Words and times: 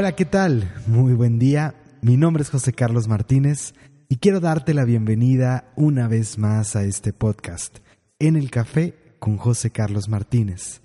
Hola, 0.00 0.12
¿qué 0.12 0.24
tal? 0.24 0.72
Muy 0.86 1.12
buen 1.12 1.38
día. 1.38 1.74
Mi 2.00 2.16
nombre 2.16 2.42
es 2.42 2.48
José 2.48 2.72
Carlos 2.72 3.06
Martínez 3.06 3.74
y 4.08 4.16
quiero 4.16 4.40
darte 4.40 4.72
la 4.72 4.86
bienvenida 4.86 5.70
una 5.76 6.08
vez 6.08 6.38
más 6.38 6.74
a 6.74 6.84
este 6.84 7.12
podcast, 7.12 7.80
En 8.18 8.36
el 8.36 8.50
Café 8.50 8.94
con 9.18 9.36
José 9.36 9.68
Carlos 9.68 10.08
Martínez. 10.08 10.80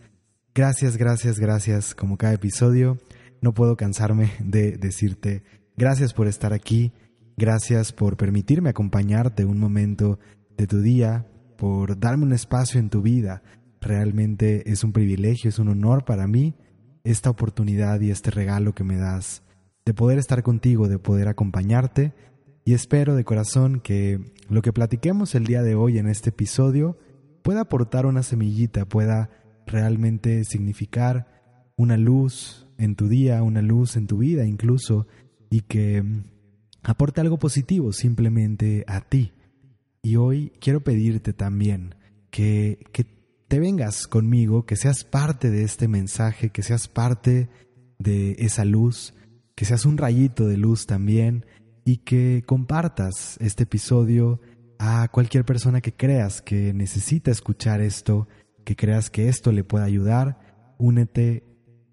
Gracias, 0.54 0.98
gracias, 0.98 1.40
gracias, 1.40 1.96
como 1.96 2.18
cada 2.18 2.34
episodio. 2.34 2.98
No 3.40 3.54
puedo 3.54 3.78
cansarme 3.78 4.32
de 4.42 4.74
decirte 4.74 5.44
gracias 5.78 6.14
por 6.14 6.28
estar 6.28 6.52
aquí, 6.52 6.92
gracias 7.38 7.94
por 7.94 8.18
permitirme 8.18 8.72
acompañarte 8.72 9.46
un 9.46 9.62
momento 9.62 10.20
de 10.58 10.68
tu 10.68 10.82
día, 10.82 11.26
por 11.56 11.98
darme 11.98 12.26
un 12.26 12.34
espacio 12.34 12.82
en 12.82 12.90
tu 12.90 13.02
vida. 13.02 13.44
Realmente 13.80 14.70
es 14.70 14.84
un 14.84 14.92
privilegio, 14.92 15.48
es 15.48 15.58
un 15.58 15.70
honor 15.70 16.04
para 16.04 16.28
mí 16.28 16.54
esta 17.06 17.30
oportunidad 17.30 18.02
y 18.02 18.12
este 18.12 18.32
regalo 18.32 18.74
que 18.74 18.84
me 18.84 18.98
das 18.98 19.44
de 19.86 19.94
poder 19.94 20.18
estar 20.18 20.44
contigo, 20.44 20.90
de 20.90 21.00
poder 21.00 21.28
acompañarte 21.28 22.14
y 22.66 22.74
espero 22.74 23.16
de 23.16 23.24
corazón 23.24 23.80
que 23.80 24.20
lo 24.50 24.62
que 24.64 24.74
platiquemos 24.74 25.36
el 25.36 25.46
día 25.46 25.62
de 25.62 25.76
hoy 25.76 26.00
en 26.00 26.08
este 26.08 26.32
episodio 26.32 26.98
pueda 27.44 27.62
aportar 27.62 28.08
una 28.08 28.24
semillita, 28.24 28.86
pueda 28.86 29.30
realmente 29.68 30.44
significar 30.44 31.28
una 31.78 31.96
luz 31.96 32.68
en 32.80 32.96
tu 32.96 33.08
día, 33.08 33.44
una 33.44 33.62
luz 33.62 33.96
en 33.96 34.08
tu 34.08 34.18
vida 34.18 34.46
incluso, 34.46 35.08
y 35.52 35.62
que 35.62 36.04
aporte 36.82 37.22
algo 37.22 37.38
positivo 37.38 37.94
simplemente 37.94 38.84
a 38.88 39.02
ti. 39.02 39.34
Y 40.02 40.16
hoy 40.16 40.52
quiero 40.60 40.84
pedirte 40.84 41.34
también 41.34 41.96
que, 42.32 42.86
que 42.92 43.06
te 43.48 43.60
vengas 43.60 44.08
conmigo, 44.08 44.66
que 44.66 44.76
seas 44.76 45.04
parte 45.04 45.52
de 45.52 45.64
este 45.64 45.88
mensaje, 45.88 46.50
que 46.50 46.64
seas 46.64 46.88
parte 46.88 47.50
de 48.00 48.36
esa 48.40 48.66
luz, 48.66 49.14
que 49.56 49.66
seas 49.66 49.86
un 49.86 49.98
rayito 49.98 50.48
de 50.48 50.58
luz 50.58 50.86
también 50.86 51.46
y 51.86 51.98
que 51.98 52.44
compartas 52.46 53.38
este 53.40 53.64
episodio 53.64 54.42
a 54.80 55.08
cualquier 55.10 55.46
persona 55.46 55.82
que 55.82 55.94
creas 55.94 56.42
que 56.42 56.74
necesita 56.74 57.32
escuchar 57.32 57.82
esto, 57.82 58.28
que 58.64 58.76
creas 58.76 59.10
que 59.10 59.30
esto 59.30 59.52
le 59.52 59.64
pueda 59.64 59.86
ayudar. 59.86 60.74
Únete, 60.78 61.44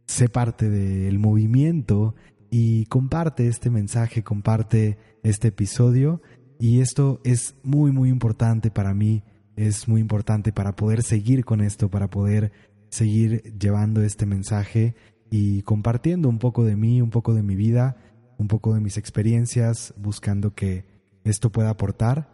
sé 0.07 0.29
parte 0.29 0.71
del 0.71 1.19
movimiento 1.19 2.15
y 2.51 2.87
comparte 2.87 3.47
este 3.47 3.71
mensaje, 3.71 4.25
comparte 4.25 4.99
este 5.23 5.49
episodio. 5.49 6.23
Y 6.59 6.81
esto 6.81 7.21
es 7.25 7.57
muy, 7.63 7.93
muy 7.93 8.09
importante 8.09 8.71
para 8.71 8.95
mí 8.95 9.23
es 9.57 9.89
muy 9.89 10.01
importante 10.01 10.53
para 10.53 10.75
poder 10.77 11.03
seguir 11.03 11.45
con 11.45 11.61
esto, 11.61 11.91
para 11.91 12.09
poder 12.09 12.53
seguir 12.89 13.43
llevando 13.59 14.03
este 14.03 14.27
mensaje 14.27 14.95
y 15.31 15.63
compartiendo 15.63 16.29
un 16.29 16.39
poco 16.39 16.65
de 16.65 16.77
mí, 16.77 17.01
un 17.01 17.11
poco 17.11 17.35
de 17.35 17.43
mi 17.43 17.57
vida, 17.57 17.97
un 18.39 18.49
poco 18.49 18.75
de 18.75 18.81
mis 18.81 18.99
experiencias, 18.99 19.95
buscando 19.97 20.55
que 20.55 20.85
esto 21.25 21.51
pueda 21.51 21.71
aportar, 21.71 22.29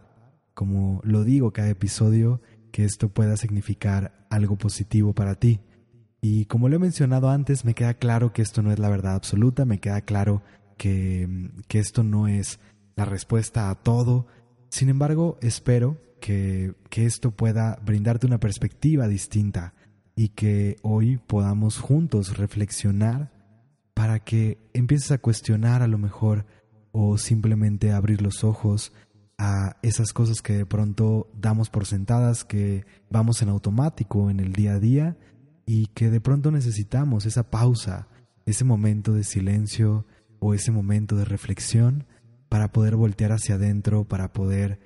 como 0.55 1.01
lo 1.05 1.25
digo 1.25 1.53
cada 1.53 1.69
episodio, 1.69 2.41
que 2.73 2.85
esto 2.85 3.09
pueda 3.09 3.37
significar 3.37 4.27
algo 4.31 4.57
positivo 4.57 5.15
para 5.15 5.35
ti. 5.37 5.61
Y 6.21 6.47
como 6.47 6.69
lo 6.69 6.77
he 6.77 6.81
mencionado 6.81 7.31
antes, 7.31 7.65
me 7.65 7.75
queda 7.75 7.95
claro 7.95 8.33
que 8.33 8.43
esto 8.43 8.63
no 8.63 8.73
es 8.73 8.79
la 8.79 8.89
verdad 8.89 9.15
absoluta, 9.15 9.65
me 9.65 9.79
queda 9.79 10.01
claro 10.01 10.43
que, 10.77 11.51
que 11.69 11.79
esto 11.79 12.03
no 12.03 12.27
es 12.27 12.59
la 12.97 13.05
respuesta 13.05 13.71
a 13.71 13.77
todo. 13.77 14.27
Sin 14.71 14.89
embargo, 14.89 15.39
espero 15.41 16.01
que, 16.19 16.75
esto 16.91 17.31
pueda 17.31 17.79
brindarte 17.85 18.27
una 18.27 18.41
perspectiva 18.41 19.07
distinta 19.07 19.75
y 20.17 20.31
que 20.31 20.77
hoy 20.83 21.19
podamos 21.19 21.79
juntos 21.79 22.37
reflexionar 22.37 23.31
para 23.95 24.19
que 24.19 24.59
empieces 24.73 25.13
a 25.13 25.19
cuestionar 25.19 25.83
a 25.83 25.87
lo 25.87 25.97
mejor 25.97 26.45
o 26.93 27.19
simplemente 27.19 27.93
abrir 27.93 28.21
los 28.21 28.43
ojos 28.43 28.93
a 29.39 29.77
esas 29.83 30.13
cosas 30.13 30.43
que 30.43 30.55
de 30.55 30.67
pronto 30.67 31.31
damos 31.35 31.71
por 31.71 31.87
sentadas, 31.87 32.45
que 32.45 32.85
vamos 33.11 33.41
en 33.43 33.49
automático 33.49 34.31
en 34.31 34.41
el 34.41 34.53
día 34.53 34.73
a 34.73 34.81
día 34.81 35.17
y 35.65 35.87
que 35.89 36.11
de 36.11 36.21
pronto 36.21 36.51
necesitamos 36.51 37.27
esa 37.27 37.51
pausa, 37.51 38.09
ese 38.45 38.65
momento 38.65 39.15
de 39.15 39.23
silencio 39.23 40.05
o 40.41 40.55
ese 40.55 40.73
momento 40.73 41.15
de 41.15 41.25
reflexión 41.25 42.07
para 42.49 42.73
poder 42.73 42.97
voltear 42.97 43.33
hacia 43.33 43.57
adentro, 43.57 44.05
para 44.05 44.33
poder 44.33 44.81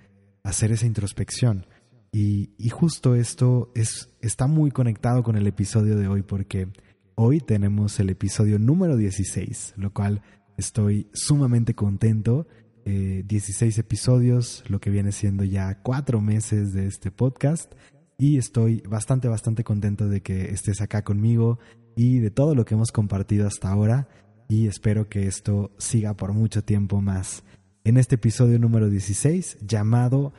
hacer 0.45 0.73
esa 0.73 0.87
introspección. 0.87 1.67
Y, 2.15 2.51
justo 2.71 3.15
esto 3.15 3.73
es, 3.75 4.11
está 4.21 4.47
muy 4.47 4.71
conectado 4.71 5.23
con 5.23 5.37
el 5.37 5.47
episodio 5.47 5.97
de 5.97 6.09
hoy 6.09 6.23
porque 6.23 6.69
hoy 7.15 7.41
tenemos 7.41 7.99
el 8.01 8.11
episodio 8.11 8.59
número 8.59 8.99
16, 8.99 9.75
lo 9.77 9.95
cual 9.95 10.21
estoy 10.59 11.09
sumamente 11.15 11.75
contento. 11.75 12.47
16 12.85 13.79
eh, 13.79 13.81
episodios, 13.81 14.65
lo 14.69 14.81
que 14.81 14.91
viene 14.91 15.13
siendo 15.13 15.45
ya 15.45 15.81
cuatro 15.83 16.21
meses 16.21 16.75
de 16.75 16.87
este 16.87 17.11
podcast. 17.11 17.73
Y 18.19 18.37
estoy 18.37 18.83
bastante, 18.87 19.29
bastante 19.29 19.65
contento 19.65 20.09
de 20.09 20.21
que 20.21 20.51
estés 20.51 20.83
acá 20.83 21.03
conmigo 21.03 21.61
y 21.97 22.19
de 22.19 22.31
todo 22.31 22.55
lo 22.55 22.67
que 22.67 22.75
hemos 22.75 22.93
compartido 22.93 23.47
hasta 23.47 23.71
ahora. 23.71 24.09
Y 24.49 24.67
espero 24.67 25.09
que 25.09 25.27
esto 25.27 25.73
siga 25.79 26.15
por 26.15 26.35
mucho 26.35 26.63
tiempo 26.63 27.01
más 27.01 27.43
en 27.84 27.97
este 27.97 28.15
episodio 28.15 28.59
número 28.59 28.88
16 28.88 29.59
llamado 29.66 30.32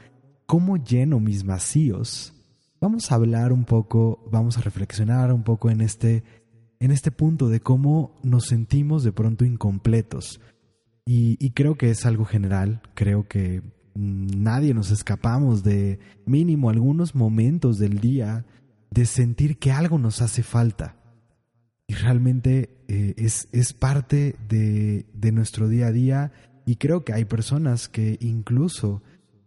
¿Cómo 0.46 0.78
lleno 0.78 1.20
mis 1.20 1.46
vacíos? 1.46 2.34
Vamos 2.80 3.12
a 3.12 3.16
hablar 3.16 3.54
un 3.54 3.66
poco, 3.66 4.28
vamos 4.32 4.58
a 4.58 4.62
reflexionar 4.62 5.32
un 5.34 5.44
poco 5.44 5.70
en 5.70 5.82
este, 5.82 6.24
en 6.80 6.92
este 6.92 7.12
punto 7.12 7.50
de 7.50 7.60
cómo 7.60 8.20
nos 8.24 8.46
sentimos 8.46 9.04
de 9.04 9.12
pronto 9.12 9.46
incompletos. 9.46 10.42
Y, 11.06 11.50
creo 11.52 11.76
que 11.76 11.90
es 11.90 12.06
algo 12.06 12.24
general, 12.24 12.82
creo 12.94 13.28
que 13.28 13.62
nadie 13.94 14.74
nos 14.74 14.90
escapamos 14.90 15.64
de 15.64 16.00
mínimo 16.26 16.70
algunos 16.70 17.14
momentos 17.14 17.78
del 17.78 18.00
día 18.00 18.46
de 18.90 19.06
sentir 19.06 19.60
que 19.60 19.74
algo 19.74 19.98
nos 19.98 20.22
hace 20.22 20.44
falta. 20.44 20.96
Y 21.88 21.94
realmente 21.96 22.70
eh, 22.88 23.16
es, 23.18 23.50
es, 23.52 23.74
parte 23.74 24.38
de, 24.48 25.06
de 25.14 25.32
nuestro 25.34 25.68
día 25.68 25.88
a 25.88 25.92
día 25.92 26.32
y 26.66 26.78
creo 26.78 27.04
que 27.04 27.14
hay 27.14 27.26
personas 27.26 27.88
que 27.90 28.18
incluso 28.22 29.02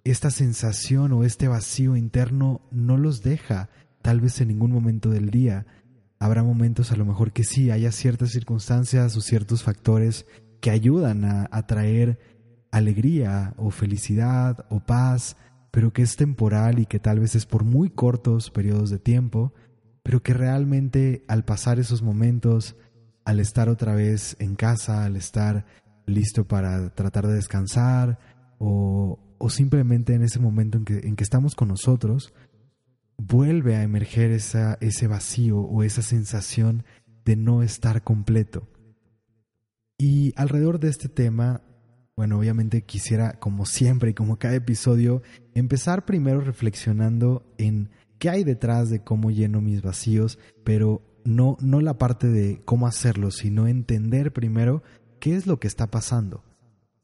esta 0.05 0.31
sensación 0.31 1.13
o 1.13 1.25
este 1.25 1.49
vacío 1.49 1.97
interno 1.97 2.61
no 2.71 2.97
los 2.97 3.23
deja, 3.23 3.71
tal 4.03 4.21
vez 4.21 4.41
en 4.41 4.49
ningún 4.49 4.71
momento 4.71 5.11
del 5.11 5.31
día. 5.31 5.67
Habrá 6.19 6.43
momentos 6.43 6.93
a 6.93 6.97
lo 6.97 7.05
mejor 7.05 7.33
que 7.33 7.45
sí, 7.45 7.71
haya 7.71 7.91
ciertas 7.91 8.31
circunstancias 8.31 9.17
o 9.17 9.21
ciertos 9.21 9.63
factores 9.63 10.27
que 10.61 10.71
ayudan 10.71 11.25
a, 11.25 11.67
traer 11.67 12.19
alegría 12.71 13.55
o 13.57 13.71
felicidad 13.71 14.65
o 14.71 14.81
paz, 14.81 15.37
pero 15.71 15.93
que 15.93 16.03
es 16.03 16.17
temporal 16.17 16.79
y 16.79 16.87
que 16.87 16.99
tal 16.99 17.21
vez 17.21 17.35
es 17.35 17.47
por 17.47 17.65
muy 17.65 17.91
cortos 17.91 18.51
periodos 18.51 18.91
de 18.91 18.99
tiempo, 18.99 19.53
pero 20.03 20.23
que 20.23 20.35
realmente 20.35 21.25
al 21.29 21.45
pasar 21.45 21.79
esos 21.79 22.03
momentos, 22.03 22.77
al 23.25 23.41
estar 23.41 23.69
otra 23.69 23.95
vez 23.95 24.37
en 24.39 24.55
casa, 24.55 25.05
al 25.05 25.17
estar 25.17 25.67
listo 26.07 26.47
para 26.47 26.91
tratar 26.91 27.27
de 27.27 27.35
descansar 27.35 28.19
o, 28.59 29.19
simplemente 29.49 30.15
en 30.15 30.23
ese 30.23 30.41
momento 30.41 30.79
en 30.79 30.85
que, 30.85 30.99
en 30.99 31.15
que 31.15 31.23
estamos 31.23 31.55
con 31.55 31.69
nosotros, 31.69 32.33
vuelve 33.19 33.77
a 33.77 33.83
emerger 33.83 34.31
esa, 34.31 34.77
ese 34.81 35.07
vacío 35.07 35.59
o 35.59 35.83
esa 35.83 36.03
sensación 36.03 36.85
de 37.25 37.37
no 37.37 37.63
estar 37.63 38.03
completo. 38.03 38.67
Y 39.99 40.33
alrededor 40.37 40.81
de 40.81 40.89
este 40.89 41.09
tema, 41.09 41.63
bueno, 42.17 42.39
obviamente 42.39 42.83
quisiera, 42.83 43.39
como 43.39 43.67
siempre 43.67 44.11
y 44.11 44.15
como 44.15 44.39
cada 44.39 44.55
episodio, 44.55 45.23
empezar 45.55 46.05
primero 46.05 46.41
reflexionando 46.41 47.47
en 47.59 47.91
qué 48.19 48.31
hay 48.31 48.45
detrás 48.45 48.91
de 48.91 49.03
cómo 49.03 49.31
lleno 49.31 49.61
mis 49.61 49.83
vacíos, 49.83 50.39
pero 50.65 51.03
no, 51.25 51.57
no 51.61 51.81
la 51.81 51.99
parte 51.99 52.29
de 52.29 52.63
cómo 52.65 52.87
hacerlo, 52.87 53.31
sino 53.31 53.69
entender 53.69 54.33
primero 54.33 54.83
qué 55.21 55.37
es 55.37 55.47
lo 55.47 55.59
que 55.59 55.67
está 55.67 55.91
pasando. 55.91 56.45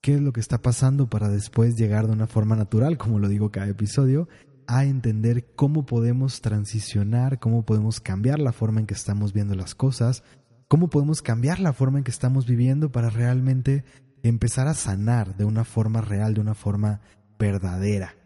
¿Qué 0.00 0.14
es 0.14 0.20
lo 0.20 0.32
que 0.32 0.40
está 0.40 0.60
pasando 0.60 1.08
para 1.08 1.28
después 1.28 1.76
llegar 1.76 2.06
de 2.06 2.12
una 2.12 2.26
forma 2.26 2.56
natural, 2.56 2.98
como 2.98 3.20
lo 3.20 3.28
digo 3.28 3.52
cada 3.52 3.68
episodio, 3.68 4.28
a 4.66 4.84
entender 4.84 5.54
cómo 5.54 5.86
podemos 5.86 6.40
transicionar, 6.40 7.38
cómo 7.38 7.64
podemos 7.64 8.00
cambiar 8.00 8.40
la 8.40 8.52
forma 8.52 8.80
en 8.80 8.86
que 8.86 8.94
estamos 8.94 9.32
viendo 9.32 9.54
las 9.54 9.76
cosas, 9.76 10.24
cómo 10.66 10.88
podemos 10.88 11.22
cambiar 11.22 11.60
la 11.60 11.72
forma 11.72 11.98
en 11.98 12.04
que 12.04 12.10
estamos 12.10 12.46
viviendo 12.46 12.90
para 12.90 13.10
realmente 13.10 13.84
empezar 14.22 14.68
a 14.68 14.74
sanar 14.74 15.36
de 15.36 15.44
una 15.44 15.64
forma 15.64 16.00
real, 16.00 16.34
de 16.34 16.40
una 16.40 16.54
forma 16.54 17.00
verdadera. 17.38 18.16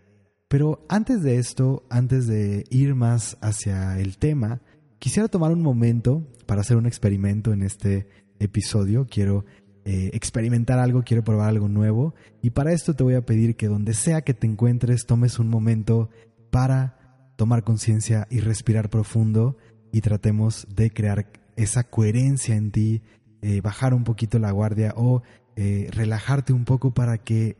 Pero 0.48 0.86
antes 0.88 1.22
de 1.22 1.38
esto, 1.38 1.84
antes 1.90 2.26
de 2.26 2.64
ir 2.70 2.94
más 2.94 3.36
hacia 3.40 3.98
el 3.98 4.16
tema, 4.18 4.60
quisiera 4.98 5.28
tomar 5.28 5.52
un 5.52 5.62
momento 5.62 6.26
para 6.46 6.60
hacer 6.60 6.76
un 6.76 6.86
experimento 6.86 7.52
en 7.52 7.62
este 7.62 8.08
episodio. 8.38 9.06
Quiero 9.10 9.44
eh, 9.88 10.10
experimentar 10.14 10.80
algo, 10.80 11.04
quiero 11.04 11.22
probar 11.22 11.48
algo 11.48 11.68
nuevo. 11.68 12.16
Y 12.42 12.50
para 12.50 12.72
esto 12.72 12.94
te 12.94 13.04
voy 13.04 13.14
a 13.14 13.24
pedir 13.24 13.54
que 13.54 13.68
donde 13.68 13.94
sea 13.94 14.22
que 14.22 14.34
te 14.34 14.48
encuentres, 14.48 15.06
tomes 15.06 15.38
un 15.38 15.48
momento 15.48 16.10
para 16.50 17.30
tomar 17.36 17.62
conciencia 17.62 18.26
y 18.28 18.40
respirar 18.40 18.90
profundo 18.90 19.56
y 19.92 20.00
tratemos 20.00 20.66
de 20.74 20.90
crear 20.90 21.30
esa 21.54 21.84
coherencia 21.84 22.56
en 22.56 22.72
ti, 22.72 23.02
eh, 23.42 23.60
bajar 23.60 23.94
un 23.94 24.02
poquito 24.02 24.40
la 24.40 24.50
guardia 24.50 24.92
o 24.96 25.22
eh, 25.54 25.88
relajarte 25.92 26.52
un 26.52 26.64
poco 26.64 26.92
para 26.92 27.18
que 27.18 27.56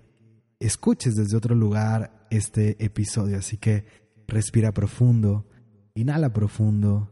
escuches 0.59 1.15
desde 1.15 1.37
otro 1.37 1.55
lugar 1.55 2.27
este 2.31 2.85
episodio. 2.85 3.39
Así 3.39 3.57
que 3.57 3.85
respira 4.27 4.73
profundo, 4.73 5.47
inhala 5.95 6.33
profundo, 6.33 7.09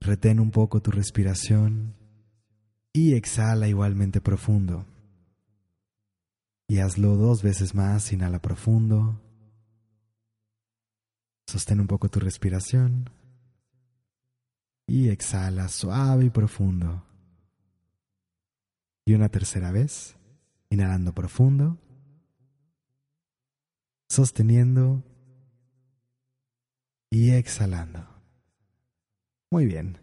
retén 0.00 0.40
un 0.40 0.50
poco 0.50 0.82
tu 0.82 0.90
respiración 0.90 1.94
y 2.96 3.14
exhala 3.14 3.66
igualmente 3.66 4.20
profundo. 4.20 4.86
Y 6.68 6.78
hazlo 6.78 7.16
dos 7.16 7.42
veces 7.42 7.74
más, 7.74 8.12
inhala 8.12 8.40
profundo. 8.40 9.20
Sostén 11.46 11.80
un 11.80 11.88
poco 11.88 12.08
tu 12.08 12.20
respiración. 12.20 13.10
Y 14.86 15.08
exhala 15.08 15.68
suave 15.68 16.26
y 16.26 16.30
profundo. 16.30 17.04
Y 19.04 19.14
una 19.14 19.28
tercera 19.28 19.72
vez, 19.72 20.16
inhalando 20.70 21.12
profundo. 21.12 21.76
Sosteniendo. 24.08 25.02
Y 27.10 27.32
exhalando. 27.32 28.06
Muy 29.50 29.66
bien. 29.66 29.98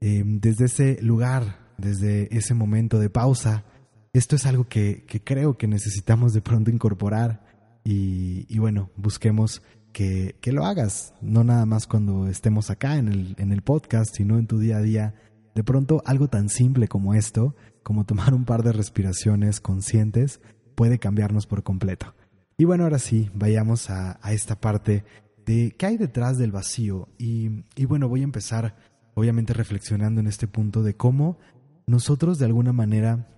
Em, 0.00 0.40
desde 0.40 0.64
ese 0.64 1.02
lugar, 1.02 1.61
desde 1.78 2.34
ese 2.36 2.54
momento 2.54 2.98
de 2.98 3.10
pausa, 3.10 3.64
esto 4.12 4.36
es 4.36 4.46
algo 4.46 4.68
que, 4.68 5.04
creo 5.24 5.56
que 5.56 5.66
necesitamos 5.66 6.34
de 6.34 6.42
pronto 6.42 6.70
incorporar 6.70 7.44
y, 7.84 8.58
bueno, 8.58 8.90
busquemos 8.96 9.62
que, 9.92 10.36
lo 10.46 10.66
hagas, 10.66 11.14
no 11.20 11.44
nada 11.44 11.66
más 11.66 11.86
cuando 11.86 12.28
estemos 12.28 12.70
acá 12.70 12.96
en 12.96 13.08
el, 13.08 13.34
en 13.38 13.52
el 13.52 13.62
podcast, 13.62 14.14
sino 14.14 14.38
en 14.38 14.46
tu 14.46 14.58
día 14.58 14.78
a 14.78 14.82
día. 14.82 15.14
De 15.54 15.64
pronto 15.64 16.02
algo 16.06 16.28
tan 16.28 16.48
simple 16.48 16.88
como 16.88 17.14
esto, 17.14 17.56
como 17.82 18.04
tomar 18.04 18.34
un 18.34 18.44
par 18.44 18.62
de 18.62 18.72
respiraciones 18.72 19.60
conscientes, 19.60 20.40
puede 20.74 20.98
cambiarnos 20.98 21.46
por 21.46 21.62
completo. 21.62 22.14
Y 22.58 22.64
bueno, 22.64 22.84
ahora 22.84 22.98
sí, 22.98 23.30
vayamos 23.34 23.90
a, 23.90 24.20
esta 24.30 24.60
parte 24.60 25.04
de 25.44 25.74
qué 25.76 25.86
hay 25.86 25.96
detrás 25.96 26.38
del 26.38 26.52
vacío. 26.52 27.08
Y, 27.18 27.64
y 27.76 27.86
bueno, 27.86 28.08
voy 28.08 28.20
a 28.20 28.24
empezar 28.24 28.76
obviamente 29.14 29.52
reflexionando 29.52 30.20
en 30.20 30.26
este 30.26 30.46
punto 30.46 30.82
de 30.82 30.96
cómo 30.96 31.38
nosotros 31.86 32.38
de 32.38 32.46
alguna 32.46 32.72
manera 32.72 33.28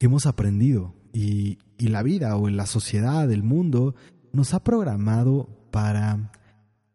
hemos 0.00 0.26
aprendido 0.26 0.94
y, 1.12 1.58
la 1.78 2.02
vida 2.02 2.36
o 2.36 2.48
la 2.48 2.66
sociedad, 2.66 3.30
el 3.30 3.42
mundo, 3.42 3.94
nos 4.32 4.52
ha 4.52 4.62
programado 4.62 5.48
para 5.70 6.32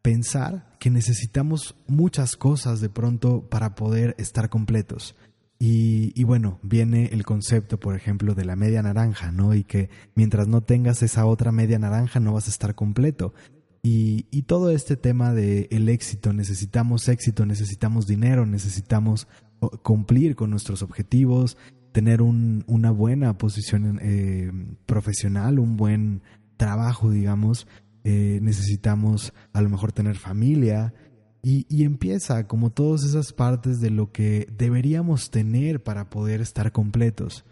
pensar 0.02 0.76
que 0.80 0.90
necesitamos 0.90 1.76
muchas 1.88 2.36
cosas 2.36 2.82
de 2.82 2.90
pronto 2.90 3.50
para 3.50 3.76
poder 3.76 4.14
estar 4.18 4.50
completos. 4.50 5.16
Y, 5.60 6.22
bueno, 6.26 6.60
viene 6.62 7.06
el 7.14 7.24
concepto, 7.24 7.80
por 7.80 7.96
ejemplo, 7.96 8.36
de 8.36 8.44
la 8.44 8.58
media 8.58 8.84
naranja, 8.84 9.32
¿no? 9.32 9.54
Y 9.54 9.64
que 9.64 9.90
mientras 10.14 10.46
no 10.50 10.62
tengas 10.62 11.02
esa 11.02 11.26
otra 11.26 11.54
media 11.54 11.80
naranja 11.80 12.20
no 12.20 12.34
vas 12.34 12.48
a 12.48 12.52
estar 12.52 12.76
completo. 12.76 13.34
Y, 13.82 14.28
y 14.30 14.42
todo 14.42 14.72
este 14.72 14.98
tema 14.98 15.34
de 15.34 15.70
el 15.72 15.88
éxito, 15.88 16.34
necesitamos 16.34 17.08
éxito, 17.08 17.46
necesitamos 17.46 18.08
dinero, 18.08 18.46
necesitamos 18.46 19.30
cumplir 19.70 20.36
con 20.36 20.50
nuestros 20.50 20.82
objetivos, 20.82 21.58
tener 21.92 22.22
un, 22.22 22.64
una 22.68 22.92
buena 22.92 23.38
posición 23.38 24.00
eh, 24.02 24.52
profesional, 24.86 25.60
un 25.60 25.78
buen 25.78 26.22
trabajo, 26.58 27.12
digamos. 27.12 27.68
Eh, 28.04 28.40
necesitamos 28.42 29.34
a 29.54 29.62
lo 29.62 29.70
mejor 29.70 29.92
tener 29.92 30.18
familia. 30.18 30.94
Y, 31.42 31.66
y, 31.70 31.84
empieza 31.84 32.48
como 32.48 32.70
todas 32.70 33.04
esas 33.04 33.34
partes 33.34 33.82
de 33.82 33.90
lo 33.90 34.14
que 34.14 34.48
deberíamos 34.58 35.30
tener 35.30 35.84
para 35.84 36.10
poder 36.10 36.40
estar 36.40 36.72
completos. 36.72 37.46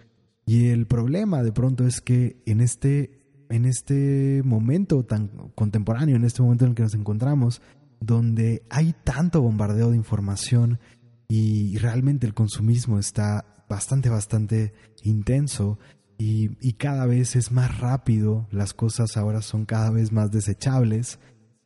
Y 0.45 0.69
el 0.69 0.87
problema 0.87 1.43
de 1.43 1.51
pronto 1.51 1.85
es 1.85 1.99
que 1.99 2.41
en 2.45 2.61
este, 2.61 3.11
en 3.49 3.65
este 3.65 4.41
momento 4.45 5.03
tan 5.03 5.27
contemporáneo, 5.55 6.15
en 6.15 6.23
este 6.23 6.41
momento 6.41 6.63
en 6.63 6.69
el 6.71 6.75
que 6.75 6.83
nos 6.83 6.95
encontramos, 6.95 7.61
donde 7.99 8.63
hay 8.69 8.95
tanto 9.03 9.41
bombardeo 9.41 9.91
de 9.91 9.97
información 9.97 10.79
y 11.33 11.77
realmente 11.77 12.27
el 12.27 12.33
consumismo 12.33 12.99
está 12.99 13.63
bastante, 13.69 14.09
bastante 14.09 14.73
intenso 15.01 15.79
y, 16.17 16.57
y, 16.59 16.73
cada 16.73 17.05
vez 17.05 17.37
es 17.37 17.53
más 17.53 17.79
rápido, 17.79 18.49
las 18.51 18.73
cosas 18.73 19.15
ahora 19.15 19.41
son 19.41 19.63
cada 19.63 19.91
vez 19.91 20.11
más 20.11 20.29
desechables 20.29 21.19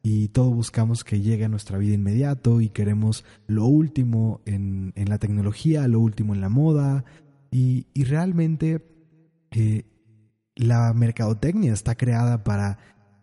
y 0.04 0.28
todo 0.28 0.52
buscamos 0.52 1.04
que 1.04 1.20
llegue 1.20 1.46
a 1.46 1.50
nuestra 1.50 1.80
vida 1.80 1.96
inmediato 1.96 2.62
y 2.62 2.70
queremos 2.70 3.26
lo 3.48 3.66
último 3.66 4.42
en, 4.46 4.94
en 4.96 5.10
la 5.10 5.18
tecnología, 5.18 5.88
lo 5.88 6.00
último 6.00 6.36
en 6.36 6.42
la 6.42 6.50
moda 6.50 7.04
y, 7.50 7.88
y 7.96 8.04
realmente 8.04 8.86
eh, 9.50 9.86
la 10.56 10.94
mercadotecnia 10.94 11.74
está 11.74 11.96
creada 11.96 12.44
para 12.44 12.78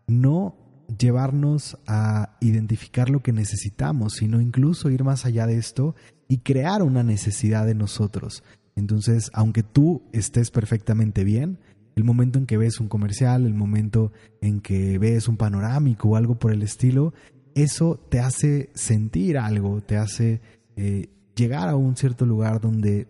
no 0.09 0.57
llevarnos 0.99 1.79
a 1.87 2.37
identificar 2.41 3.11
lo 3.11 3.23
que 3.23 3.33
necesitamos, 3.33 4.15
sino 4.15 4.41
incluso 4.41 4.91
ir 4.91 5.05
más 5.05 5.25
allá 5.25 5.47
de 5.47 5.57
esto 5.57 5.95
y 6.33 6.39
crear 6.39 6.83
una 6.83 7.03
necesidad 7.03 7.67
de 7.67 7.75
nosotros. 7.75 8.43
Entonces, 8.75 9.31
aunque 9.35 9.63
tú 9.63 10.01
estés 10.13 10.51
perfectamente 10.51 11.25
bien, 11.25 11.59
el 11.95 12.05
momento 12.05 12.39
en 12.39 12.47
que 12.47 12.57
ves 12.57 12.81
un 12.81 12.89
comercial, 12.89 13.45
el 13.45 13.53
momento 13.53 14.13
en 14.41 14.63
que 14.63 14.97
ves 14.97 15.29
un 15.29 15.37
panorámico 15.37 16.09
o 16.09 16.17
algo 16.17 16.39
por 16.39 16.51
el 16.51 16.63
estilo, 16.63 17.13
eso 17.55 18.01
te 18.09 18.19
hace 18.19 18.71
sentir 18.73 19.37
algo, 19.37 19.83
te 19.83 19.99
hace 19.99 20.41
eh, 20.77 21.11
llegar 21.37 21.69
a 21.69 21.77
un 21.77 21.99
cierto 21.99 22.25
lugar 22.25 22.63
donde 22.63 23.09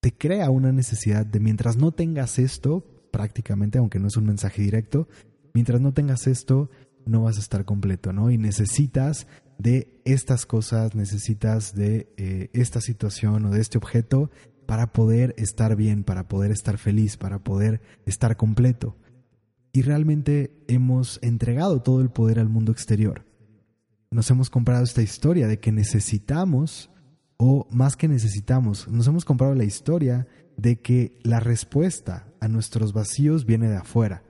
te 0.00 0.10
crea 0.10 0.50
una 0.50 0.72
necesidad 0.72 1.24
de 1.24 1.38
mientras 1.38 1.76
no 1.76 1.92
tengas 1.92 2.40
esto, 2.40 2.84
prácticamente, 3.12 3.78
aunque 3.78 4.00
no 4.00 4.08
es 4.08 4.16
un 4.16 4.26
mensaje 4.26 4.60
directo, 4.60 5.06
mientras 5.54 5.80
no 5.80 5.92
tengas 5.92 6.26
esto, 6.26 6.68
no 7.06 7.22
vas 7.22 7.36
a 7.36 7.40
estar 7.40 7.64
completo, 7.64 8.12
¿no? 8.12 8.32
Y 8.32 8.38
necesitas 8.38 9.28
de 9.60 10.00
estas 10.04 10.46
cosas, 10.46 10.94
necesitas 10.94 11.74
de 11.74 12.12
eh, 12.16 12.48
esta 12.54 12.80
situación 12.80 13.44
o 13.44 13.50
de 13.50 13.60
este 13.60 13.76
objeto 13.76 14.30
para 14.66 14.92
poder 14.92 15.34
estar 15.36 15.76
bien, 15.76 16.02
para 16.02 16.28
poder 16.28 16.50
estar 16.50 16.78
feliz, 16.78 17.16
para 17.16 17.40
poder 17.40 17.82
estar 18.06 18.36
completo. 18.36 18.96
Y 19.72 19.82
realmente 19.82 20.64
hemos 20.66 21.18
entregado 21.22 21.82
todo 21.82 22.00
el 22.00 22.10
poder 22.10 22.38
al 22.38 22.48
mundo 22.48 22.72
exterior. 22.72 23.26
Nos 24.10 24.30
hemos 24.30 24.48
comprado 24.48 24.82
esta 24.82 25.02
historia 25.02 25.46
de 25.46 25.60
que 25.60 25.72
necesitamos, 25.72 26.90
o 27.36 27.68
más 27.70 27.96
que 27.96 28.08
necesitamos, 28.08 28.88
nos 28.88 29.06
hemos 29.06 29.24
comprado 29.24 29.54
la 29.54 29.64
historia 29.64 30.26
de 30.56 30.80
que 30.80 31.18
la 31.22 31.40
respuesta 31.40 32.26
a 32.40 32.48
nuestros 32.48 32.92
vacíos 32.92 33.44
viene 33.44 33.68
de 33.68 33.76
afuera 33.76 34.24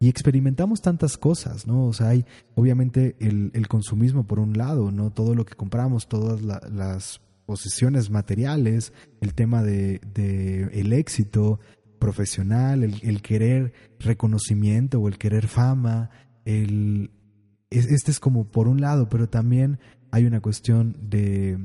y 0.00 0.08
experimentamos 0.08 0.80
tantas 0.80 1.18
cosas, 1.18 1.66
¿no? 1.66 1.86
O 1.86 1.92
sea, 1.92 2.08
hay 2.08 2.24
obviamente 2.54 3.16
el, 3.18 3.50
el 3.54 3.66
consumismo 3.66 4.26
por 4.26 4.38
un 4.38 4.56
lado, 4.56 4.92
¿no? 4.92 5.10
Todo 5.10 5.34
lo 5.34 5.44
que 5.44 5.56
compramos, 5.56 6.08
todas 6.08 6.40
las 6.42 7.20
posesiones 7.46 8.10
materiales, 8.10 8.92
el 9.20 9.34
tema 9.34 9.62
de, 9.62 10.00
de 10.14 10.64
el 10.72 10.92
éxito 10.92 11.58
profesional, 11.98 12.84
el, 12.84 13.00
el, 13.02 13.22
querer 13.22 13.72
reconocimiento 13.98 15.00
o 15.00 15.08
el 15.08 15.18
querer 15.18 15.48
fama, 15.48 16.10
el, 16.44 17.10
este 17.70 18.10
es 18.10 18.20
como 18.20 18.44
por 18.44 18.68
un 18.68 18.80
lado, 18.80 19.08
pero 19.08 19.28
también 19.28 19.80
hay 20.10 20.26
una 20.26 20.40
cuestión 20.40 20.96
de, 21.00 21.58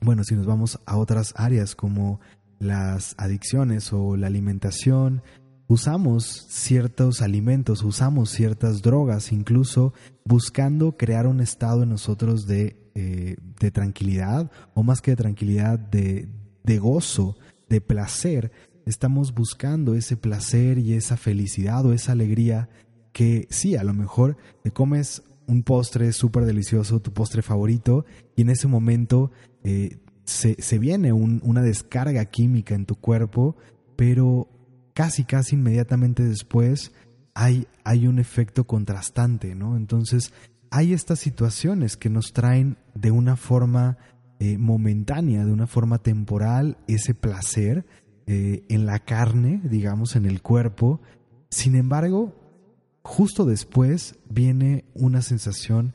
bueno, 0.00 0.22
si 0.22 0.34
nos 0.34 0.46
vamos 0.46 0.80
a 0.86 0.96
otras 0.96 1.34
áreas 1.36 1.74
como 1.74 2.20
las 2.58 3.14
adicciones 3.18 3.92
o 3.92 4.16
la 4.16 4.28
alimentación, 4.28 5.22
usamos 5.68 6.46
ciertos 6.48 7.22
alimentos, 7.22 7.82
usamos 7.82 8.30
ciertas 8.30 8.82
drogas, 8.82 9.32
incluso 9.32 9.92
buscando 10.24 10.96
crear 10.96 11.26
un 11.26 11.40
estado 11.40 11.82
en 11.82 11.90
nosotros 11.90 12.46
de, 12.46 12.76
eh, 12.94 13.36
de 13.60 13.70
tranquilidad, 13.70 14.50
o 14.74 14.82
más 14.82 15.00
que 15.00 15.12
de 15.12 15.16
tranquilidad, 15.16 15.78
de, 15.78 16.28
de 16.64 16.78
gozo, 16.78 17.36
de 17.68 17.80
placer. 17.80 18.52
Estamos 18.84 19.34
buscando 19.34 19.94
ese 19.94 20.16
placer 20.16 20.78
y 20.78 20.94
esa 20.94 21.16
felicidad 21.16 21.84
o 21.84 21.92
esa 21.92 22.12
alegría 22.12 22.68
que 23.12 23.46
sí, 23.50 23.76
a 23.76 23.84
lo 23.84 23.94
mejor 23.94 24.36
te 24.62 24.70
comes 24.70 25.22
un 25.48 25.62
postre 25.62 26.12
súper 26.12 26.44
delicioso, 26.44 27.00
tu 27.00 27.12
postre 27.12 27.42
favorito, 27.42 28.04
y 28.36 28.42
en 28.42 28.50
ese 28.50 28.68
momento 28.68 29.30
eh, 29.64 29.98
se, 30.24 30.60
se, 30.60 30.78
viene 30.78 31.12
una 31.12 31.62
descarga 31.62 32.24
química 32.26 32.74
en 32.74 32.84
tu 32.84 32.96
cuerpo, 32.96 33.56
pero 33.96 34.48
casi, 34.96 35.24
casi 35.24 35.56
inmediatamente 35.56 36.24
después 36.24 36.90
hay, 37.34 37.68
hay 37.84 38.06
un 38.06 38.18
efecto 38.18 38.66
contrastante, 38.66 39.54
¿no? 39.54 39.76
Entonces, 39.76 40.32
hay 40.70 40.94
estas 40.94 41.18
situaciones 41.18 41.98
que 41.98 42.08
nos 42.08 42.32
traen 42.32 42.78
de 42.94 43.10
una 43.10 43.36
forma 43.36 43.98
eh, 44.40 44.56
momentánea, 44.56 45.44
de 45.44 45.52
una 45.52 45.66
forma 45.66 45.98
temporal, 45.98 46.78
ese 46.88 47.12
placer 47.12 47.84
eh, 48.26 48.64
en 48.70 48.86
la 48.86 48.98
carne, 48.98 49.60
digamos, 49.64 50.16
en 50.16 50.24
el 50.24 50.40
cuerpo. 50.40 51.02
Sin 51.50 51.74
embargo, 51.74 52.34
justo 53.02 53.44
después 53.44 54.18
viene 54.30 54.86
una 54.94 55.20
sensación 55.20 55.92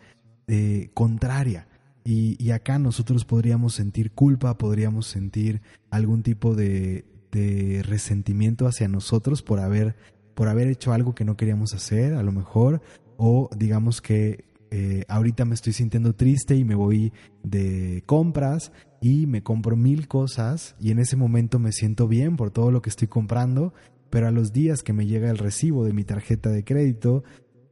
eh, 0.47 0.91
contraria. 0.93 1.67
Y, 2.03 2.49
acá 2.51 2.79
nosotros 2.79 3.25
podríamos 3.25 3.75
sentir 3.75 4.11
culpa, 4.11 4.57
podríamos 4.57 5.07
sentir 5.07 5.61
algún 5.91 6.23
tipo 6.23 6.55
de, 6.55 7.05
de 7.31 7.83
resentimiento 7.83 8.67
hacia 8.67 8.87
nosotros 8.87 9.41
por 9.41 9.59
haber, 9.59 9.95
por 10.35 10.47
haber 10.47 10.67
hecho 10.67 10.93
algo 10.93 11.15
que 11.15 11.25
no 11.25 11.37
queríamos 11.37 11.73
hacer, 11.73 12.13
a 12.13 12.23
lo 12.23 12.31
mejor, 12.31 12.81
o 13.17 13.49
digamos 13.55 14.01
que 14.01 14.45
eh, 14.71 15.03
ahorita 15.09 15.43
me 15.43 15.53
estoy 15.53 15.73
sintiendo 15.73 16.13
triste 16.15 16.55
y 16.55 16.63
me 16.63 16.75
voy 16.75 17.11
de 17.43 18.03
compras 18.05 18.71
y 19.01 19.27
me 19.27 19.43
compro 19.43 19.75
mil 19.75 20.07
cosas 20.07 20.75
y 20.79 20.91
en 20.91 20.99
ese 20.99 21.17
momento 21.17 21.59
me 21.59 21.73
siento 21.73 22.07
bien 22.07 22.37
por 22.37 22.51
todo 22.51 22.71
lo 22.71 22.81
que 22.81 22.89
estoy 22.89 23.09
comprando, 23.09 23.73
pero 24.09 24.27
a 24.27 24.31
los 24.31 24.53
días 24.53 24.81
que 24.81 24.93
me 24.93 25.07
llega 25.07 25.29
el 25.29 25.37
recibo 25.37 25.83
de 25.83 25.93
mi 25.93 26.05
tarjeta 26.05 26.49
de 26.49 26.63
crédito, 26.63 27.23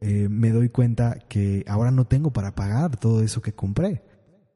eh, 0.02 0.28
me 0.28 0.50
doy 0.50 0.68
cuenta 0.68 1.18
que 1.28 1.64
ahora 1.66 1.90
no 1.90 2.06
tengo 2.06 2.32
para 2.32 2.54
pagar 2.54 2.96
todo 2.96 3.22
eso 3.22 3.40
que 3.40 3.52
compré. 3.52 4.02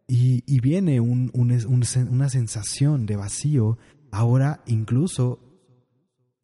Y, 0.06 0.42
viene 0.60 1.00
una 1.00 2.28
sensación 2.28 3.06
de 3.06 3.16
vacío, 3.16 3.78
ahora 4.14 4.62
incluso 4.66 5.40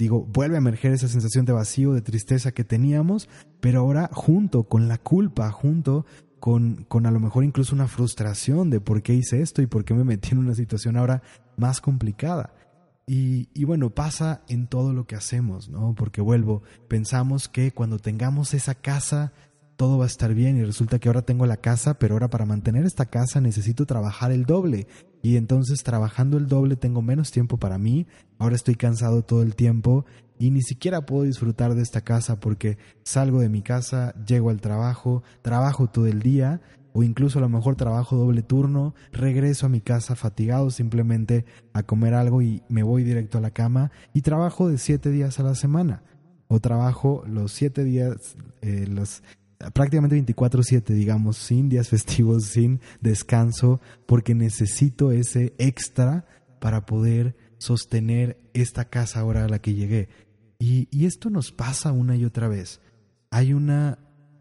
digo, 0.00 0.24
vuelve 0.24 0.56
a 0.56 0.58
emerger 0.58 0.92
esa 0.92 1.08
sensación 1.08 1.44
de 1.44 1.52
vacío, 1.52 1.92
de 1.92 2.00
tristeza 2.00 2.52
que 2.52 2.64
teníamos, 2.64 3.28
pero 3.60 3.80
ahora 3.80 4.08
junto 4.12 4.64
con 4.64 4.88
la 4.88 4.96
culpa, 4.96 5.50
junto 5.50 6.06
con, 6.40 6.84
con 6.88 7.04
a 7.04 7.10
lo 7.10 7.20
mejor 7.20 7.44
incluso 7.44 7.74
una 7.74 7.86
frustración 7.86 8.70
de 8.70 8.80
por 8.80 9.02
qué 9.02 9.12
hice 9.12 9.42
esto 9.42 9.60
y 9.60 9.66
por 9.66 9.84
qué 9.84 9.92
me 9.92 10.04
metí 10.04 10.30
en 10.32 10.38
una 10.38 10.54
situación 10.54 10.96
ahora 10.96 11.22
más 11.58 11.82
complicada. 11.82 12.54
Y, 13.06 13.48
y, 13.52 13.64
bueno, 13.64 13.90
pasa 13.90 14.42
en 14.48 14.68
todo 14.68 14.92
lo 14.92 15.04
que 15.04 15.16
hacemos, 15.16 15.68
¿no? 15.68 15.94
Porque 15.94 16.20
vuelvo, 16.20 16.62
pensamos 16.88 17.48
que 17.48 17.72
cuando 17.72 17.98
tengamos 17.98 18.54
esa 18.54 18.74
casa 18.74 19.32
todo 19.80 19.96
va 19.96 20.04
a 20.04 20.08
estar 20.08 20.34
bien 20.34 20.58
y 20.58 20.62
resulta 20.62 20.98
que 20.98 21.08
ahora 21.08 21.22
tengo 21.22 21.46
la 21.46 21.56
casa, 21.56 21.94
pero 21.94 22.14
ahora 22.14 22.28
para 22.28 22.44
mantener 22.44 22.84
esta 22.84 23.06
casa 23.06 23.40
necesito 23.40 23.86
trabajar 23.86 24.30
el 24.30 24.44
doble. 24.44 24.86
Y 25.22 25.36
entonces 25.36 25.82
trabajando 25.82 26.36
el 26.36 26.48
doble 26.48 26.76
tengo 26.76 27.00
menos 27.00 27.30
tiempo 27.30 27.56
para 27.56 27.78
mí, 27.78 28.06
ahora 28.38 28.56
estoy 28.56 28.74
cansado 28.74 29.22
todo 29.22 29.40
el 29.40 29.54
tiempo 29.54 30.04
y 30.38 30.50
ni 30.50 30.60
siquiera 30.60 31.06
puedo 31.06 31.22
disfrutar 31.22 31.74
de 31.74 31.80
esta 31.80 32.02
casa 32.02 32.40
porque 32.40 32.76
salgo 33.04 33.40
de 33.40 33.48
mi 33.48 33.62
casa, 33.62 34.14
llego 34.26 34.50
al 34.50 34.60
trabajo, 34.60 35.22
trabajo 35.40 35.86
todo 35.86 36.08
el 36.08 36.20
día 36.20 36.60
o 36.92 37.02
incluso 37.02 37.38
a 37.38 37.42
lo 37.42 37.48
mejor 37.48 37.74
trabajo 37.74 38.16
doble 38.16 38.42
turno, 38.42 38.94
regreso 39.12 39.64
a 39.64 39.70
mi 39.70 39.80
casa 39.80 40.14
fatigado 40.14 40.68
simplemente 40.68 41.46
a 41.72 41.84
comer 41.84 42.12
algo 42.12 42.42
y 42.42 42.62
me 42.68 42.82
voy 42.82 43.02
directo 43.02 43.38
a 43.38 43.40
la 43.40 43.52
cama 43.52 43.92
y 44.12 44.20
trabajo 44.20 44.68
de 44.68 44.76
siete 44.76 45.08
días 45.08 45.40
a 45.40 45.42
la 45.42 45.54
semana 45.54 46.02
o 46.48 46.60
trabajo 46.60 47.22
los 47.26 47.52
siete 47.52 47.82
días, 47.84 48.36
eh, 48.60 48.84
los 48.86 49.22
prácticamente 49.72 50.16
24/7, 50.16 50.94
digamos, 50.94 51.36
sin 51.36 51.68
días 51.68 51.88
festivos, 51.90 52.44
sin 52.44 52.80
descanso, 53.00 53.80
porque 54.06 54.34
necesito 54.34 55.12
ese 55.12 55.54
extra 55.58 56.24
para 56.60 56.86
poder 56.86 57.36
sostener 57.58 58.38
esta 58.54 58.86
casa 58.86 59.20
ahora 59.20 59.44
a 59.44 59.48
la 59.48 59.60
que 59.60 59.74
llegué. 59.74 60.08
Y, 60.58 60.88
y 60.90 61.06
esto 61.06 61.30
nos 61.30 61.52
pasa 61.52 61.92
una 61.92 62.16
y 62.16 62.24
otra 62.24 62.48
vez. 62.48 62.80
Hay 63.30 63.52
una, 63.52 63.98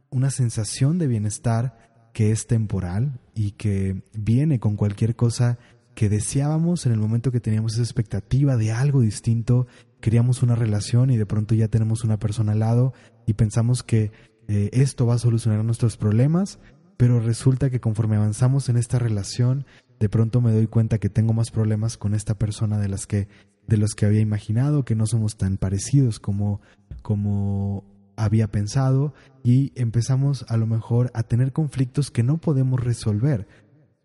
una 0.09 0.31
sensación 0.31 0.97
de 0.97 1.07
bienestar 1.07 1.77
que 2.13 2.31
es 2.31 2.47
temporal 2.47 3.19
y 3.35 3.51
que 3.51 4.01
viene 4.13 4.59
con 4.59 4.75
cualquier 4.75 5.15
cosa 5.15 5.59
que 5.95 6.09
deseábamos 6.09 6.85
en 6.85 6.93
el 6.93 6.99
momento 6.99 7.31
que 7.31 7.39
teníamos 7.39 7.73
esa 7.73 7.83
expectativa 7.83 8.57
de 8.57 8.71
algo 8.71 9.01
distinto, 9.01 9.67
queríamos 9.99 10.43
una 10.43 10.55
relación 10.55 11.09
y 11.09 11.17
de 11.17 11.25
pronto 11.25 11.55
ya 11.55 11.67
tenemos 11.67 12.03
una 12.03 12.17
persona 12.17 12.53
al 12.53 12.59
lado 12.59 12.93
y 13.25 13.33
pensamos 13.33 13.83
que 13.83 14.11
eh, 14.49 14.71
esto 14.73 15.05
va 15.05 15.13
a 15.13 15.19
solucionar 15.19 15.63
nuestros 15.63 15.95
problemas, 15.95 16.57
pero 16.97 17.19
resulta 17.19 17.69
que 17.69 17.79
conforme 17.79 18.15
avanzamos 18.15 18.67
en 18.67 18.77
esta 18.77 18.97
relación, 18.97 19.63
de 19.99 20.09
pronto 20.09 20.41
me 20.41 20.51
doy 20.51 20.65
cuenta 20.65 20.97
que 20.97 21.07
tengo 21.07 21.33
más 21.33 21.51
problemas 21.51 21.97
con 21.97 22.15
esta 22.15 22.33
persona 22.33 22.79
de 22.79 22.89
las 22.89 23.05
que 23.05 23.27
de 23.67 23.77
los 23.77 23.93
que 23.93 24.07
había 24.07 24.21
imaginado, 24.21 24.83
que 24.83 24.95
no 24.95 25.05
somos 25.05 25.37
tan 25.37 25.57
parecidos 25.57 26.19
como 26.19 26.61
como 27.03 27.83
había 28.15 28.47
pensado 28.47 29.13
y 29.43 29.71
empezamos 29.75 30.43
a 30.49 30.57
lo 30.57 30.65
mejor 30.65 31.11
a 31.13 31.21
tener 31.21 31.53
conflictos 31.53 32.09
que 32.09 32.23
no 32.23 32.39
podemos 32.39 32.83
resolver. 32.83 33.47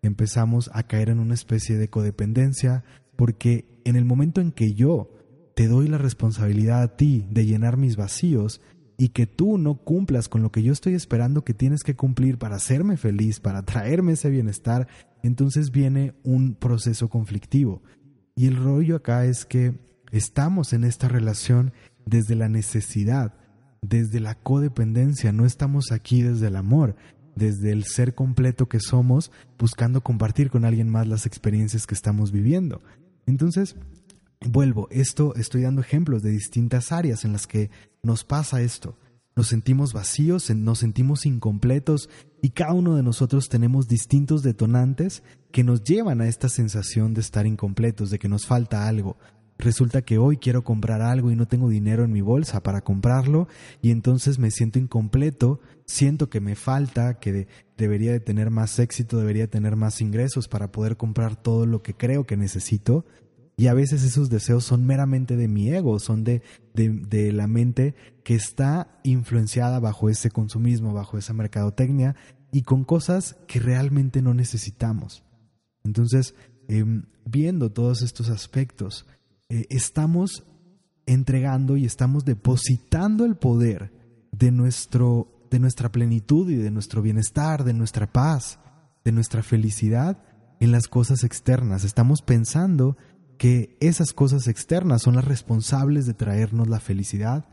Empezamos 0.03 0.69
a 0.73 0.83
caer 0.83 1.09
en 1.09 1.17
una 1.17 1.33
especie 1.33 1.75
de 1.77 1.89
codependencia 1.89 2.83
porque 3.15 3.65
en 3.83 3.95
el 3.95 4.05
momento 4.05 4.41
en 4.41 4.51
que 4.51 4.75
yo 4.75 5.09
te 5.55 5.67
doy 5.67 5.87
la 5.87 5.97
responsabilidad 5.97 6.83
a 6.83 6.95
ti 6.97 7.25
de 7.31 7.47
llenar 7.47 7.77
mis 7.77 7.95
vacíos, 7.95 8.61
y 8.97 9.09
que 9.09 9.27
tú 9.27 9.57
no 9.57 9.75
cumplas 9.75 10.29
con 10.29 10.41
lo 10.41 10.51
que 10.51 10.63
yo 10.63 10.71
estoy 10.71 10.93
esperando 10.93 11.43
que 11.43 11.53
tienes 11.53 11.83
que 11.83 11.95
cumplir 11.95 12.37
para 12.37 12.55
hacerme 12.55 12.97
feliz, 12.97 13.39
para 13.39 13.63
traerme 13.63 14.13
ese 14.13 14.29
bienestar, 14.29 14.87
entonces 15.23 15.71
viene 15.71 16.13
un 16.23 16.55
proceso 16.55 17.09
conflictivo. 17.09 17.81
Y 18.35 18.47
el 18.47 18.55
rollo 18.55 18.97
acá 18.97 19.25
es 19.25 19.45
que 19.45 19.79
estamos 20.11 20.73
en 20.73 20.83
esta 20.83 21.07
relación 21.07 21.73
desde 22.05 22.35
la 22.35 22.47
necesidad, 22.47 23.33
desde 23.81 24.19
la 24.19 24.35
codependencia, 24.35 25.31
no 25.31 25.45
estamos 25.45 25.91
aquí 25.91 26.21
desde 26.21 26.47
el 26.47 26.55
amor, 26.55 26.95
desde 27.35 27.71
el 27.71 27.83
ser 27.83 28.15
completo 28.15 28.67
que 28.67 28.79
somos, 28.79 29.31
buscando 29.59 30.01
compartir 30.01 30.49
con 30.49 30.65
alguien 30.65 30.89
más 30.89 31.07
las 31.07 31.25
experiencias 31.25 31.85
que 31.85 31.95
estamos 31.95 32.31
viviendo. 32.31 32.81
Entonces, 33.25 33.75
vuelvo, 34.41 34.87
esto 34.91 35.35
estoy 35.35 35.63
dando 35.63 35.81
ejemplos 35.81 36.23
de 36.23 36.31
distintas 36.31 36.91
áreas 36.91 37.25
en 37.25 37.33
las 37.33 37.47
que 37.47 37.69
nos 38.03 38.23
pasa 38.23 38.61
esto. 38.61 38.97
Nos 39.35 39.47
sentimos 39.47 39.91
vacíos, 39.91 40.49
nos 40.49 40.79
sentimos 40.79 41.25
incompletos 41.25 42.09
y 42.41 42.51
cada 42.51 42.73
uno 42.73 42.95
de 42.95 43.03
nosotros 43.03 43.49
tenemos 43.49 43.87
distintos 43.87 44.43
detonantes 44.43 45.23
que 45.51 45.63
nos 45.63 45.83
llevan 45.83 46.21
a 46.21 46.27
esta 46.27 46.47
sensación 46.47 47.13
de 47.13 47.21
estar 47.21 47.45
incompletos, 47.45 48.09
de 48.09 48.19
que 48.19 48.29
nos 48.29 48.45
falta 48.45 48.87
algo. 48.87 49.17
Resulta 49.57 50.01
que 50.01 50.17
hoy 50.17 50.37
quiero 50.37 50.63
comprar 50.63 51.01
algo 51.01 51.31
y 51.31 51.35
no 51.35 51.47
tengo 51.47 51.69
dinero 51.69 52.03
en 52.03 52.11
mi 52.11 52.21
bolsa 52.21 52.61
para 52.61 52.81
comprarlo 52.81 53.47
y 53.81 53.91
entonces 53.91 54.37
me 54.37 54.51
siento 54.51 54.79
incompleto, 54.79 55.61
siento 55.85 56.29
que 56.29 56.41
me 56.41 56.55
falta, 56.55 57.19
que 57.19 57.47
debería 57.77 58.11
de 58.11 58.19
tener 58.19 58.51
más 58.51 58.79
éxito, 58.79 59.17
debería 59.17 59.47
tener 59.47 59.75
más 59.75 60.01
ingresos 60.01 60.47
para 60.49 60.71
poder 60.71 60.97
comprar 60.97 61.35
todo 61.35 61.65
lo 61.65 61.81
que 61.81 61.93
creo 61.93 62.25
que 62.25 62.35
necesito 62.35 63.05
y 63.57 63.67
a 63.67 63.73
veces 63.73 64.03
esos 64.03 64.29
deseos 64.29 64.65
son 64.65 64.85
meramente 64.85 65.37
de 65.37 65.47
mi 65.47 65.69
ego, 65.69 65.99
son 65.99 66.23
de, 66.23 66.41
de, 66.73 67.31
la 67.31 67.47
mente 67.47 67.95
que 68.23 68.35
está 68.35 68.99
influenciada 69.03 69.79
bajo 69.79 70.09
ese 70.09 70.29
consumismo, 70.29 70.93
bajo 70.93 71.17
esa 71.17 71.33
mercadotecnia 71.33 72.15
y 72.51 72.63
con 72.63 72.83
cosas 72.83 73.37
que 73.47 73.59
realmente 73.59 74.21
no 74.21 74.33
necesitamos. 74.33 75.23
Entonces, 75.83 76.35
em, 76.67 77.03
viendo 77.25 77.71
todos 77.71 78.01
estos 78.01 78.29
aspectos, 78.29 79.05
eh, 79.49 79.65
estamos 79.69 80.43
entregando 81.05 81.77
y 81.77 81.85
estamos 81.85 82.25
depositando 82.25 83.25
el 83.25 83.35
poder 83.35 83.91
de, 84.31 84.51
nuestro, 84.51 85.47
de 85.49 85.59
nuestra 85.59 85.91
plenitud 85.91 86.49
y 86.49 86.55
de 86.55 86.71
nuestro 86.71 87.01
bienestar, 87.01 87.63
de 87.63 87.73
nuestra 87.73 88.11
paz, 88.11 88.59
de 89.05 89.11
nuestra 89.11 89.43
felicidad 89.43 90.17
en 90.59 90.71
las 90.71 90.87
cosas 90.87 91.23
externas. 91.23 91.83
Estamos 91.83 92.21
pensando 92.21 92.97
que 93.37 93.75
esas 93.79 94.13
cosas 94.13 94.47
externas 94.47 95.01
son 95.01 95.15
las 95.15 95.25
responsables 95.25 96.05
de 96.05 96.13
traernos 96.13 96.67
la 96.67 96.79
felicidad 96.79 97.45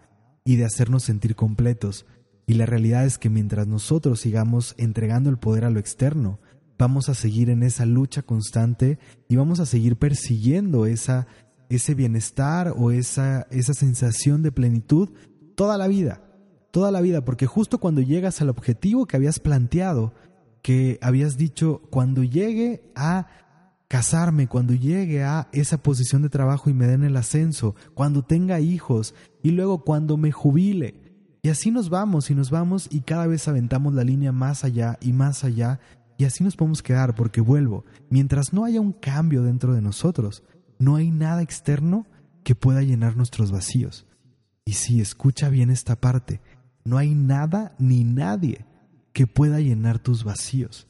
y 0.45 0.57
de 0.57 0.65
hacernos 0.65 1.05
sentir 1.05 1.35
completos. 1.35 2.07
Y 2.47 2.55
la 2.55 2.67
realidad 2.67 3.05
es 3.05 3.19
que 3.19 3.31
mientras 3.31 3.67
nosotros 3.67 4.21
sigamos 4.21 4.75
entregando 4.79 5.31
el 5.31 5.39
poder 5.39 5.65
a 5.65 5.71
lo 5.71 5.79
externo, 5.79 6.41
vamos 6.79 7.09
a 7.09 7.15
seguir 7.15 7.51
en 7.51 7.63
esa 7.63 7.87
lucha 7.87 8.23
constante 8.23 8.99
y 9.29 9.37
vamos 9.37 9.61
a 9.61 9.67
seguir 9.67 9.97
persiguiendo 9.97 10.87
esa, 10.87 11.27
ese 11.69 11.95
bienestar 11.95 12.75
o 12.77 12.91
esa, 12.91 13.47
esa 13.51 13.75
sensación 13.75 14.43
de 14.43 14.53
plenitud 14.53 15.11
toda 15.55 15.79
la 15.79 15.87
vida, 15.87 16.23
toda 16.71 16.91
la 16.91 17.01
vida, 17.01 17.25
porque 17.25 17.47
justo 17.47 17.79
cuando 17.79 18.01
llegas 18.01 18.41
al 18.41 18.49
objetivo 18.49 19.07
que 19.07 19.17
habías 19.17 19.39
planteado, 19.39 20.13
que 20.63 20.99
habías 21.03 21.37
dicho, 21.37 21.83
cuando 21.91 22.23
llegue 22.25 22.83
a 22.95 23.27
casarme, 23.93 24.49
cuando 24.49 24.73
llegue 24.73 25.23
a 25.23 25.51
esa 25.53 25.83
posición 25.83 26.23
de 26.23 26.31
trabajo 26.31 26.71
y 26.71 26.73
me 26.73 26.87
den 26.87 27.05
el 27.05 27.15
ascenso, 27.15 27.75
cuando 27.93 28.25
tenga 28.25 28.59
hijos 28.59 29.15
y 29.43 29.51
luego 29.51 29.85
cuando 29.85 30.17
me 30.17 30.33
jubile. 30.33 30.95
Y 31.43 31.51
así 31.51 31.71
nos 31.71 31.91
vamos 31.91 32.31
y 32.31 32.35
nos 32.35 32.49
vamos 32.49 32.89
y 32.91 33.03
cada 33.03 33.27
vez 33.27 33.49
aventamos 33.49 33.93
la 33.93 34.03
línea 34.03 34.33
más 34.33 34.65
allá 34.65 34.97
y 35.03 35.13
más 35.13 35.45
allá 35.45 35.79
y 36.17 36.25
así 36.25 36.43
nos 36.43 36.57
podemos 36.57 36.83
quedar 36.83 37.15
porque 37.15 37.43
vuelvo, 37.43 37.85
mientras 38.09 38.55
no 38.55 38.65
haya 38.65 38.81
un 38.81 38.95
cambio 38.95 39.43
dentro 39.43 39.75
de 39.75 39.83
nosotros, 39.83 40.43
no 40.79 40.97
hay 40.97 41.11
nada 41.11 41.43
externo 41.43 42.07
que 42.45 42.55
pueda 42.55 42.81
llenar 42.81 43.19
nuestros 43.19 43.53
vacíos. 43.53 44.07
Y 44.65 44.73
si 44.73 45.03
escucha 45.03 45.51
bien 45.51 45.69
esta 45.69 46.01
parte, 46.01 46.41
no 46.83 46.97
hay 46.97 47.15
nada 47.15 47.75
ni 47.79 48.05
nadie 48.05 48.65
que 49.13 49.27
pueda 49.27 49.61
llenar 49.61 49.99
tus 49.99 50.25
vacíos. 50.25 50.89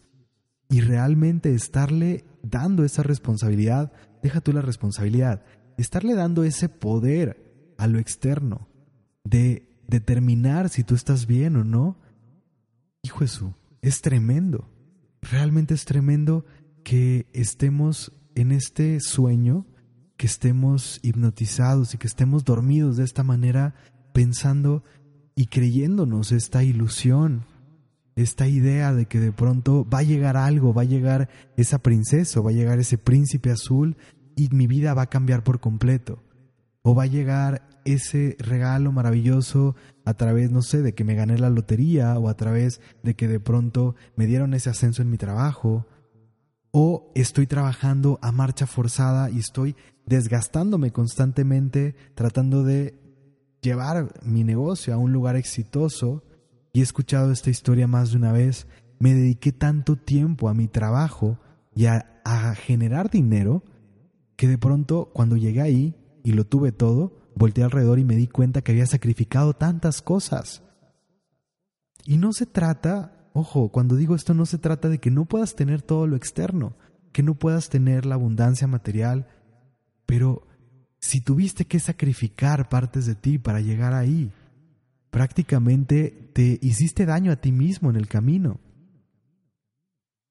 Y 0.72 0.80
realmente 0.80 1.54
estarle 1.54 2.24
dando 2.42 2.82
esa 2.82 3.02
responsabilidad, 3.02 3.92
deja 4.22 4.40
tú 4.40 4.52
la 4.52 4.62
responsabilidad, 4.62 5.44
estarle 5.76 6.14
dando 6.14 6.44
ese 6.44 6.68
poder 6.70 7.74
a 7.76 7.86
lo 7.86 7.98
externo 7.98 8.68
de 9.22 9.68
determinar 9.86 10.70
si 10.70 10.82
tú 10.82 10.94
estás 10.94 11.26
bien 11.26 11.56
o 11.56 11.64
no, 11.64 11.98
hijo 13.02 13.18
Jesús, 13.18 13.52
es 13.82 14.00
tremendo. 14.00 14.68
realmente 15.20 15.74
es 15.74 15.84
tremendo 15.84 16.46
que 16.82 17.26
estemos 17.34 18.12
en 18.34 18.50
este 18.50 18.98
sueño, 19.00 19.66
que 20.16 20.26
estemos 20.26 21.00
hipnotizados 21.02 21.94
y 21.94 21.98
que 21.98 22.06
estemos 22.06 22.44
dormidos 22.44 22.96
de 22.96 23.04
esta 23.04 23.22
manera 23.22 23.74
pensando 24.14 24.84
y 25.34 25.46
creyéndonos 25.46 26.32
esta 26.32 26.64
ilusión, 26.64 27.44
esta 28.16 28.46
idea 28.46 28.92
de 28.92 29.06
que 29.06 29.20
de 29.20 29.32
pronto 29.32 29.86
va 29.88 29.98
a 29.98 30.02
llegar 30.02 30.36
algo, 30.36 30.74
va 30.74 30.82
a 30.82 30.86
llegar 30.86 31.28
esa 31.56 31.78
princesa, 31.78 32.40
va 32.40 32.50
a 32.50 32.54
llegar 32.54 32.78
ese 32.78 32.98
príncipe 32.98 33.50
azul 33.50 33.96
y 34.36 34.48
mi 34.50 34.66
vida 34.66 34.94
va 34.94 35.02
a 35.02 35.10
cambiar 35.10 35.44
por 35.44 35.60
completo. 35.60 36.22
O 36.82 36.94
va 36.94 37.04
a 37.04 37.06
llegar 37.06 37.68
ese 37.84 38.36
regalo 38.38 38.92
maravilloso 38.92 39.76
a 40.04 40.14
través, 40.14 40.50
no 40.50 40.62
sé, 40.62 40.82
de 40.82 40.94
que 40.94 41.04
me 41.04 41.14
gané 41.14 41.38
la 41.38 41.50
lotería 41.50 42.18
o 42.18 42.28
a 42.28 42.34
través 42.34 42.80
de 43.02 43.14
que 43.14 43.28
de 43.28 43.40
pronto 43.40 43.94
me 44.16 44.26
dieron 44.26 44.54
ese 44.54 44.70
ascenso 44.70 45.02
en 45.02 45.10
mi 45.10 45.18
trabajo. 45.18 45.86
O 46.70 47.12
estoy 47.14 47.46
trabajando 47.46 48.18
a 48.22 48.32
marcha 48.32 48.66
forzada 48.66 49.30
y 49.30 49.38
estoy 49.38 49.76
desgastándome 50.06 50.90
constantemente 50.90 51.94
tratando 52.14 52.64
de 52.64 52.98
llevar 53.60 54.12
mi 54.22 54.42
negocio 54.42 54.92
a 54.92 54.96
un 54.96 55.12
lugar 55.12 55.36
exitoso. 55.36 56.24
Y 56.72 56.80
he 56.80 56.82
escuchado 56.82 57.32
esta 57.32 57.50
historia 57.50 57.86
más 57.86 58.10
de 58.10 58.16
una 58.16 58.32
vez. 58.32 58.66
Me 58.98 59.14
dediqué 59.14 59.52
tanto 59.52 59.96
tiempo 59.96 60.48
a 60.48 60.54
mi 60.54 60.68
trabajo 60.68 61.38
y 61.74 61.86
a, 61.86 62.08
generar 62.54 63.10
dinero 63.10 63.64
que 64.36 64.46
de 64.46 64.56
pronto 64.56 65.10
cuando 65.12 65.36
llegué 65.36 65.60
ahí 65.60 65.96
y 66.22 66.32
lo 66.32 66.46
tuve 66.46 66.70
todo, 66.70 67.18
volteé 67.34 67.64
alrededor 67.64 67.98
y 67.98 68.04
me 68.04 68.14
di 68.14 68.28
cuenta 68.28 68.62
que 68.62 68.72
había 68.72 68.86
sacrificado 68.86 69.54
tantas 69.54 70.02
cosas. 70.02 70.62
Y 72.04 72.16
no 72.18 72.32
se 72.32 72.46
trata, 72.46 73.28
ojo, 73.32 73.70
cuando 73.70 73.96
digo 73.96 74.14
esto 74.14 74.34
no 74.34 74.46
se 74.46 74.58
trata 74.58 74.88
de 74.88 74.98
que 74.98 75.10
no 75.10 75.24
puedas 75.24 75.56
tener 75.56 75.82
todo 75.82 76.06
lo 76.06 76.16
externo, 76.16 76.76
que 77.12 77.22
no 77.22 77.34
puedas 77.34 77.68
tener 77.68 78.06
la 78.06 78.14
abundancia 78.14 78.66
material, 78.66 79.26
pero 80.06 80.46
si 81.00 81.20
tuviste 81.20 81.66
que 81.66 81.80
sacrificar 81.80 82.68
partes 82.68 83.06
de 83.06 83.16
ti 83.16 83.38
para 83.38 83.60
llegar 83.60 83.94
ahí, 83.94 84.32
prácticamente 85.12 86.30
te 86.32 86.58
hiciste 86.62 87.04
daño 87.04 87.32
a 87.32 87.36
ti 87.36 87.52
mismo 87.52 87.90
en 87.90 87.96
el 87.96 88.08
camino. 88.08 88.58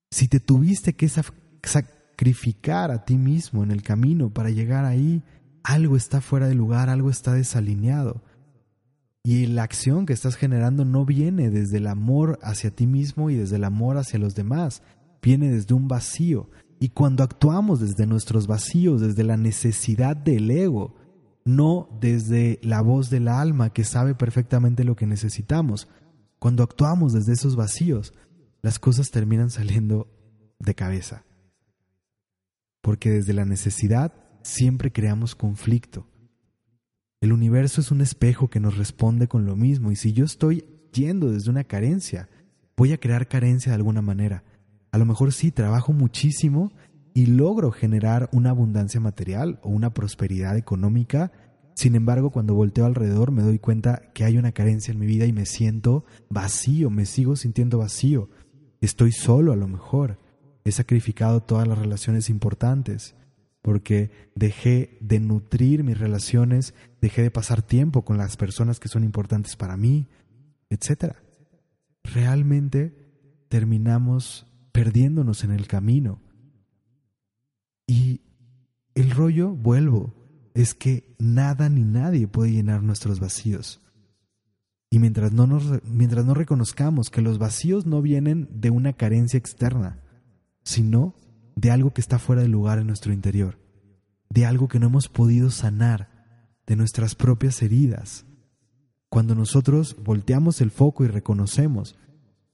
Si 0.10 0.28
te 0.28 0.40
tuviste 0.40 0.94
que 0.94 1.08
sacrificar 1.08 2.90
a 2.90 3.06
ti 3.06 3.16
mismo 3.16 3.64
en 3.64 3.70
el 3.70 3.84
camino 3.84 4.32
para 4.32 4.50
llegar 4.50 4.84
ahí, 4.84 5.22
algo 5.64 5.96
está 5.96 6.20
fuera 6.20 6.48
de 6.48 6.56
lugar, 6.56 6.90
algo 6.90 7.12
está 7.12 7.34
desalineado. 7.34 8.24
Y 9.24 9.46
la 9.46 9.62
acción 9.62 10.08
que 10.08 10.14
estás 10.14 10.36
generando 10.36 10.84
no 10.84 11.06
viene 11.06 11.52
desde 11.52 11.78
el 11.78 11.86
amor 11.86 12.40
hacia 12.42 12.72
ti 12.72 12.88
mismo 12.88 13.30
y 13.30 13.36
desde 13.36 13.58
el 13.58 13.66
amor 13.66 13.98
hacia 13.98 14.18
los 14.18 14.34
demás, 14.34 14.82
viene 15.22 15.52
desde 15.52 15.76
un 15.76 15.88
vacío. 15.88 16.50
Y 16.80 16.90
cuando 16.90 17.24
actuamos 17.24 17.80
desde 17.82 18.08
nuestros 18.08 18.48
vacíos, 18.48 19.00
desde 19.00 19.24
la 19.24 19.38
necesidad 19.38 20.18
del 20.18 20.50
ego, 20.50 20.96
no 21.46 21.90
desde 22.00 22.60
la 22.62 22.82
voz 22.82 23.10
del 23.10 23.28
alma 23.28 23.72
que 23.72 23.84
sabe 23.84 24.16
perfectamente 24.16 24.84
lo 24.84 24.96
que 24.96 25.08
necesitamos, 25.08 25.88
cuando 26.40 26.64
actuamos 26.64 27.14
desde 27.14 27.34
esos 27.34 27.56
vacíos, 27.56 28.14
las 28.62 28.80
cosas 28.80 29.12
terminan 29.12 29.50
saliendo 29.50 30.08
de 30.60 30.76
cabeza. 30.76 31.24
Porque 32.82 33.10
desde 33.12 33.34
la 33.34 33.46
necesidad 33.46 34.14
siempre 34.44 34.92
creamos 34.92 35.36
conflicto. 35.36 36.08
El 37.20 37.34
universo 37.34 37.82
es 37.82 37.92
un 37.92 38.02
espejo 38.02 38.50
que 38.50 38.60
nos 38.60 38.78
responde 38.78 39.28
con 39.28 39.46
lo 39.46 39.56
mismo 39.56 39.92
y 39.92 39.96
si 39.96 40.14
yo 40.14 40.26
estoy 40.26 40.66
yendo 40.92 41.32
desde 41.32 41.52
una 41.52 41.64
carencia, 41.64 42.28
voy 42.76 42.94
a 42.94 43.00
crear 43.00 43.28
carencia 43.28 43.72
de 43.72 43.76
alguna 43.76 44.02
manera. 44.02 44.44
A 44.92 44.98
lo 44.98 45.06
mejor 45.06 45.32
sí, 45.32 45.52
trabajo 45.52 45.94
muchísimo 45.94 46.72
y 47.14 47.28
logro 47.28 47.72
generar 47.72 48.30
una 48.32 48.52
abundancia 48.52 49.00
material 49.00 49.60
o 49.64 49.70
una 49.70 49.94
prosperidad 49.94 50.58
económica. 50.58 51.32
Sin 51.74 51.96
embargo, 51.96 52.32
cuando 52.32 52.54
volteo 52.54 52.86
alrededor 52.86 53.32
me 53.32 53.44
doy 53.44 53.60
cuenta 53.60 54.12
que 54.14 54.24
hay 54.24 54.38
una 54.38 54.52
carencia 54.52 54.92
en 54.92 55.00
mi 55.00 55.06
vida 55.06 55.26
y 55.26 55.34
me 55.34 55.46
siento 55.46 56.06
vacío, 56.30 56.90
me 56.90 57.06
sigo 57.06 57.36
sintiendo 57.36 57.78
vacío. 57.78 58.30
Estoy 58.82 59.12
solo 59.12 59.54
a 59.54 59.56
lo 59.56 59.68
mejor. 59.68 60.20
He 60.64 60.72
sacrificado 60.72 61.42
todas 61.42 61.68
las 61.68 61.78
relaciones 61.78 62.30
importantes 62.30 63.16
porque 63.62 64.12
dejé 64.36 64.98
de 65.02 65.20
nutrir 65.20 65.84
mis 65.84 66.00
relaciones, 66.00 66.74
dejé 67.00 67.24
de 67.24 67.32
pasar 67.32 67.62
tiempo 67.62 68.04
con 68.04 68.18
las 68.18 68.38
personas 68.38 68.80
que 68.80 68.88
son 68.88 69.04
importantes 69.04 69.56
para 69.56 69.78
mí, 69.78 70.08
etc. 70.70 71.16
Realmente 72.04 72.96
terminamos 73.50 74.48
perdiéndonos 74.72 75.44
en 75.44 75.52
el 75.52 75.68
camino. 75.68 76.22
Y 77.92 78.22
el 78.96 79.12
rollo, 79.12 79.50
vuelvo, 79.50 80.14
es 80.54 80.74
que 80.74 81.14
nada 81.20 81.68
ni 81.68 81.84
nadie 81.84 82.26
puede 82.26 82.54
llenar 82.54 82.84
nuestros 82.84 83.20
vacíos. 83.20 83.82
Y 84.90 85.00
mientras 85.00 85.34
no, 85.34 85.46
mientras 85.84 86.26
no 86.26 86.34
reconozcamos 86.34 87.10
que 87.10 87.22
los 87.22 87.38
vacíos 87.38 87.86
no 87.86 88.02
vienen 88.02 88.48
de 88.50 88.70
una 88.70 88.94
carencia 88.94 89.38
externa, 89.38 90.00
sino 90.64 91.16
de 91.58 91.70
algo 91.70 91.92
que 91.92 92.00
está 92.00 92.18
fuera 92.18 92.44
de 92.44 92.48
lugar 92.48 92.80
en 92.80 92.88
nuestro 92.88 93.12
interior, 93.12 93.60
de 94.30 94.46
algo 94.46 94.70
que 94.70 94.80
no 94.80 94.88
hemos 94.88 95.10
podido 95.10 95.52
sanar, 95.52 96.08
de 96.66 96.78
nuestras 96.78 97.14
propias 97.14 97.62
heridas. 97.62 98.26
Cuando 99.10 99.36
nosotros 99.36 99.98
volteamos 100.02 100.62
el 100.62 100.72
foco 100.72 101.04
y 101.04 101.10
reconocemos 101.10 101.98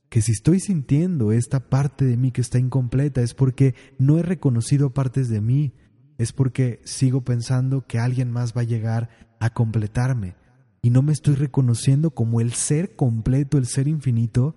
que 0.10 0.22
si 0.22 0.32
estoy 0.32 0.60
sintiendo 0.60 1.32
esta 1.32 1.70
parte 1.70 2.06
de 2.06 2.18
mí 2.18 2.32
que 2.32 2.42
está 2.42 2.60
incompleta 2.60 3.22
es 3.22 3.34
porque 3.34 3.76
no 3.98 4.18
he 4.18 4.24
reconocido 4.24 4.94
partes 4.94 5.30
de 5.30 5.42
mí, 5.42 5.74
es 6.18 6.32
porque 6.32 6.82
sigo 6.86 7.22
pensando 7.22 7.86
que 7.86 8.00
alguien 8.00 8.32
más 8.32 8.54
va 8.56 8.62
a 8.62 8.66
llegar 8.66 9.10
a 9.40 9.54
completarme 9.54 10.36
y 10.82 10.90
no 10.90 11.02
me 11.02 11.12
estoy 11.12 11.36
reconociendo 11.36 12.12
como 12.12 12.40
el 12.40 12.54
ser 12.54 12.96
completo, 12.96 13.58
el 13.58 13.66
ser 13.66 13.88
infinito, 13.88 14.56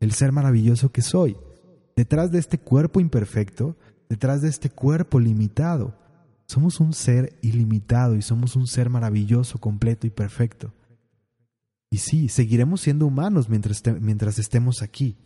el 0.00 0.12
ser 0.12 0.32
maravilloso 0.32 0.90
que 0.90 1.02
soy. 1.02 1.36
Detrás 1.94 2.32
de 2.32 2.38
este 2.38 2.58
cuerpo 2.58 3.00
imperfecto, 3.00 3.76
detrás 4.08 4.42
de 4.42 4.48
este 4.48 4.70
cuerpo 4.70 5.20
limitado, 5.20 5.94
somos 6.46 6.80
un 6.80 6.92
ser 6.92 7.38
ilimitado 7.42 8.16
y 8.16 8.22
somos 8.22 8.56
un 8.56 8.66
ser 8.66 8.90
maravilloso, 8.90 9.58
completo 9.58 10.06
y 10.06 10.10
perfecto. 10.10 10.72
Y 11.90 11.98
sí, 11.98 12.28
seguiremos 12.28 12.80
siendo 12.80 13.06
humanos 13.06 13.48
mientras, 13.48 13.82
mientras 14.00 14.38
estemos 14.38 14.82
aquí. 14.82 15.18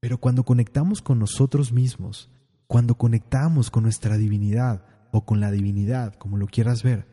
Pero 0.00 0.18
cuando 0.18 0.44
conectamos 0.44 1.02
con 1.02 1.18
nosotros 1.18 1.72
mismos, 1.72 2.30
cuando 2.66 2.94
conectamos 2.96 3.70
con 3.70 3.82
nuestra 3.82 4.16
divinidad 4.16 4.86
o 5.12 5.24
con 5.24 5.40
la 5.40 5.50
divinidad, 5.50 6.14
como 6.14 6.36
lo 6.36 6.46
quieras 6.46 6.82
ver, 6.82 7.06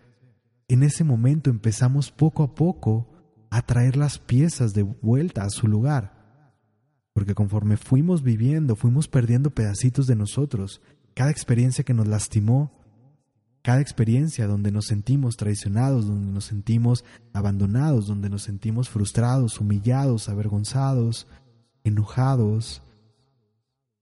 en 0.67 0.84
ese 0.84 1.04
momento 1.04 1.50
empezamos 1.50 2.12
poco 2.12 2.43
a 2.43 2.56
poco 2.56 3.10
a 3.50 3.62
traer 3.62 3.97
las 3.97 4.19
piezas 4.19 4.74
de 4.74 4.84
vuelta 4.84 5.43
a 5.43 5.50
su 5.50 5.67
lugar 5.67 6.21
porque 7.13 7.36
conforme 7.36 7.78
fuimos 7.78 8.24
viviendo, 8.24 8.76
fuimos 8.76 9.08
perdiendo 9.08 9.52
pedacitos 9.52 10.08
de 10.08 10.15
nosotros. 10.15 10.82
Cada 11.13 11.32
experiencia 11.32 11.84
que 11.84 11.93
nos 11.93 12.08
lastimó, 12.08 12.71
cada 13.62 13.82
experiencia 13.82 14.47
donde 14.47 14.71
nos 14.71 14.86
sentimos 14.86 15.38
traicionados, 15.38 16.08
donde 16.08 16.32
nos 16.32 16.45
sentimos 16.45 17.06
abandonados, 17.34 18.08
donde 18.08 18.30
nos 18.30 18.43
sentimos 18.43 18.89
frustrados, 18.89 19.60
humillados, 19.60 20.30
avergonzados, 20.30 21.28
enojados. 21.84 22.82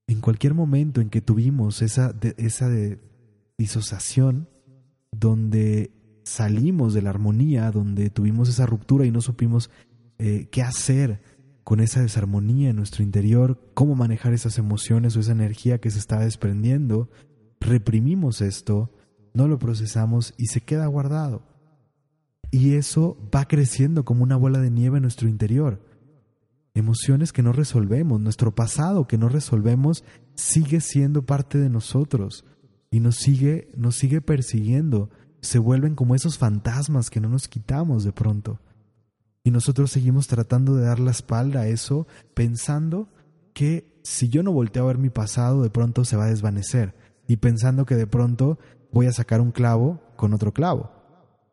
En 0.08 0.22
cualquier 0.22 0.54
momento 0.54 1.02
en 1.02 1.10
que 1.10 1.22
tuvimos 1.22 1.82
esa, 1.82 2.16
esa 2.38 2.70
disociación, 3.58 4.48
donde 5.12 5.92
salimos 6.24 6.94
de 6.94 7.02
la 7.02 7.10
armonía, 7.10 7.72
donde 7.72 8.10
tuvimos 8.10 8.50
esa 8.50 8.66
ruptura 8.66 9.06
y 9.06 9.12
no 9.12 9.22
supimos 9.22 9.70
eh, 10.20 10.48
qué 10.52 10.62
hacer, 10.62 11.22
con 11.70 11.82
esa 11.82 12.02
desarmonía 12.02 12.72
en 12.72 12.78
nuestro 12.78 13.04
interior, 13.04 13.62
cómo 13.76 13.94
manejar 13.94 14.34
esas 14.34 14.58
emociones 14.58 15.16
o 15.16 15.20
esa 15.20 15.34
energía 15.34 15.80
que 15.80 15.92
se 15.92 16.00
está 16.00 16.20
desprendiendo, 16.20 17.12
reprimimos 17.60 18.42
esto, 18.42 18.92
no 19.40 19.48
lo 19.48 19.58
procesamos 19.58 20.34
y 20.38 20.48
se 20.48 20.60
queda 20.60 20.86
guardado. 20.88 21.44
Y 22.52 22.74
eso 22.74 23.18
va 23.34 23.48
creciendo 23.48 24.04
como 24.04 24.24
una 24.24 24.36
bola 24.36 24.60
de 24.60 24.70
nieve 24.70 24.98
en 24.98 25.04
nuestro 25.04 25.30
interior. 25.30 25.82
Emociones 26.74 27.32
que 27.32 27.42
no 27.42 27.54
resolvemos, 27.54 28.20
nuestro 28.20 28.54
pasado 28.54 29.08
que 29.08 29.18
no 29.18 29.30
resolvemos 29.30 30.04
sigue 30.36 30.82
siendo 30.82 31.26
parte 31.26 31.58
de 31.58 31.70
nosotros 31.70 32.44
y 32.92 33.00
nos 33.00 33.16
sigue, 33.16 33.70
nos 33.78 33.96
sigue 33.96 34.20
persiguiendo. 34.20 35.10
Se 35.40 35.58
vuelven 35.58 35.96
como 35.96 36.16
esos 36.16 36.38
fantasmas 36.38 37.10
que 37.10 37.22
no 37.22 37.30
nos 37.30 37.48
quitamos 37.48 38.04
de 38.04 38.12
pronto. 38.12 38.60
Y 39.46 39.52
nosotros 39.52 39.90
seguimos 39.90 40.28
tratando 40.28 40.76
de 40.76 40.86
dar 40.86 41.00
la 41.00 41.12
espalda 41.12 41.62
a 41.62 41.68
eso, 41.68 42.08
pensando 42.34 43.08
que 43.54 44.02
si 44.04 44.28
yo 44.28 44.44
no 44.44 44.52
volteo 44.52 44.84
a 44.84 44.88
ver 44.88 44.98
mi 44.98 45.10
pasado, 45.10 45.64
de 45.64 45.70
pronto 45.70 46.04
se 46.04 46.18
va 46.18 46.26
a 46.26 46.30
desvanecer. 46.30 46.94
Y 47.26 47.38
pensando 47.38 47.86
que 47.86 47.96
de 47.96 48.08
pronto 48.08 48.60
voy 48.92 49.08
a 49.08 49.14
sacar 49.14 49.42
un 49.42 49.52
clavo 49.52 50.02
con 50.16 50.34
otro 50.34 50.54
clavo. 50.54 50.92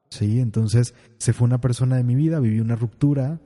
¿Sí? 0.09 0.41
Entonces 0.41 0.95
se 1.19 1.33
fue 1.33 1.47
una 1.47 1.61
persona 1.61 1.97
de 1.97 2.05
mi 2.05 2.15
vida, 2.15 2.41
viví 2.41 2.61
una 2.61 2.77
ruptura, 2.77 3.41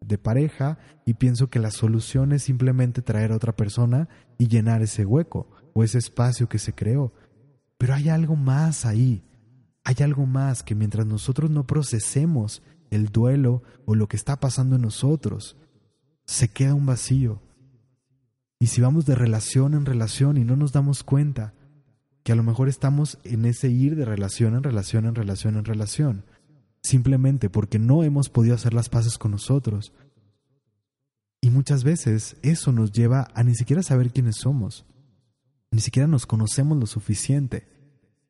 de 0.00 0.18
pareja 0.18 0.78
y 1.04 1.14
pienso 1.14 1.48
que 1.48 1.58
la 1.58 1.70
solución 1.70 2.32
es 2.32 2.44
simplemente 2.44 3.02
traer 3.02 3.32
a 3.32 3.36
otra 3.36 3.56
persona 3.56 4.08
y 4.38 4.48
llenar 4.48 4.82
ese 4.82 5.04
hueco 5.04 5.48
o 5.72 5.84
ese 5.84 5.98
espacio 5.98 6.48
que 6.48 6.58
se 6.58 6.74
creó. 6.74 7.12
Pero 7.78 7.94
hay 7.94 8.08
algo 8.08 8.36
más 8.36 8.86
ahí. 8.86 9.22
Hay 9.84 9.96
algo 10.00 10.26
más 10.26 10.62
que 10.62 10.74
mientras 10.74 11.06
nosotros 11.06 11.50
no 11.50 11.66
procesemos 11.66 12.62
el 12.90 13.08
duelo 13.08 13.62
o 13.84 13.94
lo 13.94 14.08
que 14.08 14.16
está 14.16 14.38
pasando 14.38 14.76
en 14.76 14.82
nosotros, 14.82 15.56
se 16.24 16.48
queda 16.48 16.74
un 16.74 16.86
vacío. 16.86 17.40
Y 18.58 18.68
si 18.68 18.80
vamos 18.80 19.06
de 19.06 19.14
relación 19.14 19.74
en 19.74 19.86
relación 19.86 20.38
y 20.38 20.44
no 20.44 20.56
nos 20.56 20.72
damos 20.72 21.04
cuenta 21.04 21.52
que 22.26 22.32
a 22.32 22.34
lo 22.34 22.42
mejor 22.42 22.68
estamos 22.68 23.18
en 23.22 23.44
ese 23.44 23.68
ir 23.68 23.94
de 23.94 24.04
relación 24.04 24.56
en 24.56 24.64
relación 24.64 25.06
en 25.06 25.14
relación 25.14 25.56
en 25.56 25.64
relación, 25.64 26.24
simplemente 26.82 27.50
porque 27.50 27.78
no 27.78 28.02
hemos 28.02 28.30
podido 28.30 28.56
hacer 28.56 28.74
las 28.74 28.88
paces 28.88 29.16
con 29.16 29.30
nosotros. 29.30 29.92
Y 31.40 31.50
muchas 31.50 31.84
veces 31.84 32.36
eso 32.42 32.72
nos 32.72 32.90
lleva 32.90 33.28
a 33.32 33.44
ni 33.44 33.54
siquiera 33.54 33.84
saber 33.84 34.10
quiénes 34.10 34.38
somos, 34.38 34.86
ni 35.70 35.80
siquiera 35.80 36.08
nos 36.08 36.26
conocemos 36.26 36.76
lo 36.76 36.86
suficiente. 36.86 37.68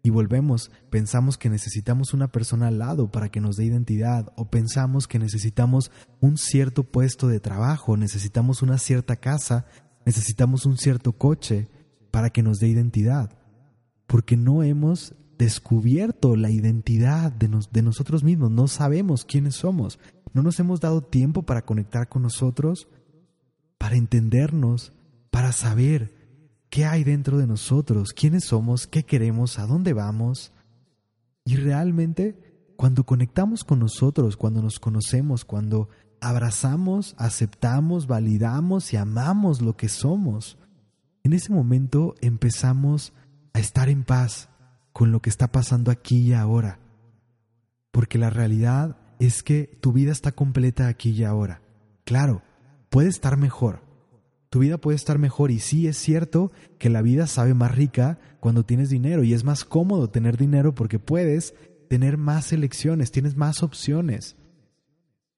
Y 0.02 0.11
volvemos, 0.11 0.70
pensamos 0.90 1.38
que 1.38 1.48
necesitamos 1.48 2.12
una 2.12 2.28
persona 2.28 2.68
al 2.68 2.78
lado 2.78 3.11
para 3.11 3.30
que 3.30 3.40
nos 3.40 3.56
dé 3.56 3.64
identidad, 3.64 4.30
o 4.37 4.50
pensamos 4.50 5.06
que 5.09 5.18
necesitamos 5.18 5.90
un 6.20 6.37
cierto 6.37 6.85
puesto 6.85 7.28
de 7.28 7.40
trabajo, 7.40 7.96
necesitamos 7.96 8.61
una 8.61 8.76
cierta 8.76 9.16
casa, 9.16 9.64
necesitamos 10.04 10.66
un 10.66 10.76
cierto 10.76 11.12
coche 11.12 11.70
para 12.11 12.28
que 12.28 12.42
nos 12.42 12.59
dé 12.59 12.68
identidad, 12.68 13.30
porque 14.07 14.37
no 14.37 14.62
hemos 14.62 15.14
descubierto 15.38 16.37
la 16.37 16.51
identidad 16.51 17.33
de, 17.33 17.49
de 17.71 17.83
nosotros 17.83 18.25
mismos, 18.25 18.51
no 18.51 18.69
sabemos 18.69 19.25
quiénes 19.25 19.57
somos, 19.57 19.99
no 20.33 20.42
nos 20.42 20.59
hemos 20.61 20.81
dado 20.81 21.03
tiempo 21.03 21.42
para 21.42 21.64
conectar 21.64 22.09
con 22.09 22.23
nosotros, 22.23 22.88
para 23.79 23.97
entendernos, 23.97 24.92
para 25.31 25.53
saber 25.53 26.14
qué 26.71 26.85
hay 26.85 27.05
dentro 27.05 27.38
de 27.38 27.47
nosotros, 27.47 28.12
quiénes 28.12 28.45
somos, 28.45 28.87
qué 28.87 29.05
queremos, 29.05 29.59
a 29.59 29.66
dónde 29.66 29.92
vamos. 29.92 30.53
Y 31.45 31.57
realmente, 31.57 32.73
cuando 32.77 33.05
conectamos 33.05 33.64
con 33.64 33.79
nosotros, 33.79 34.37
cuando 34.37 34.62
nos 34.62 34.81
conocemos, 34.81 35.45
cuando 35.45 35.88
abrazamos, 36.21 37.14
aceptamos, 37.19 38.07
validamos 38.07 38.92
y 38.92 38.97
amamos 38.97 39.62
lo 39.62 39.77
que 39.77 39.88
somos, 39.88 40.59
en 41.23 41.33
ese 41.33 41.53
momento 41.53 42.14
empezamos 42.21 43.12
a 43.57 43.59
estar 43.59 43.88
en 43.88 44.05
paz, 44.05 44.51
con 44.92 45.12
lo 45.12 45.23
que 45.23 45.31
está 45.31 45.51
pasando 45.51 45.90
aquí 45.90 46.19
y 46.19 46.35
ahora. 46.35 46.79
Porque 47.90 48.19
la 48.19 48.29
realidad 48.29 48.99
es 49.19 49.42
que 49.42 49.79
tu 49.81 49.95
vida 49.95 50.12
está 50.12 50.33
completa 50.33 50.88
aquí 50.88 51.12
y 51.12 51.25
ahora. 51.25 51.62
Claro, 52.05 52.42
puede 52.90 53.09
estar 53.09 53.38
mejor. 53.38 53.81
Tu 54.51 54.59
vida 54.59 54.77
puede 54.77 54.97
estar 54.97 55.19
mejor 55.19 55.51
y 55.51 55.61
sí 55.61 55.88
es 55.88 55.97
cierto 55.97 56.53
que 56.79 56.90
la 56.90 57.01
vida 57.01 57.27
sabe 57.27 57.55
más 57.55 57.75
rica 57.75 58.19
cuando 58.40 58.66
tienes 58.66 58.90
dinero 58.90 59.25
y 59.25 59.33
es 59.33 59.42
más 59.42 59.64
cómodo 59.64 60.11
tener 60.11 60.37
dinero 60.37 60.75
porque 60.75 60.99
puedes 60.99 61.55
tener 61.88 62.19
más 62.19 62.53
elecciones, 62.53 63.11
tienes 63.11 63.37
más 63.37 63.62
opciones. 63.62 64.37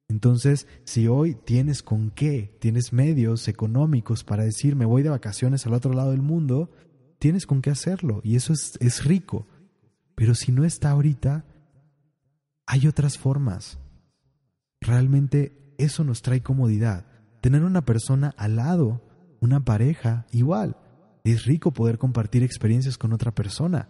Entonces, 0.09 0.67
si 0.83 1.07
hoy 1.07 1.37
tienes 1.37 1.85
con 1.85 2.11
qué, 2.11 2.57
tienes 2.59 2.93
medios 2.93 3.47
económicos 3.47 4.25
para 4.25 4.43
decir 4.43 4.75
me 4.75 4.87
voy 4.87 5.05
de 5.05 5.11
vacaciones 5.11 5.67
al 5.67 5.75
otro 5.75 5.93
lado 5.93 6.11
del 6.11 6.23
mundo, 6.23 6.69
tienes 7.19 7.47
con 7.47 7.63
qué 7.63 7.71
hacerlo 7.71 8.21
y 8.25 8.37
eso 8.37 8.53
es, 8.53 8.79
es 8.81 9.05
rico. 9.05 9.47
Pero 10.15 10.35
si 10.35 10.53
no 10.53 10.65
está 10.65 10.91
ahorita, 10.91 11.45
hay 12.67 12.87
otras 12.87 13.19
formas. 13.19 13.79
Realmente 14.81 15.75
eso 15.79 16.05
nos 16.05 16.23
trae 16.23 16.43
comodidad. 16.43 17.07
Tener 17.41 17.65
una 17.65 17.85
persona 17.85 18.35
al 18.37 18.57
lado, 18.57 19.01
una 19.41 19.65
pareja, 19.65 20.27
igual. 20.33 20.77
Es 21.25 21.45
rico 21.45 21.73
poder 21.73 21.99
compartir 21.99 22.43
experiencias 22.43 22.99
con 22.99 23.13
otra 23.13 23.35
persona. 23.35 23.89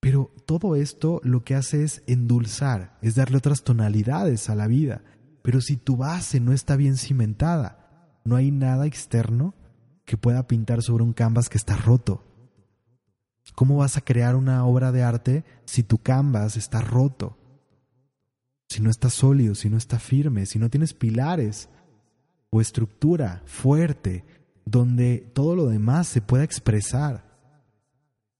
Pero 0.00 0.32
todo 0.46 0.76
esto 0.76 1.20
lo 1.24 1.42
que 1.42 1.54
hace 1.54 1.82
es 1.82 2.02
endulzar, 2.06 2.98
es 3.02 3.14
darle 3.14 3.38
otras 3.38 3.64
tonalidades 3.64 4.48
a 4.50 4.54
la 4.54 4.68
vida. 4.68 5.02
Pero 5.42 5.60
si 5.60 5.76
tu 5.76 5.96
base 5.96 6.38
no 6.38 6.52
está 6.52 6.76
bien 6.76 6.96
cimentada, 6.96 8.20
no 8.24 8.36
hay 8.36 8.50
nada 8.50 8.86
externo 8.86 9.54
que 10.06 10.16
pueda 10.16 10.46
pintar 10.46 10.82
sobre 10.82 11.04
un 11.04 11.12
canvas 11.12 11.50
que 11.50 11.58
está 11.58 11.76
roto. 11.76 12.24
¿Cómo 13.54 13.76
vas 13.76 13.96
a 13.96 14.00
crear 14.00 14.36
una 14.36 14.64
obra 14.64 14.92
de 14.92 15.02
arte 15.02 15.44
si 15.66 15.82
tu 15.82 15.98
canvas 15.98 16.56
está 16.56 16.80
roto? 16.80 17.36
Si 18.68 18.80
no 18.80 18.90
está 18.90 19.10
sólido, 19.10 19.54
si 19.54 19.68
no 19.68 19.76
está 19.76 19.98
firme, 19.98 20.46
si 20.46 20.58
no 20.58 20.70
tienes 20.70 20.94
pilares 20.94 21.68
o 22.50 22.60
estructura 22.60 23.42
fuerte 23.44 24.24
donde 24.64 25.30
todo 25.34 25.54
lo 25.54 25.66
demás 25.66 26.08
se 26.08 26.20
pueda 26.20 26.44
expresar. 26.44 27.24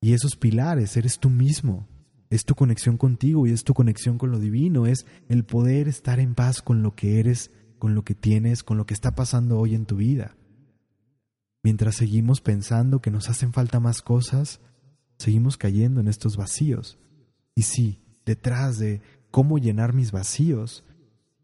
Y 0.00 0.12
esos 0.12 0.36
pilares 0.36 0.96
eres 0.96 1.18
tú 1.18 1.30
mismo, 1.30 1.88
es 2.30 2.44
tu 2.44 2.54
conexión 2.54 2.96
contigo 2.96 3.46
y 3.46 3.52
es 3.52 3.64
tu 3.64 3.74
conexión 3.74 4.18
con 4.18 4.30
lo 4.30 4.38
divino, 4.38 4.86
es 4.86 5.06
el 5.28 5.44
poder 5.44 5.88
estar 5.88 6.20
en 6.20 6.34
paz 6.34 6.62
con 6.62 6.82
lo 6.82 6.94
que 6.94 7.20
eres, 7.20 7.50
con 7.78 7.94
lo 7.94 8.04
que 8.04 8.14
tienes, 8.14 8.62
con 8.62 8.76
lo 8.76 8.86
que 8.86 8.94
está 8.94 9.14
pasando 9.14 9.58
hoy 9.58 9.74
en 9.74 9.86
tu 9.86 9.96
vida. 9.96 10.36
Mientras 11.66 11.96
seguimos 11.96 12.40
pensando 12.40 13.00
que 13.00 13.10
nos 13.10 13.28
hacen 13.28 13.52
falta 13.52 13.80
más 13.80 14.00
cosas, 14.00 14.60
seguimos 15.18 15.56
cayendo 15.56 16.00
en 16.00 16.06
estos 16.06 16.36
vacíos. 16.36 16.96
Y 17.56 17.62
sí, 17.62 18.04
detrás 18.24 18.78
de 18.78 19.00
cómo 19.32 19.58
llenar 19.58 19.92
mis 19.92 20.12
vacíos, 20.12 20.84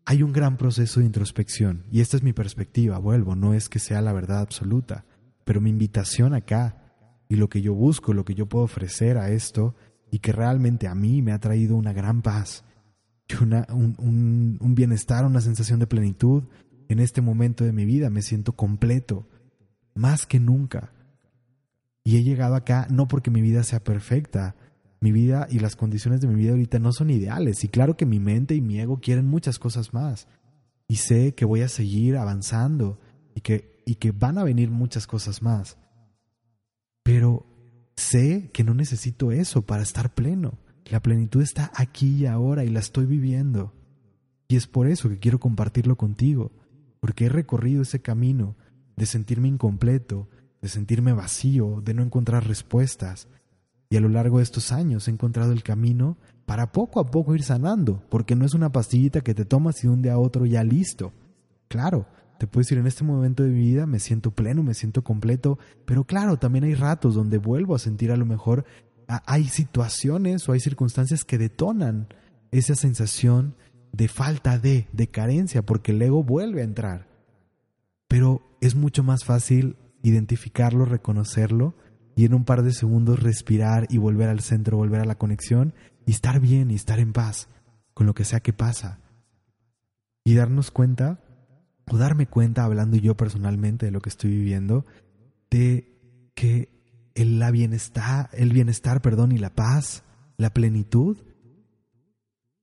hay 0.04 0.22
un 0.22 0.32
gran 0.32 0.58
proceso 0.58 1.00
de 1.00 1.06
introspección. 1.06 1.86
Y 1.90 2.02
esta 2.02 2.16
es 2.16 2.22
mi 2.22 2.32
perspectiva, 2.32 2.98
vuelvo, 2.98 3.34
no 3.34 3.52
es 3.52 3.68
que 3.68 3.80
sea 3.80 4.00
la 4.00 4.12
verdad 4.12 4.38
absoluta, 4.38 5.06
pero 5.42 5.60
mi 5.60 5.70
invitación 5.70 6.34
acá 6.34 6.94
y 7.28 7.34
lo 7.34 7.48
que 7.48 7.60
yo 7.60 7.74
busco, 7.74 8.14
lo 8.14 8.24
que 8.24 8.36
yo 8.36 8.46
puedo 8.46 8.66
ofrecer 8.66 9.18
a 9.18 9.28
esto, 9.30 9.74
y 10.12 10.20
que 10.20 10.30
realmente 10.30 10.86
a 10.86 10.94
mí 10.94 11.20
me 11.20 11.32
ha 11.32 11.40
traído 11.40 11.74
una 11.74 11.92
gran 11.92 12.22
paz, 12.22 12.62
un, 13.40 14.56
un 14.60 14.74
bienestar, 14.76 15.26
una 15.26 15.40
sensación 15.40 15.80
de 15.80 15.88
plenitud. 15.88 16.44
En 16.88 17.00
este 17.00 17.22
momento 17.22 17.64
de 17.64 17.72
mi 17.72 17.84
vida 17.84 18.08
me 18.08 18.22
siento 18.22 18.52
completo, 18.52 19.26
más 19.94 20.26
que 20.26 20.40
nunca. 20.40 20.92
Y 22.04 22.16
he 22.16 22.22
llegado 22.22 22.54
acá 22.54 22.86
no 22.90 23.08
porque 23.08 23.30
mi 23.30 23.40
vida 23.40 23.62
sea 23.62 23.82
perfecta, 23.82 24.56
mi 25.00 25.12
vida 25.12 25.46
y 25.50 25.58
las 25.58 25.76
condiciones 25.76 26.20
de 26.20 26.28
mi 26.28 26.34
vida 26.34 26.52
ahorita 26.52 26.78
no 26.78 26.92
son 26.92 27.10
ideales. 27.10 27.64
Y 27.64 27.68
claro 27.68 27.96
que 27.96 28.06
mi 28.06 28.20
mente 28.20 28.54
y 28.54 28.60
mi 28.60 28.80
ego 28.80 29.00
quieren 29.00 29.26
muchas 29.26 29.58
cosas 29.58 29.92
más. 29.92 30.28
Y 30.88 30.96
sé 30.96 31.34
que 31.34 31.44
voy 31.44 31.62
a 31.62 31.68
seguir 31.68 32.16
avanzando 32.16 33.00
y 33.34 33.40
que, 33.40 33.82
y 33.86 33.96
que 33.96 34.12
van 34.12 34.38
a 34.38 34.44
venir 34.44 34.70
muchas 34.70 35.06
cosas 35.06 35.42
más. 35.42 35.78
Pero 37.02 37.46
sé 37.96 38.50
que 38.52 38.64
no 38.64 38.74
necesito 38.74 39.32
eso 39.32 39.62
para 39.62 39.82
estar 39.82 40.14
pleno. 40.14 40.58
La 40.86 41.00
plenitud 41.00 41.42
está 41.42 41.72
aquí 41.74 42.16
y 42.16 42.26
ahora 42.26 42.64
y 42.64 42.68
la 42.68 42.80
estoy 42.80 43.06
viviendo. 43.06 43.72
Y 44.48 44.56
es 44.56 44.66
por 44.66 44.86
eso 44.86 45.08
que 45.08 45.18
quiero 45.18 45.40
compartirlo 45.40 45.96
contigo, 45.96 46.52
porque 47.00 47.26
he 47.26 47.28
recorrido 47.28 47.82
ese 47.82 48.02
camino 48.02 48.56
de 49.02 49.06
sentirme 49.06 49.48
incompleto, 49.48 50.28
de 50.60 50.68
sentirme 50.68 51.12
vacío, 51.12 51.80
de 51.84 51.92
no 51.92 52.04
encontrar 52.04 52.46
respuestas. 52.46 53.26
Y 53.90 53.96
a 53.96 54.00
lo 54.00 54.08
largo 54.08 54.36
de 54.36 54.44
estos 54.44 54.70
años 54.70 55.08
he 55.08 55.10
encontrado 55.10 55.50
el 55.50 55.64
camino 55.64 56.18
para 56.46 56.70
poco 56.70 57.00
a 57.00 57.10
poco 57.10 57.34
ir 57.34 57.42
sanando, 57.42 58.00
porque 58.10 58.36
no 58.36 58.46
es 58.46 58.54
una 58.54 58.70
pastillita 58.70 59.20
que 59.22 59.34
te 59.34 59.44
tomas 59.44 59.82
y 59.82 59.88
de 59.88 59.92
un 59.92 60.02
día 60.02 60.12
a 60.12 60.20
otro 60.20 60.46
ya 60.46 60.62
listo. 60.62 61.12
Claro, 61.66 62.06
te 62.38 62.46
puedes 62.46 62.68
decir 62.68 62.78
en 62.78 62.86
este 62.86 63.02
momento 63.02 63.42
de 63.42 63.48
mi 63.48 63.58
vida 63.58 63.86
me 63.86 63.98
siento 63.98 64.30
pleno, 64.30 64.62
me 64.62 64.74
siento 64.74 65.02
completo, 65.02 65.58
pero 65.84 66.04
claro, 66.04 66.38
también 66.38 66.62
hay 66.62 66.76
ratos 66.76 67.16
donde 67.16 67.38
vuelvo 67.38 67.74
a 67.74 67.80
sentir 67.80 68.12
a 68.12 68.16
lo 68.16 68.24
mejor 68.24 68.64
hay 69.08 69.48
situaciones 69.48 70.48
o 70.48 70.52
hay 70.52 70.60
circunstancias 70.60 71.24
que 71.24 71.38
detonan 71.38 72.06
esa 72.52 72.76
sensación 72.76 73.56
de 73.90 74.06
falta 74.06 74.60
de, 74.60 74.86
de 74.92 75.08
carencia, 75.08 75.62
porque 75.62 75.90
el 75.90 76.00
ego 76.02 76.22
vuelve 76.22 76.60
a 76.60 76.64
entrar. 76.64 77.08
Pero 78.06 78.51
es 78.62 78.76
mucho 78.76 79.02
más 79.02 79.24
fácil 79.24 79.76
identificarlo, 80.04 80.84
reconocerlo 80.84 81.74
y 82.14 82.24
en 82.24 82.32
un 82.32 82.44
par 82.44 82.62
de 82.62 82.72
segundos 82.72 83.20
respirar 83.20 83.88
y 83.90 83.98
volver 83.98 84.28
al 84.28 84.40
centro, 84.40 84.76
volver 84.76 85.00
a 85.00 85.04
la 85.04 85.18
conexión 85.18 85.74
y 86.06 86.12
estar 86.12 86.38
bien 86.38 86.70
y 86.70 86.76
estar 86.76 87.00
en 87.00 87.12
paz 87.12 87.48
con 87.92 88.06
lo 88.06 88.14
que 88.14 88.24
sea 88.24 88.38
que 88.38 88.52
pasa. 88.52 89.00
Y 90.24 90.34
darnos 90.34 90.70
cuenta, 90.70 91.20
o 91.90 91.98
darme 91.98 92.26
cuenta, 92.26 92.62
hablando 92.62 92.96
yo 92.96 93.16
personalmente 93.16 93.86
de 93.86 93.92
lo 93.92 94.00
que 94.00 94.10
estoy 94.10 94.30
viviendo, 94.30 94.86
de 95.50 96.30
que 96.36 96.68
el, 97.16 97.40
la 97.40 97.50
bienestar, 97.50 98.30
el 98.32 98.52
bienestar, 98.52 99.02
perdón, 99.02 99.32
y 99.32 99.38
la 99.38 99.50
paz, 99.50 100.04
la 100.36 100.50
plenitud, 100.50 101.18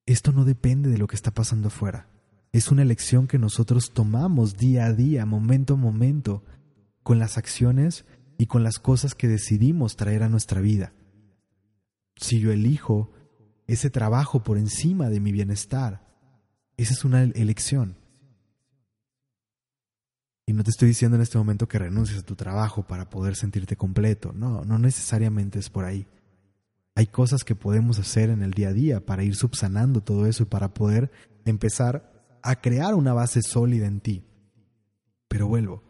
esto 0.06 0.32
no 0.32 0.46
depende 0.46 0.90
de 0.90 0.98
lo 0.98 1.08
que 1.08 1.18
está 1.18 1.32
pasando 1.32 1.68
afuera. 1.68 2.08
Es 2.52 2.72
una 2.72 2.82
elección 2.82 3.28
que 3.28 3.38
nosotros 3.38 3.92
tomamos 3.92 4.58
día 4.58 4.86
a 4.86 4.94
día, 4.94 5.26
momento 5.26 5.76
a 5.76 5.78
momento, 5.78 6.44
con 7.04 7.20
las 7.20 7.38
acciones 7.38 8.06
y 8.38 8.48
con 8.48 8.64
las 8.64 8.80
cosas 8.80 9.14
que 9.14 9.28
decidimos 9.28 9.96
traer 9.96 10.24
a 10.24 10.30
nuestra 10.30 10.62
vida. 10.62 10.94
Si 12.16 12.40
yo 12.40 12.52
elijo 12.52 13.12
ese 13.68 13.90
trabajo 13.90 14.44
por 14.44 14.58
encima 14.58 15.10
de 15.10 15.20
mi 15.20 15.32
bienestar, 15.32 16.08
esa 16.76 16.94
es 16.94 17.06
una 17.06 17.22
elección. 17.22 17.98
Y 20.48 20.54
no 20.54 20.64
te 20.64 20.72
estoy 20.72 20.88
diciendo 20.88 21.16
en 21.16 21.22
este 21.22 21.38
momento 21.38 21.68
que 21.68 21.78
renuncies 21.78 22.20
a 22.20 22.26
tu 22.26 22.36
trabajo 22.36 22.82
para 22.82 23.12
poder 23.12 23.36
sentirte 23.36 23.76
completo. 23.76 24.34
No, 24.34 24.66
no 24.66 24.80
necesariamente 24.80 25.60
es 25.60 25.70
por 25.70 25.86
ahí. 25.86 26.08
Hay 26.96 27.06
cosas 27.06 27.44
que 27.44 27.54
podemos 27.54 28.00
hacer 28.00 28.32
en 28.32 28.42
el 28.42 28.52
día 28.52 28.70
a 28.70 28.74
día 28.74 29.06
para 29.06 29.24
ir 29.24 29.36
subsanando 29.36 30.02
todo 30.02 30.26
eso 30.26 30.44
y 30.44 30.48
para 30.48 30.74
poder 30.74 31.12
empezar 31.46 32.19
a 32.42 32.62
crear 32.62 32.96
una 32.96 33.14
base 33.14 33.42
sólida 33.42 33.88
en 33.88 34.00
ti. 34.00 34.24
Pero 35.28 35.48
vuelvo. 35.48 35.84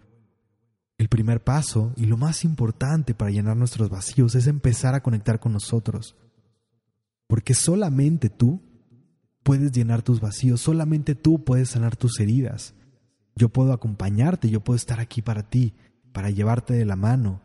El 0.98 1.08
primer 1.08 1.44
paso 1.44 1.94
y 1.96 2.06
lo 2.06 2.18
más 2.18 2.44
importante 2.44 3.14
para 3.14 3.32
llenar 3.32 3.56
nuestros 3.56 3.90
vacíos 3.90 4.36
es 4.36 4.48
empezar 4.48 4.96
a 4.96 5.02
conectar 5.02 5.40
con 5.40 5.54
nosotros. 5.54 6.18
Porque 7.28 7.54
solamente 7.54 8.30
tú 8.30 8.62
puedes 9.44 9.72
llenar 9.72 10.02
tus 10.02 10.20
vacíos, 10.20 10.62
solamente 10.62 11.16
tú 11.16 11.44
puedes 11.44 11.70
sanar 11.70 11.96
tus 11.96 12.20
heridas. 12.20 12.76
Yo 13.36 13.50
puedo 13.50 13.72
acompañarte, 13.72 14.50
yo 14.50 14.60
puedo 14.60 14.76
estar 14.76 15.00
aquí 15.00 15.22
para 15.22 15.50
ti, 15.50 15.74
para 16.12 16.30
llevarte 16.30 16.74
de 16.74 16.86
la 16.86 16.98
mano 16.98 17.42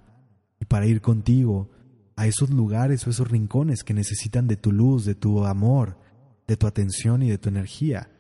y 0.59 0.65
para 0.65 0.87
ir 0.87 1.01
contigo 1.01 1.71
a 2.17 2.27
esos 2.27 2.51
lugares 2.51 3.07
o 3.07 3.11
esos 3.11 3.31
rincones 3.31 3.85
que 3.85 3.95
necesitan 3.95 4.49
de 4.49 4.57
tu 4.57 4.73
luz, 4.73 5.05
de 5.05 5.15
tu 5.15 5.45
amor, 5.45 5.99
de 6.47 6.57
tu 6.57 6.67
atención 6.67 7.23
y 7.23 7.31
de 7.31 7.39
tu 7.39 7.49
energía. 7.49 8.11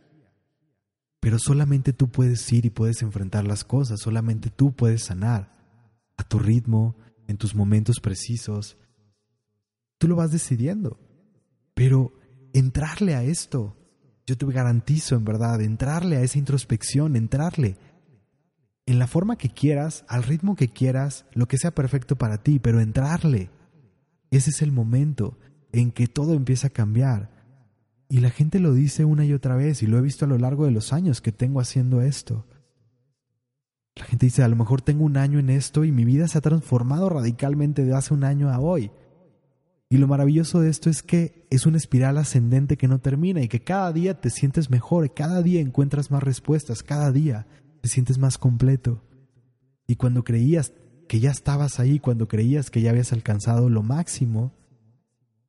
Pero 1.25 1.39
solamente 1.39 1.95
tú 1.95 2.11
puedes 2.11 2.53
ir 2.53 2.67
y 2.67 2.71
puedes 2.71 3.01
enfrentar 3.01 3.47
las 3.47 3.65
cosas, 3.65 3.99
solamente 3.99 4.51
tú 4.51 4.73
puedes 4.73 5.05
sanar 5.05 5.57
a 6.19 6.23
tu 6.23 6.39
ritmo, 6.39 6.97
en 7.27 7.39
tus 7.39 7.55
momentos 7.55 7.99
precisos. 7.99 8.77
Tú 9.97 10.07
lo 10.07 10.17
vas 10.17 10.33
decidiendo. 10.33 10.99
Pero 11.73 12.13
entrarle 12.53 13.15
a 13.15 13.23
esto, 13.23 13.75
yo 14.27 14.37
te 14.37 14.45
garantizo 14.45 15.17
en 15.17 15.25
verdad, 15.25 15.63
entrarle 15.63 16.19
a 16.19 16.21
esa 16.21 16.39
introspección, 16.39 17.17
entrarle 17.17 17.79
en 18.85 18.99
la 18.99 19.07
forma 19.07 19.37
que 19.37 19.49
quieras, 19.49 20.05
al 20.09 20.25
ritmo 20.25 20.57
que 20.57 20.69
quieras, 20.69 21.25
lo 21.33 21.49
que 21.49 21.57
sea 21.57 21.75
perfecto 21.75 22.17
para 22.17 22.43
ti, 22.43 22.59
pero 22.59 22.83
entrarle. 22.83 23.49
Ese 24.31 24.51
es 24.51 24.61
el 24.61 24.73
momento 24.73 25.39
en 25.73 25.91
que 25.91 26.07
todo 26.07 26.35
empieza 26.35 26.67
a 26.67 26.71
cambiar. 26.71 27.34
Y 28.09 28.21
la 28.21 28.31
gente 28.31 28.61
lo 28.61 28.73
dice 28.75 29.05
una 29.05 29.25
y 29.25 29.33
otra 29.33 29.57
vez, 29.57 29.83
y 29.83 29.87
lo 29.87 29.99
he 29.99 30.03
visto 30.03 30.25
a 30.25 30.29
lo 30.29 30.38
largo 30.38 30.67
de 30.67 30.71
los 30.71 30.93
años 30.93 31.21
que 31.21 31.33
tengo 31.33 31.61
haciendo 31.61 32.03
esto. 32.03 32.47
La 33.97 34.05
gente 34.05 34.27
dice, 34.27 34.43
a 34.43 34.49
lo 34.49 34.57
mejor 34.57 34.83
tengo 34.83 35.05
un 35.05 35.17
año 35.17 35.38
en 35.38 35.51
esto 35.51 35.85
y 35.85 35.93
mi 35.93 36.05
vida 36.05 36.27
se 36.29 36.38
ha 36.38 36.40
transformado 36.40 37.09
radicalmente 37.09 37.85
de 37.85 37.95
hace 37.95 38.12
un 38.12 38.25
año 38.25 38.51
a 38.51 38.59
hoy. 38.59 38.90
Y 39.88 39.99
lo 39.99 40.09
maravilloso 40.09 40.61
de 40.61 40.71
esto 40.71 40.90
es 40.90 41.03
que 41.03 41.47
es 41.51 41.67
una 41.67 41.77
espiral 41.77 42.19
ascendente 42.19 42.77
que 42.77 42.88
no 42.88 42.99
termina 42.99 43.43
y 43.43 43.49
que 43.49 43.62
cada 43.62 43.93
día 43.93 44.21
te 44.21 44.31
sientes 44.31 44.71
mejor, 44.71 45.14
cada 45.14 45.43
día 45.43 45.61
encuentras 45.61 46.11
más 46.11 46.23
respuestas, 46.23 46.83
cada 46.83 47.12
día 47.12 47.47
te 47.81 47.88
sientes 47.88 48.19
más 48.19 48.37
completo. 48.37 49.05
Y 49.87 49.97
cuando 49.97 50.25
creías 50.25 50.73
que 51.09 51.21
ya 51.21 51.31
estabas 51.31 51.79
ahí, 51.79 52.01
cuando 52.01 52.27
creías 52.27 52.71
que 52.71 52.81
ya 52.81 52.90
habías 52.90 53.12
alcanzado 53.12 53.69
lo 53.69 53.83
máximo, 53.83 54.53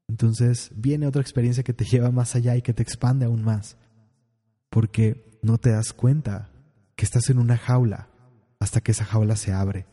entonces 0.08 0.72
viene 0.76 1.08
otra 1.08 1.22
experiencia 1.22 1.64
que 1.64 1.74
te 1.74 1.86
lleva 1.86 2.12
más 2.12 2.36
allá 2.36 2.56
y 2.56 2.62
que 2.62 2.74
te 2.74 2.84
expande 2.84 3.26
aún 3.26 3.44
más. 3.44 3.78
Porque 4.70 5.40
no 5.42 5.58
te 5.58 5.72
das 5.72 5.94
cuenta 5.94 6.50
que 6.96 7.06
estás 7.06 7.30
en 7.30 7.40
una 7.40 7.58
jaula 7.58 8.10
hasta 8.60 8.82
que 8.82 8.92
esa 8.92 9.06
jaula 9.06 9.36
se 9.36 9.52
abre. 9.52 9.86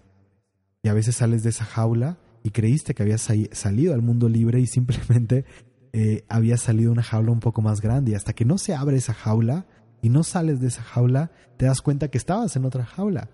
Y 0.83 0.88
a 0.88 0.94
veces 0.94 1.16
sales 1.16 1.42
de 1.42 1.51
esa 1.51 1.64
jaula 1.64 2.18
y 2.42 2.51
creíste 2.51 2.94
que 2.94 3.03
habías 3.03 3.29
salido 3.53 3.94
al 3.94 4.03
mundo 4.03 4.29
libre 4.29 4.61
y 4.61 4.66
simplemente 4.66 5.44
eh, 5.92 6.25
había 6.29 6.57
salido 6.57 6.90
una 6.92 7.03
jaula 7.03 7.33
un 7.33 7.40
poco 7.40 7.62
más 7.62 7.81
grande. 7.81 8.12
Y 8.12 8.14
hasta 8.14 8.33
que 8.33 8.44
no 8.44 8.59
se 8.59 8.75
abre 8.75 8.96
esa 8.96 9.14
jaula 9.14 9.66
y 10.03 10.09
no 10.09 10.25
sales 10.25 10.61
de 10.61 10.68
esa 10.68 10.83
jaula, 10.83 11.31
te 11.57 11.66
das 11.66 11.81
cuenta 11.81 12.09
que 12.09 12.18
estabas 12.18 12.57
en 12.57 12.64
otra 12.64 12.85
jaula. 12.85 13.31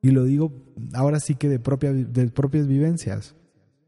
Y 0.00 0.12
lo 0.12 0.24
digo 0.24 0.52
ahora 0.94 1.18
sí 1.18 1.34
que 1.34 1.48
de, 1.48 1.58
propia, 1.58 1.92
de 1.92 2.28
propias 2.28 2.68
vivencias, 2.68 3.34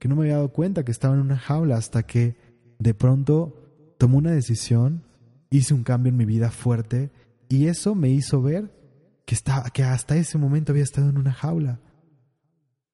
que 0.00 0.08
no 0.08 0.16
me 0.16 0.22
había 0.22 0.36
dado 0.36 0.48
cuenta 0.48 0.82
que 0.84 0.90
estaba 0.90 1.14
en 1.14 1.20
una 1.20 1.38
jaula 1.38 1.76
hasta 1.76 2.02
que 2.02 2.34
de 2.78 2.94
pronto 2.94 3.94
tomé 3.98 4.16
una 4.16 4.32
decisión, 4.32 5.04
hice 5.50 5.74
un 5.74 5.84
cambio 5.84 6.10
en 6.10 6.16
mi 6.16 6.24
vida 6.24 6.50
fuerte 6.50 7.10
y 7.50 7.66
eso 7.66 7.94
me 7.94 8.08
hizo 8.08 8.40
ver 8.40 8.72
que, 9.26 9.34
estaba, 9.34 9.68
que 9.68 9.84
hasta 9.84 10.16
ese 10.16 10.38
momento 10.38 10.72
había 10.72 10.84
estado 10.84 11.10
en 11.10 11.18
una 11.18 11.34
jaula 11.34 11.80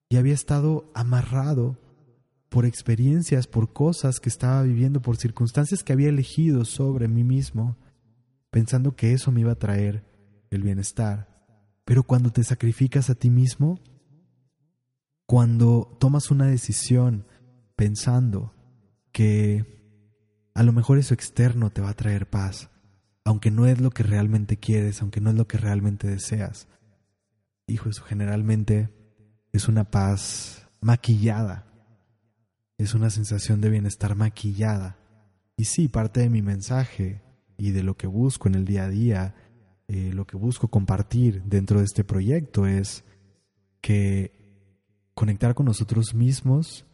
y 0.09 0.17
había 0.17 0.33
estado 0.33 0.91
amarrado 0.93 1.79
por 2.49 2.65
experiencias, 2.65 3.47
por 3.47 3.71
cosas 3.71 4.19
que 4.19 4.29
estaba 4.29 4.61
viviendo, 4.63 5.01
por 5.01 5.15
circunstancias 5.15 5.83
que 5.83 5.93
había 5.93 6.09
elegido 6.09 6.65
sobre 6.65 7.07
mí 7.07 7.23
mismo, 7.23 7.77
pensando 8.49 8.97
que 8.97 9.13
eso 9.13 9.31
me 9.31 9.41
iba 9.41 9.53
a 9.53 9.59
traer 9.59 10.03
el 10.49 10.61
bienestar. 10.61 11.29
Pero 11.85 12.03
cuando 12.03 12.31
te 12.31 12.43
sacrificas 12.43 13.09
a 13.09 13.15
ti 13.15 13.29
mismo, 13.29 13.79
cuando 15.27 15.95
tomas 15.99 16.31
una 16.31 16.47
decisión 16.47 17.25
pensando 17.75 18.53
que 19.11 19.65
a 20.55 20.63
lo 20.63 20.71
mejor 20.71 20.97
eso 20.97 21.13
externo 21.13 21.69
te 21.69 21.81
va 21.81 21.89
a 21.89 21.95
traer 21.95 22.29
paz, 22.29 22.69
aunque 23.25 23.51
no 23.51 23.67
es 23.67 23.79
lo 23.79 23.91
que 23.91 24.03
realmente 24.03 24.57
quieres, 24.57 25.01
aunque 25.01 25.21
no 25.21 25.29
es 25.29 25.35
lo 25.35 25.45
que 25.45 25.57
realmente 25.57 26.07
deseas, 26.07 26.67
hijo, 27.67 27.89
eso 27.89 28.03
generalmente 28.03 28.89
es 29.51 29.67
una 29.67 29.91
paz 29.91 30.65
maquillada, 30.79 31.67
es 32.77 32.93
una 32.93 33.09
sensación 33.09 33.59
de 33.59 33.69
bienestar 33.69 34.15
maquillada. 34.15 34.97
Y 35.57 35.65
sí, 35.65 35.89
parte 35.89 36.21
de 36.21 36.29
mi 36.29 36.41
mensaje 36.41 37.21
y 37.57 37.71
de 37.71 37.83
lo 37.83 37.97
que 37.97 38.07
busco 38.07 38.47
en 38.47 38.55
el 38.55 38.65
día 38.65 38.85
a 38.85 38.89
día, 38.89 39.35
eh, 39.89 40.11
lo 40.13 40.25
que 40.25 40.37
busco 40.37 40.69
compartir 40.69 41.43
dentro 41.43 41.79
de 41.79 41.85
este 41.85 42.03
proyecto 42.03 42.65
es 42.65 43.03
que 43.81 44.36
conectar 45.17 45.55
con 45.55 45.65
nosotros 45.65 46.13
mismos, 46.13 46.85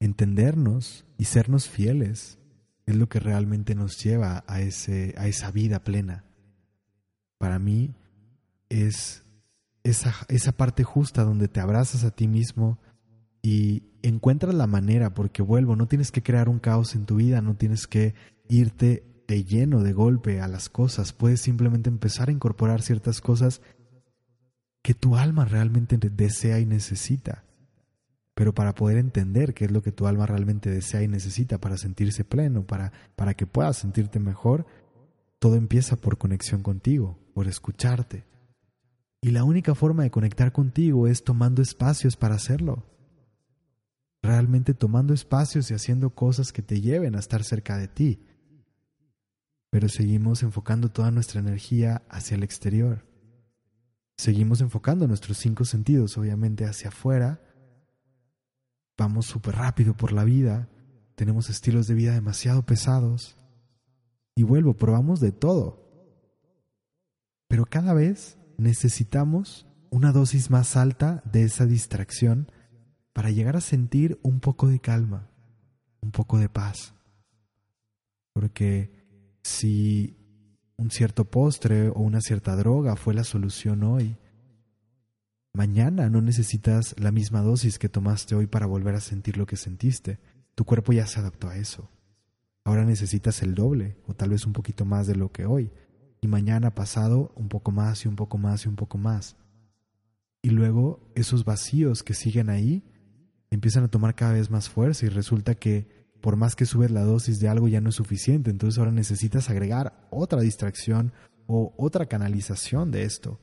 entendernos 0.00 1.06
y 1.16 1.24
sernos 1.24 1.66
fieles 1.66 2.38
es 2.84 2.94
lo 2.94 3.08
que 3.08 3.20
realmente 3.20 3.74
nos 3.74 3.96
lleva 4.04 4.44
a, 4.46 4.60
ese, 4.60 5.14
a 5.16 5.28
esa 5.28 5.50
vida 5.50 5.82
plena. 5.82 6.26
Para 7.38 7.58
mí 7.58 7.94
es 8.68 9.24
esa, 9.82 10.14
esa 10.28 10.52
parte 10.52 10.84
justa 10.84 11.24
donde 11.24 11.48
te 11.48 11.60
abrazas 11.60 12.04
a 12.04 12.10
ti 12.10 12.28
mismo 12.28 12.78
y 13.40 13.82
encuentras 14.02 14.54
la 14.54 14.66
manera, 14.66 15.14
porque 15.14 15.40
vuelvo, 15.40 15.74
no 15.74 15.88
tienes 15.88 16.12
que 16.12 16.22
crear 16.22 16.50
un 16.50 16.58
caos 16.58 16.94
en 16.94 17.06
tu 17.06 17.16
vida, 17.16 17.40
no 17.40 17.56
tienes 17.56 17.86
que 17.86 18.14
irte 18.50 19.06
de 19.26 19.44
lleno, 19.44 19.82
de 19.82 19.94
golpe 19.94 20.42
a 20.42 20.48
las 20.48 20.68
cosas, 20.68 21.14
puedes 21.14 21.40
simplemente 21.40 21.88
empezar 21.88 22.28
a 22.28 22.32
incorporar 22.32 22.82
ciertas 22.82 23.22
cosas 23.22 23.62
que 24.88 24.94
tu 24.94 25.16
alma 25.16 25.44
realmente 25.44 25.98
desea 25.98 26.60
y 26.60 26.64
necesita. 26.64 27.44
Pero 28.34 28.54
para 28.54 28.74
poder 28.74 28.96
entender 28.96 29.52
qué 29.52 29.66
es 29.66 29.70
lo 29.70 29.82
que 29.82 29.92
tu 29.92 30.06
alma 30.06 30.24
realmente 30.24 30.70
desea 30.70 31.02
y 31.02 31.08
necesita 31.08 31.58
para 31.58 31.76
sentirse 31.76 32.24
pleno, 32.24 32.66
para, 32.66 32.94
para 33.14 33.34
que 33.34 33.44
puedas 33.44 33.76
sentirte 33.76 34.18
mejor, 34.18 34.64
todo 35.40 35.56
empieza 35.56 35.96
por 35.96 36.16
conexión 36.16 36.62
contigo, 36.62 37.18
por 37.34 37.48
escucharte, 37.48 38.24
y 39.20 39.32
la 39.32 39.44
única 39.44 39.74
forma 39.74 40.04
de 40.04 40.10
conectar 40.10 40.52
contigo 40.52 41.06
es 41.06 41.22
tomando 41.22 41.60
espacios 41.60 42.16
para 42.16 42.36
hacerlo. 42.36 42.86
Realmente 44.22 44.72
tomando 44.72 45.12
espacios 45.12 45.70
y 45.70 45.74
haciendo 45.74 46.14
cosas 46.14 46.50
que 46.50 46.62
te 46.62 46.80
lleven 46.80 47.14
a 47.14 47.18
estar 47.18 47.44
cerca 47.44 47.76
de 47.76 47.88
ti. 47.88 48.24
Pero 49.68 49.90
seguimos 49.90 50.42
enfocando 50.42 50.88
toda 50.88 51.10
nuestra 51.10 51.40
energía 51.40 52.00
hacia 52.08 52.36
el 52.36 52.42
exterior. 52.42 53.07
Seguimos 54.18 54.60
enfocando 54.60 55.06
nuestros 55.06 55.38
cinco 55.38 55.64
sentidos, 55.64 56.18
obviamente, 56.18 56.64
hacia 56.64 56.88
afuera. 56.88 57.40
Vamos 58.98 59.26
súper 59.26 59.54
rápido 59.54 59.96
por 59.96 60.12
la 60.12 60.24
vida. 60.24 60.68
Tenemos 61.14 61.48
estilos 61.48 61.86
de 61.86 61.94
vida 61.94 62.14
demasiado 62.14 62.66
pesados. 62.66 63.36
Y 64.34 64.42
vuelvo, 64.42 64.74
probamos 64.74 65.20
de 65.20 65.30
todo. 65.30 65.88
Pero 67.46 67.64
cada 67.64 67.94
vez 67.94 68.36
necesitamos 68.56 69.66
una 69.88 70.10
dosis 70.10 70.50
más 70.50 70.76
alta 70.76 71.22
de 71.24 71.44
esa 71.44 71.64
distracción 71.64 72.50
para 73.12 73.30
llegar 73.30 73.56
a 73.56 73.60
sentir 73.60 74.18
un 74.22 74.40
poco 74.40 74.66
de 74.66 74.80
calma, 74.80 75.30
un 76.00 76.10
poco 76.10 76.38
de 76.38 76.48
paz. 76.48 76.92
Porque 78.32 79.38
si 79.44 80.17
un 80.78 80.90
cierto 80.90 81.24
postre 81.24 81.88
o 81.88 81.98
una 81.98 82.20
cierta 82.20 82.56
droga 82.56 82.96
fue 82.96 83.12
la 83.12 83.24
solución 83.24 83.82
hoy, 83.82 84.16
mañana 85.52 86.08
no 86.08 86.22
necesitas 86.22 86.94
la 86.98 87.10
misma 87.10 87.42
dosis 87.42 87.78
que 87.78 87.88
tomaste 87.88 88.36
hoy 88.36 88.46
para 88.46 88.66
volver 88.66 88.94
a 88.94 89.00
sentir 89.00 89.36
lo 89.36 89.44
que 89.44 89.56
sentiste. 89.56 90.20
Tu 90.54 90.64
cuerpo 90.64 90.92
ya 90.92 91.06
se 91.06 91.18
adaptó 91.18 91.48
a 91.48 91.56
eso. 91.56 91.90
Ahora 92.64 92.84
necesitas 92.84 93.42
el 93.42 93.54
doble 93.54 93.96
o 94.06 94.14
tal 94.14 94.30
vez 94.30 94.46
un 94.46 94.52
poquito 94.52 94.84
más 94.84 95.06
de 95.08 95.16
lo 95.16 95.32
que 95.32 95.46
hoy 95.46 95.72
y 96.20 96.28
mañana 96.28 96.74
pasado 96.74 97.32
un 97.34 97.48
poco 97.48 97.72
más 97.72 98.04
y 98.04 98.08
un 98.08 98.16
poco 98.16 98.38
más 98.38 98.64
y 98.64 98.68
un 98.68 98.76
poco 98.76 98.98
más. 98.98 99.36
Y 100.42 100.50
luego 100.50 101.00
esos 101.16 101.44
vacíos 101.44 102.04
que 102.04 102.14
siguen 102.14 102.50
ahí 102.50 102.84
empiezan 103.50 103.82
a 103.82 103.88
tomar 103.88 104.14
cada 104.14 104.34
vez 104.34 104.48
más 104.50 104.68
fuerza 104.68 105.06
y 105.06 105.08
resulta 105.08 105.56
que 105.56 105.97
por 106.28 106.36
más 106.36 106.54
que 106.54 106.66
subes 106.66 106.90
la 106.90 107.04
dosis 107.04 107.40
de 107.40 107.48
algo 107.48 107.68
ya 107.68 107.80
no 107.80 107.88
es 107.88 107.94
suficiente, 107.94 108.50
entonces 108.50 108.78
ahora 108.78 108.90
necesitas 108.90 109.48
agregar 109.48 110.06
otra 110.10 110.42
distracción 110.42 111.14
o 111.46 111.72
otra 111.78 112.04
canalización 112.04 112.90
de 112.90 113.04
esto. 113.04 113.40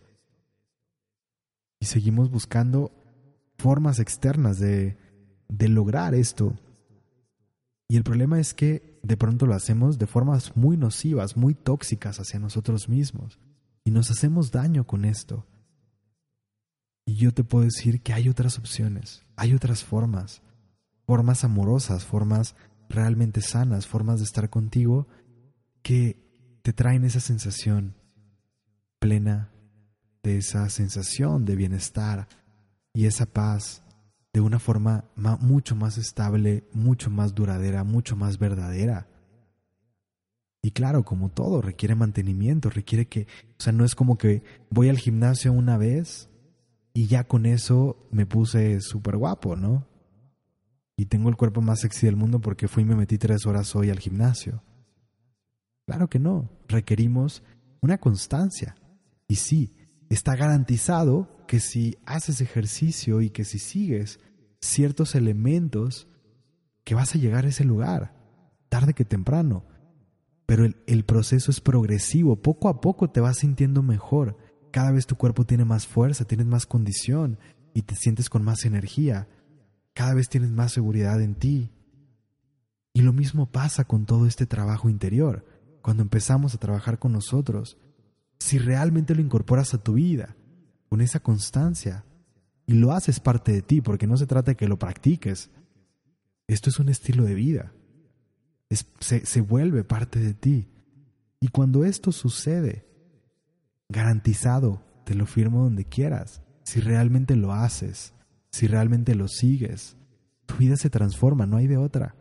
Y 1.79 1.87
seguimos 1.87 2.29
buscando 2.29 2.91
formas 3.57 3.97
externas 3.97 4.59
de, 4.59 4.99
de 5.47 5.67
lograr 5.67 6.13
esto. 6.13 6.53
Y 7.87 7.97
el 7.97 8.03
problema 8.03 8.39
es 8.39 8.53
que 8.53 8.99
de 9.01 9.17
pronto 9.17 9.47
lo 9.47 9.55
hacemos 9.55 9.97
de 9.97 10.05
formas 10.05 10.55
muy 10.55 10.77
nocivas, 10.77 11.37
muy 11.37 11.55
tóxicas 11.55 12.19
hacia 12.19 12.39
nosotros 12.39 12.87
mismos. 12.87 13.39
Y 13.83 13.89
nos 13.89 14.11
hacemos 14.11 14.51
daño 14.51 14.85
con 14.85 15.05
esto. 15.05 15.43
Y 17.03 17.15
yo 17.15 17.33
te 17.33 17.43
puedo 17.43 17.65
decir 17.65 18.03
que 18.03 18.13
hay 18.13 18.29
otras 18.29 18.59
opciones, 18.59 19.23
hay 19.35 19.55
otras 19.55 19.83
formas, 19.83 20.43
formas 21.07 21.43
amorosas, 21.43 22.05
formas 22.05 22.55
realmente 22.89 23.41
sanas, 23.41 23.87
formas 23.87 24.19
de 24.19 24.25
estar 24.25 24.49
contigo 24.49 25.07
que 25.81 26.25
te 26.61 26.73
traen 26.73 27.05
esa 27.05 27.19
sensación 27.19 27.95
plena, 28.99 29.51
de 30.23 30.37
esa 30.37 30.67
sensación 30.69 31.45
de 31.45 31.55
bienestar 31.55 32.27
y 32.93 33.05
esa 33.05 33.25
paz 33.27 33.83
de 34.33 34.41
una 34.41 34.59
forma 34.59 35.05
mucho 35.15 35.75
más 35.75 35.97
estable, 35.97 36.67
mucho 36.73 37.09
más 37.09 37.35
duradera, 37.35 37.83
mucho 37.83 38.15
más 38.15 38.39
verdadera. 38.39 39.07
Y 40.61 40.71
claro, 40.71 41.05
como 41.05 41.29
todo, 41.29 41.61
requiere 41.61 41.93
mantenimiento, 41.93 42.71
requiere 42.71 43.07
que, 43.07 43.27
o 43.59 43.63
sea, 43.63 43.71
no 43.71 43.85
es 43.85 43.93
como 43.93 44.17
que 44.17 44.43
voy 44.71 44.89
al 44.89 44.97
gimnasio 44.97 45.53
una 45.53 45.77
vez 45.77 46.29
y 46.93 47.05
ya 47.05 47.25
con 47.25 47.45
eso 47.45 48.07
me 48.09 48.25
puse 48.25 48.81
súper 48.81 49.17
guapo, 49.17 49.55
¿no? 49.55 49.85
Y 50.97 51.05
tengo 51.05 51.29
el 51.29 51.35
cuerpo 51.35 51.61
más 51.61 51.81
sexy 51.81 52.05
del 52.05 52.15
mundo 52.15 52.39
porque 52.39 52.67
fui 52.67 52.83
y 52.83 52.85
me 52.85 52.95
metí 52.95 53.17
tres 53.17 53.45
horas 53.45 53.75
hoy 53.75 53.89
al 53.89 53.99
gimnasio. 53.99 54.63
Claro 55.85 56.09
que 56.09 56.19
no, 56.19 56.49
requerimos 56.67 57.43
una 57.81 57.97
constancia. 57.97 58.75
Y 59.27 59.35
sí, 59.35 59.75
está 60.09 60.35
garantizado 60.35 61.45
que 61.47 61.59
si 61.59 61.97
haces 62.05 62.41
ejercicio 62.41 63.21
y 63.21 63.29
que 63.29 63.43
si 63.43 63.59
sigues 63.59 64.19
ciertos 64.61 65.15
elementos, 65.15 66.07
que 66.83 66.95
vas 66.95 67.13
a 67.13 67.19
llegar 67.19 67.45
a 67.45 67.49
ese 67.49 67.65
lugar, 67.65 68.15
tarde 68.69 68.93
que 68.93 69.05
temprano. 69.05 69.65
Pero 70.45 70.65
el, 70.65 70.77
el 70.87 71.03
proceso 71.03 71.51
es 71.51 71.59
progresivo, 71.59 72.41
poco 72.41 72.69
a 72.69 72.79
poco 72.81 73.09
te 73.09 73.19
vas 73.19 73.39
sintiendo 73.39 73.83
mejor 73.83 74.37
cada 74.75 74.91
vez 74.91 75.07
tu 75.07 75.15
cuerpo 75.15 75.45
tiene 75.45 75.63
más 75.63 75.87
fuerza, 75.87 76.25
tienes 76.25 76.47
más 76.47 76.65
condición 76.65 77.39
y 77.73 77.83
te 77.83 77.95
sientes 77.95 78.29
con 78.29 78.43
más 78.43 78.65
energía. 78.65 79.29
Cada 79.95 80.13
vez 80.13 80.27
tienes 80.27 80.51
más 80.51 80.73
seguridad 80.73 81.21
en 81.21 81.35
ti. 81.35 81.71
Y 82.93 83.01
lo 83.01 83.13
mismo 83.13 83.49
pasa 83.49 83.85
con 83.85 84.05
todo 84.05 84.27
este 84.27 84.45
trabajo 84.45 84.89
interior. 84.89 85.45
Cuando 85.81 86.03
empezamos 86.03 86.53
a 86.53 86.59
trabajar 86.59 86.99
con 86.99 87.13
nosotros, 87.13 87.77
si 88.37 88.59
realmente 88.59 89.15
lo 89.15 89.21
incorporas 89.21 89.73
a 89.73 89.81
tu 89.81 89.93
vida, 89.93 90.35
con 90.89 90.99
esa 90.99 91.21
constancia, 91.21 92.03
y 92.67 92.73
lo 92.73 92.91
haces 92.91 93.21
parte 93.21 93.53
de 93.53 93.61
ti, 93.61 93.79
porque 93.79 94.05
no 94.05 94.17
se 94.17 94.27
trata 94.27 94.51
de 94.51 94.57
que 94.57 94.67
lo 94.67 94.77
practiques. 94.77 95.49
Esto 96.47 96.69
es 96.69 96.77
un 96.77 96.89
estilo 96.89 97.23
de 97.23 97.35
vida. 97.35 97.71
se, 98.99 99.25
se 99.25 99.41
vuelve 99.41 99.85
parte 99.85 100.19
de 100.19 100.33
ti. 100.33 100.67
Y 101.39 101.47
cuando 101.47 101.85
esto 101.85 102.11
sucede, 102.11 102.85
garantizado, 103.87 104.83
te 105.05 105.15
lo 105.15 105.25
firmo 105.25 105.63
donde 105.63 105.85
quieras. 105.85 106.41
Si 106.63 106.81
realmente 106.81 107.37
lo 107.37 107.53
haces, 107.53 108.14
si 108.55 108.67
realmente 108.67 109.15
lo 109.15 109.27
sigues, 109.27 109.97
tu 110.45 110.55
vida 110.55 110.77
se 110.77 110.89
transforma, 110.89 111.45
no 111.45 111.57
hay 111.57 111.67
de 111.67 111.75
otra. 111.75 112.15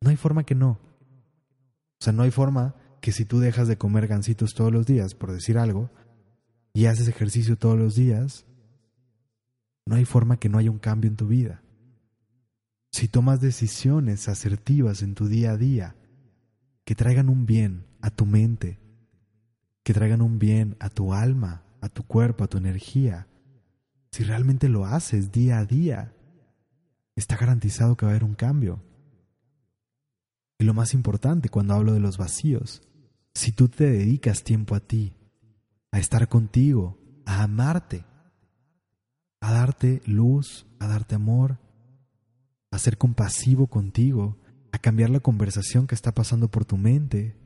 No 0.00 0.08
hay 0.08 0.16
forma 0.16 0.44
que 0.44 0.54
no. 0.54 0.70
O 0.70 2.00
sea, 2.00 2.14
no 2.14 2.22
hay 2.22 2.30
forma 2.30 2.74
que 3.02 3.12
si 3.12 3.26
tú 3.26 3.38
dejas 3.38 3.68
de 3.68 3.76
comer 3.76 4.06
gansitos 4.06 4.54
todos 4.54 4.72
los 4.72 4.86
días, 4.86 5.14
por 5.14 5.32
decir 5.32 5.58
algo, 5.58 5.90
y 6.72 6.86
haces 6.86 7.06
ejercicio 7.08 7.58
todos 7.58 7.78
los 7.78 7.94
días, 7.94 8.46
no 9.84 9.96
hay 9.96 10.06
forma 10.06 10.38
que 10.38 10.48
no 10.48 10.56
haya 10.56 10.70
un 10.70 10.78
cambio 10.78 11.10
en 11.10 11.16
tu 11.16 11.26
vida. 11.26 11.62
Si 12.90 13.06
tomas 13.06 13.42
decisiones 13.42 14.30
asertivas 14.30 15.02
en 15.02 15.14
tu 15.14 15.28
día 15.28 15.50
a 15.50 15.56
día 15.58 15.96
que 16.86 16.94
traigan 16.94 17.28
un 17.28 17.44
bien 17.44 17.84
a 18.00 18.08
tu 18.08 18.24
mente, 18.24 18.80
que 19.82 19.92
traigan 19.92 20.22
un 20.22 20.38
bien 20.38 20.78
a 20.80 20.88
tu 20.88 21.12
alma, 21.12 21.62
a 21.82 21.90
tu 21.90 22.04
cuerpo, 22.04 22.42
a 22.42 22.48
tu 22.48 22.56
energía, 22.56 23.26
si 24.16 24.24
realmente 24.24 24.70
lo 24.70 24.86
haces 24.86 25.30
día 25.30 25.58
a 25.58 25.66
día, 25.66 26.14
está 27.16 27.36
garantizado 27.36 27.98
que 27.98 28.06
va 28.06 28.12
a 28.12 28.14
haber 28.14 28.24
un 28.24 28.34
cambio. 28.34 28.82
Y 30.58 30.64
lo 30.64 30.72
más 30.72 30.94
importante 30.94 31.50
cuando 31.50 31.74
hablo 31.74 31.92
de 31.92 32.00
los 32.00 32.16
vacíos, 32.16 32.80
si 33.34 33.52
tú 33.52 33.68
te 33.68 33.84
dedicas 33.84 34.42
tiempo 34.42 34.74
a 34.74 34.80
ti, 34.80 35.18
a 35.92 35.98
estar 35.98 36.30
contigo, 36.30 36.98
a 37.26 37.42
amarte, 37.42 38.06
a 39.42 39.52
darte 39.52 40.00
luz, 40.06 40.66
a 40.78 40.86
darte 40.86 41.14
amor, 41.14 41.58
a 42.70 42.78
ser 42.78 42.96
compasivo 42.96 43.66
contigo, 43.66 44.38
a 44.72 44.78
cambiar 44.78 45.10
la 45.10 45.20
conversación 45.20 45.86
que 45.86 45.94
está 45.94 46.14
pasando 46.14 46.50
por 46.50 46.64
tu 46.64 46.78
mente, 46.78 47.36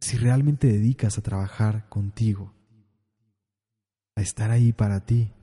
si 0.00 0.16
realmente 0.16 0.68
dedicas 0.68 1.18
a 1.18 1.22
trabajar 1.22 1.86
contigo, 1.90 2.54
a 4.16 4.22
estar 4.22 4.50
ahí 4.50 4.72
para 4.72 5.04
ti, 5.04 5.33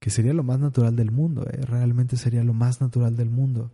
que 0.00 0.10
sería 0.10 0.34
lo 0.34 0.42
más 0.42 0.58
natural 0.58 0.96
del 0.96 1.10
mundo, 1.10 1.46
¿eh? 1.50 1.62
realmente 1.62 2.16
sería 2.16 2.44
lo 2.44 2.54
más 2.54 2.80
natural 2.80 3.16
del 3.16 3.30
mundo. 3.30 3.72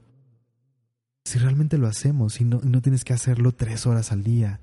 Si 1.25 1.39
realmente 1.39 1.79
lo 1.79 1.87
hacemos 1.87 2.41
y 2.41 2.45
no, 2.45 2.61
y 2.63 2.69
no 2.69 2.83
tienes 2.83 3.05
que 3.05 3.13
hacerlo 3.13 3.53
tres 3.53 3.87
horas 3.87 4.13
al 4.13 4.23
día, 4.23 4.61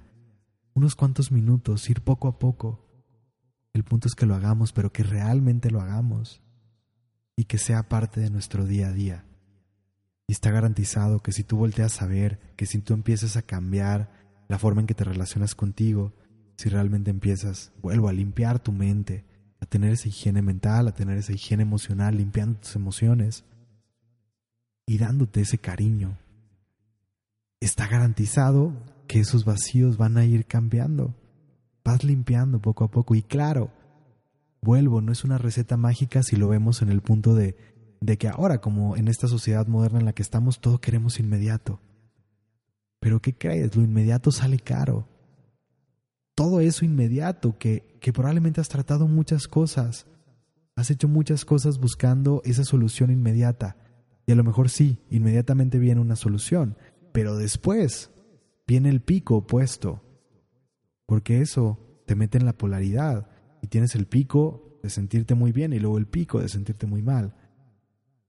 unos 0.73 0.95
cuantos 0.95 1.31
minutos, 1.31 1.89
ir 1.89 2.01
poco 2.01 2.27
a 2.27 2.39
poco. 2.39 2.85
El 3.73 3.83
punto 3.83 4.07
es 4.07 4.15
que 4.15 4.25
lo 4.25 4.35
hagamos, 4.35 4.73
pero 4.73 4.91
que 4.91 5.03
realmente 5.03 5.71
lo 5.71 5.81
hagamos 5.81 6.41
y 7.35 7.45
que 7.45 7.57
sea 7.57 7.87
parte 7.87 8.19
de 8.21 8.29
nuestro 8.29 8.65
día 8.65 8.89
a 8.89 8.93
día. 8.93 9.25
Y 10.27 10.33
está 10.33 10.51
garantizado 10.51 11.21
que 11.21 11.31
si 11.31 11.43
tú 11.43 11.57
volteas 11.57 12.01
a 12.01 12.07
ver, 12.07 12.39
que 12.55 12.65
si 12.65 12.79
tú 12.79 12.93
empiezas 12.93 13.37
a 13.37 13.41
cambiar 13.41 14.11
la 14.47 14.59
forma 14.59 14.81
en 14.81 14.87
que 14.87 14.93
te 14.93 15.03
relacionas 15.03 15.55
contigo, 15.55 16.13
si 16.57 16.69
realmente 16.69 17.09
empiezas, 17.09 17.71
vuelvo 17.81 18.09
a 18.09 18.13
limpiar 18.13 18.59
tu 18.59 18.71
mente, 18.71 19.25
a 19.59 19.65
tener 19.65 19.91
esa 19.91 20.07
higiene 20.07 20.41
mental, 20.41 20.87
a 20.87 20.93
tener 20.93 21.17
esa 21.17 21.33
higiene 21.33 21.63
emocional, 21.63 22.17
limpiando 22.17 22.59
tus 22.59 22.75
emociones 22.75 23.43
y 24.85 24.97
dándote 24.97 25.41
ese 25.41 25.57
cariño. 25.57 26.17
Está 27.59 27.87
garantizado 27.87 28.73
que 29.07 29.19
esos 29.19 29.43
vacíos 29.43 29.97
van 29.97 30.17
a 30.17 30.25
ir 30.25 30.45
cambiando. 30.45 31.13
Vas 31.83 32.03
limpiando 32.03 32.59
poco 32.61 32.85
a 32.85 32.91
poco 32.91 33.15
y 33.15 33.21
claro, 33.21 33.71
vuelvo, 34.61 35.01
no 35.01 35.11
es 35.11 35.23
una 35.23 35.37
receta 35.37 35.77
mágica 35.77 36.23
si 36.23 36.35
lo 36.35 36.47
vemos 36.47 36.81
en 36.81 36.89
el 36.89 37.01
punto 37.01 37.35
de, 37.35 37.57
de 38.01 38.17
que 38.17 38.27
ahora, 38.27 38.61
como 38.61 38.95
en 38.95 39.07
esta 39.07 39.27
sociedad 39.27 39.67
moderna 39.67 39.99
en 39.99 40.05
la 40.05 40.13
que 40.13 40.21
estamos, 40.21 40.59
todo 40.59 40.79
queremos 40.79 41.19
inmediato. 41.19 41.79
Pero 42.99 43.21
¿qué 43.21 43.33
crees? 43.33 43.75
Lo 43.75 43.81
inmediato 43.83 44.31
sale 44.31 44.59
caro. 44.59 45.07
Todo 46.39 46.61
eso 46.61 46.85
inmediato 46.85 47.57
que, 47.57 47.97
que 47.99 48.13
probablemente 48.13 48.61
has 48.61 48.69
tratado 48.69 49.09
muchas 49.09 49.49
cosas. 49.49 50.07
Has 50.77 50.89
hecho 50.89 51.09
muchas 51.09 51.43
cosas 51.43 51.79
buscando 51.79 52.41
esa 52.45 52.63
solución 52.63 53.11
inmediata. 53.11 53.75
Y 54.25 54.31
a 54.31 54.35
lo 54.35 54.45
mejor 54.45 54.69
sí, 54.69 54.99
inmediatamente 55.09 55.79
viene 55.79 55.99
una 55.99 56.15
solución. 56.15 56.77
Pero 57.11 57.35
después 57.35 58.11
viene 58.65 58.87
el 58.87 59.01
pico 59.01 59.35
opuesto. 59.35 60.01
Porque 61.05 61.41
eso 61.41 61.77
te 62.05 62.15
mete 62.15 62.37
en 62.37 62.45
la 62.45 62.57
polaridad. 62.57 63.27
Y 63.61 63.67
tienes 63.67 63.93
el 63.95 64.05
pico 64.05 64.79
de 64.81 64.89
sentirte 64.89 65.35
muy 65.35 65.51
bien 65.51 65.73
y 65.73 65.79
luego 65.79 65.97
el 65.97 66.07
pico 66.07 66.39
de 66.39 66.47
sentirte 66.47 66.87
muy 66.87 67.01
mal. 67.01 67.35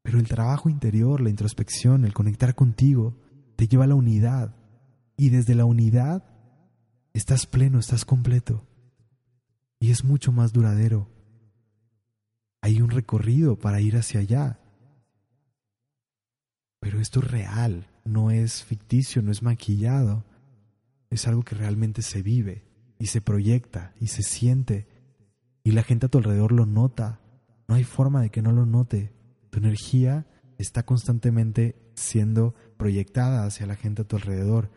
Pero 0.03 0.19
el 0.19 0.27
trabajo 0.27 0.69
interior, 0.69 1.21
la 1.21 1.31
introspección, 1.31 2.05
el 2.05 2.13
conectar 2.13 2.57
contigo, 2.57 3.15
te 3.55 3.69
lleva 3.69 3.85
a 3.85 3.87
la 3.87 3.95
unidad, 3.95 4.57
y 5.17 5.29
desde 5.29 5.55
la 5.55 5.67
unidad 5.67 6.25
estás 7.13 7.47
pleno, 7.47 7.79
estás 7.79 8.05
completo. 8.05 8.67
Y 9.79 9.91
es 9.91 10.05
mucho 10.05 10.33
más 10.33 10.53
duradero. 10.53 11.09
Hay 12.61 12.83
un 12.83 12.91
recorrido 12.91 13.59
para 13.59 13.81
ir 13.81 13.97
hacia 13.97 14.21
allá. 14.21 14.61
Pero 16.81 17.01
esto 17.01 17.21
es 17.21 17.31
real, 17.31 17.89
no 18.05 18.31
es 18.31 18.65
ficticio, 18.65 19.23
no 19.23 19.33
es 19.33 19.43
maquillado. 19.43 20.25
Es 21.09 21.27
algo 21.27 21.43
que 21.43 21.55
realmente 21.55 22.03
se 22.03 22.23
vive 22.23 22.65
y 22.99 23.07
se 23.07 23.21
proyecta 23.21 23.95
y 24.01 24.09
se 24.09 24.23
siente. 24.23 24.87
Y 25.65 25.73
la 25.73 25.83
gente 25.83 26.07
a 26.07 26.09
tu 26.09 26.19
alrededor 26.19 26.53
lo 26.53 26.67
nota. 26.67 27.21
No 27.69 27.75
hay 27.75 27.85
forma 27.85 28.21
de 28.23 28.31
que 28.31 28.43
no 28.43 28.53
lo 28.53 28.67
note. 28.67 29.13
Tu 29.51 29.59
energía 29.59 30.27
está 30.59 30.85
constantemente 30.85 31.77
siendo 31.95 32.55
proyectada 32.77 33.45
hacia 33.45 33.67
la 33.67 33.77
gente 33.77 34.03
a 34.03 34.05
tu 34.07 34.17
alrededor 34.17 34.71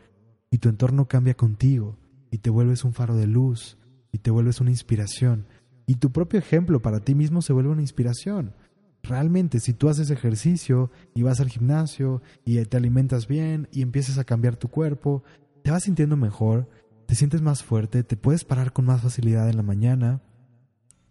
y 0.49 0.57
tu 0.59 0.69
entorno 0.69 1.07
cambia 1.07 1.35
contigo 1.35 1.97
y 2.33 2.39
te 2.39 2.49
vuelves 2.49 2.83
un 2.83 2.93
faro 2.93 3.15
de 3.15 3.27
luz 3.27 3.77
y 4.11 4.17
te 4.17 4.31
vuelves 4.31 4.59
una 4.59 4.71
inspiración 4.71 5.45
y 5.85 5.95
tu 5.95 6.11
propio 6.11 6.39
ejemplo 6.39 6.81
para 6.81 6.99
ti 6.99 7.15
mismo 7.15 7.41
se 7.41 7.53
vuelve 7.53 7.71
una 7.71 7.81
inspiración. 7.81 8.55
Realmente, 9.01 9.59
si 9.59 9.73
tú 9.73 9.89
haces 9.89 10.09
ejercicio 10.11 10.91
y 11.13 11.23
vas 11.23 11.41
al 11.41 11.49
gimnasio 11.49 12.21
y 12.45 12.63
te 12.65 12.77
alimentas 12.77 13.27
bien 13.27 13.67
y 13.71 13.81
empiezas 13.81 14.17
a 14.17 14.23
cambiar 14.23 14.55
tu 14.55 14.69
cuerpo, 14.69 15.23
te 15.61 15.71
vas 15.71 15.83
sintiendo 15.83 16.15
mejor, 16.15 16.69
te 17.05 17.15
sientes 17.15 17.41
más 17.41 17.63
fuerte, 17.63 18.03
te 18.03 18.15
puedes 18.15 18.45
parar 18.45 18.71
con 18.71 18.85
más 18.85 19.01
facilidad 19.01 19.49
en 19.49 19.57
la 19.57 19.63
mañana, 19.63 20.21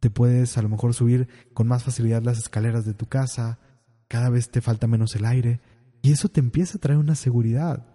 Te 0.01 0.11
puedes 0.11 0.59
a 0.59 0.63
lo 0.63 0.69
mejor 0.69 0.95
subir 0.95 1.29
con 1.55 1.69
más 1.69 1.85
facilidad 1.85 2.25
las 2.25 2.39
escaleras 2.39 2.85
de 2.85 2.93
tu 2.93 3.07
casa, 3.07 3.61
cada 4.09 4.31
vez 4.31 4.51
te 4.51 4.61
falta 4.61 4.89
menos 4.89 5.15
el 5.15 5.25
aire, 5.25 5.61
y 6.03 6.11
eso 6.11 6.29
te 6.29 6.41
empieza 6.41 6.77
a 6.77 6.81
traer 6.81 6.99
una 6.99 7.15
seguridad. 7.15 7.87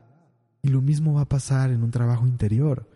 Y 0.61 0.69
lo 0.69 0.81
mismo 0.81 1.15
va 1.15 1.23
a 1.23 1.29
pasar 1.29 1.69
en 1.69 1.83
un 1.83 1.91
trabajo 1.91 2.25
interior. 2.25 2.87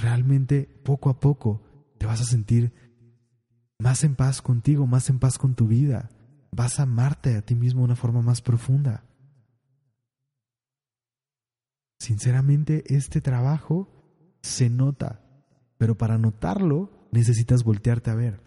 Realmente, 0.00 0.68
poco 0.84 1.08
a 1.08 1.18
poco, 1.18 1.62
te 1.98 2.06
vas 2.06 2.20
a 2.20 2.24
sentir 2.24 2.72
más 3.78 4.04
en 4.04 4.14
paz 4.14 4.42
contigo, 4.42 4.86
más 4.86 5.08
en 5.10 5.18
paz 5.18 5.38
con 5.38 5.54
tu 5.54 5.66
vida. 5.66 6.10
Vas 6.52 6.78
a 6.78 6.84
amarte 6.84 7.36
a 7.36 7.42
ti 7.42 7.54
mismo 7.54 7.80
de 7.80 7.86
una 7.86 7.96
forma 7.96 8.22
más 8.22 8.42
profunda. 8.42 9.04
Sinceramente, 11.98 12.84
este 12.94 13.20
trabajo 13.20 13.88
se 14.42 14.68
nota, 14.68 15.22
pero 15.78 15.96
para 15.96 16.18
notarlo 16.18 17.08
necesitas 17.10 17.64
voltearte 17.64 18.10
a 18.10 18.14
ver, 18.14 18.40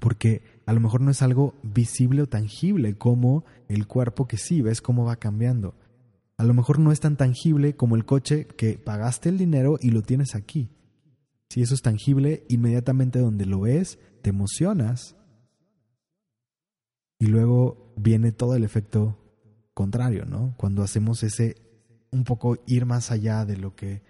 porque 0.00 0.42
a 0.66 0.72
lo 0.74 0.80
mejor 0.80 1.00
no 1.00 1.10
es 1.10 1.22
algo 1.22 1.54
visible 1.62 2.22
o 2.22 2.28
tangible 2.28 2.96
como 2.98 3.44
el 3.68 3.86
cuerpo 3.86 4.28
que 4.28 4.36
sí, 4.36 4.60
ves 4.60 4.82
cómo 4.82 5.06
va 5.06 5.16
cambiando. 5.16 5.74
A 6.38 6.44
lo 6.44 6.54
mejor 6.54 6.78
no 6.78 6.92
es 6.92 7.00
tan 7.00 7.16
tangible 7.16 7.74
como 7.74 7.96
el 7.96 8.04
coche 8.04 8.46
que 8.46 8.78
pagaste 8.78 9.28
el 9.28 9.38
dinero 9.38 9.76
y 9.80 9.90
lo 9.90 10.02
tienes 10.02 10.36
aquí. 10.36 10.70
Si 11.50 11.62
eso 11.62 11.74
es 11.74 11.82
tangible, 11.82 12.44
inmediatamente 12.48 13.18
donde 13.18 13.44
lo 13.44 13.60
ves, 13.60 13.98
te 14.22 14.30
emocionas. 14.30 15.16
Y 17.18 17.26
luego 17.26 17.92
viene 17.96 18.30
todo 18.30 18.54
el 18.54 18.62
efecto 18.62 19.18
contrario, 19.74 20.26
¿no? 20.26 20.54
Cuando 20.56 20.84
hacemos 20.84 21.24
ese 21.24 21.56
un 22.10 22.22
poco 22.22 22.58
ir 22.66 22.86
más 22.86 23.10
allá 23.10 23.44
de 23.44 23.56
lo 23.56 23.74
que... 23.74 24.02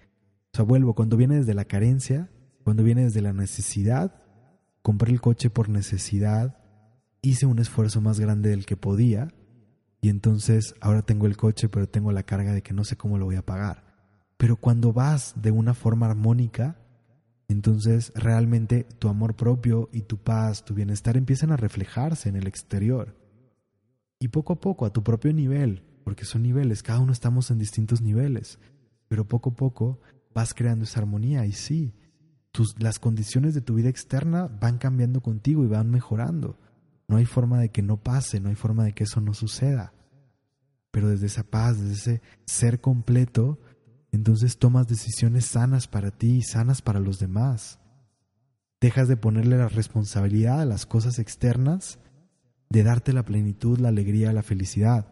O 0.53 0.57
sea, 0.57 0.65
vuelvo, 0.65 0.95
cuando 0.95 1.17
viene 1.17 1.37
desde 1.37 1.55
la 1.55 1.65
carencia, 1.65 2.31
cuando 2.63 2.83
viene 2.83 3.05
desde 3.05 3.23
la 3.23 3.33
necesidad, 3.33 4.23
compré 4.83 5.13
el 5.13 5.23
coche 5.23 5.49
por 5.49 5.71
necesidad, 5.71 6.59
hice 7.23 7.47
un 7.47 7.59
esfuerzo 7.59 8.03
más 8.03 8.21
grande 8.21 8.51
del 8.51 8.67
que 8.67 8.77
podía 8.77 9.29
y 10.01 10.09
entonces 10.09 10.75
ahora 10.81 11.03
tengo 11.03 11.27
el 11.27 11.37
coche 11.37 11.69
pero 11.69 11.89
tengo 11.89 12.13
la 12.13 12.23
carga 12.23 12.53
de 12.53 12.63
que 12.63 12.75
no 12.75 12.85
sé 12.85 12.97
cómo 12.97 13.19
lo 13.19 13.25
voy 13.27 13.37
a 13.37 13.47
pagar. 13.47 13.85
Pero 14.37 14.57
cuando 14.57 14.93
vas 14.93 15.35
de 15.37 15.51
una 15.51 15.75
forma 15.75 16.07
armónica, 16.07 16.77
entonces 17.49 18.13
realmente 18.15 18.85
tu 18.85 19.09
amor 19.09 19.35
propio 19.35 19.89
y 19.93 20.03
tu 20.03 20.19
paz, 20.19 20.65
tu 20.65 20.75
bienestar 20.75 21.17
empiezan 21.17 21.51
a 21.51 21.57
reflejarse 21.57 22.29
en 22.29 22.37
el 22.37 22.47
exterior. 22.47 23.17
Y 24.21 24.29
poco 24.29 24.53
a 24.53 24.61
poco, 24.61 24.87
a 24.87 24.93
tu 24.93 25.03
propio 25.03 25.33
nivel, 25.33 25.83
porque 26.05 26.25
son 26.25 26.43
niveles, 26.43 26.83
cada 26.83 27.01
uno 27.01 27.13
estamos 27.13 27.51
en 27.51 27.59
distintos 27.59 28.01
niveles, 28.01 28.59
pero 29.09 29.27
poco 29.27 29.51
a 29.51 29.57
poco 29.57 30.01
vas 30.35 30.55
creando 30.55 30.85
esa 30.85 31.01
armonía 31.01 31.47
y 31.47 31.53
sí, 31.53 31.95
tus, 32.53 32.81
las 32.81 32.99
condiciones 32.99 33.55
de 33.55 33.61
tu 33.61 33.75
vida 33.75 33.89
externa 33.89 34.47
van 34.47 34.79
cambiando 34.79 35.21
contigo 35.21 35.65
y 35.65 35.69
van 35.69 35.91
mejorando. 35.91 36.59
No 37.09 37.17
hay 37.17 37.25
forma 37.25 37.59
de 37.59 37.71
que 37.71 37.83
no 37.83 37.97
pase, 37.97 38.39
no 38.39 38.51
hay 38.51 38.55
forma 38.55 38.85
de 38.85 38.93
que 38.93 39.05
eso 39.05 39.21
no 39.21 39.35
suceda. 39.35 39.95
Pero 40.91 41.09
desde 41.09 41.27
esa 41.27 41.43
paz, 41.43 41.81
desde 41.81 41.95
ese 41.95 42.23
ser 42.47 42.81
completo, 42.81 43.59
entonces 44.13 44.59
tomas 44.59 44.87
decisiones 44.87 45.47
sanas 45.47 45.89
para 45.89 46.11
ti 46.11 46.37
y 46.37 46.43
sanas 46.43 46.83
para 46.83 47.01
los 47.01 47.19
demás. 47.19 47.81
Dejas 48.81 49.09
de 49.09 49.17
ponerle 49.17 49.59
la 49.59 49.69
responsabilidad 49.69 50.61
a 50.61 50.67
las 50.67 50.87
cosas 50.87 51.19
externas, 51.19 51.99
de 52.71 52.83
darte 52.83 53.13
la 53.13 53.25
plenitud, 53.25 53.79
la 53.79 53.89
alegría, 53.89 54.33
la 54.33 54.43
felicidad. 54.43 55.09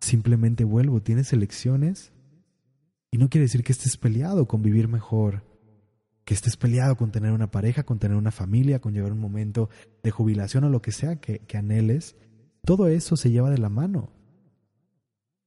Simplemente 0.00 0.64
vuelvo, 0.64 1.02
tienes 1.02 1.32
elecciones 1.32 2.12
y 3.10 3.18
no 3.18 3.28
quiere 3.28 3.46
decir 3.46 3.64
que 3.64 3.72
estés 3.72 3.96
peleado 3.96 4.46
con 4.46 4.62
vivir 4.62 4.88
mejor, 4.88 5.42
que 6.28 6.34
estés 6.34 6.58
peleado 6.58 6.94
con 6.94 7.10
tener 7.10 7.32
una 7.32 7.50
pareja, 7.50 7.84
con 7.84 7.98
tener 7.98 8.14
una 8.14 8.30
familia, 8.30 8.82
con 8.82 8.92
llevar 8.92 9.12
un 9.12 9.18
momento 9.18 9.70
de 10.02 10.10
jubilación 10.10 10.62
o 10.64 10.68
lo 10.68 10.82
que 10.82 10.92
sea 10.92 11.16
que, 11.16 11.38
que 11.38 11.56
anheles. 11.56 12.16
Todo 12.66 12.86
eso 12.88 13.16
se 13.16 13.30
lleva 13.30 13.48
de 13.48 13.56
la 13.56 13.70
mano 13.70 14.12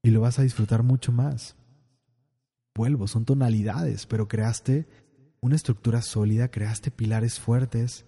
y 0.01 0.09
lo 0.09 0.21
vas 0.21 0.39
a 0.39 0.41
disfrutar 0.41 0.81
mucho 0.81 1.11
más. 1.11 1.55
Vuelvo, 2.73 3.07
son 3.07 3.25
tonalidades, 3.25 4.07
pero 4.07 4.27
creaste 4.27 4.87
una 5.39 5.55
estructura 5.55 6.01
sólida, 6.01 6.49
creaste 6.49 6.89
pilares 6.89 7.39
fuertes 7.39 8.07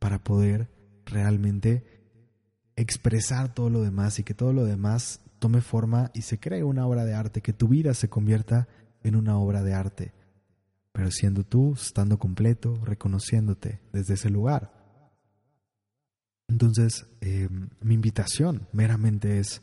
para 0.00 0.18
poder 0.18 0.68
realmente 1.04 1.84
expresar 2.74 3.54
todo 3.54 3.70
lo 3.70 3.80
demás 3.80 4.18
y 4.18 4.24
que 4.24 4.34
todo 4.34 4.52
lo 4.52 4.64
demás 4.64 5.20
tome 5.38 5.60
forma 5.60 6.10
y 6.14 6.22
se 6.22 6.40
cree 6.40 6.64
una 6.64 6.84
obra 6.84 7.04
de 7.04 7.14
arte, 7.14 7.42
que 7.42 7.52
tu 7.52 7.68
vida 7.68 7.94
se 7.94 8.08
convierta 8.08 8.66
en 9.04 9.14
una 9.14 9.38
obra 9.38 9.62
de 9.62 9.74
arte, 9.74 10.12
pero 10.98 11.12
siendo 11.12 11.44
tú, 11.44 11.74
estando 11.74 12.18
completo, 12.18 12.74
reconociéndote 12.84 13.80
desde 13.92 14.14
ese 14.14 14.30
lugar. 14.30 14.72
Entonces, 16.48 17.06
em, 17.20 17.68
mi 17.80 17.94
invitación 17.94 18.66
meramente 18.72 19.38
es 19.38 19.62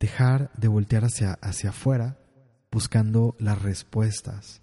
dejar 0.00 0.50
de 0.56 0.66
voltear 0.66 1.04
hacia, 1.04 1.34
hacia 1.34 1.70
afuera 1.70 2.18
buscando 2.72 3.36
las 3.38 3.62
respuestas, 3.62 4.60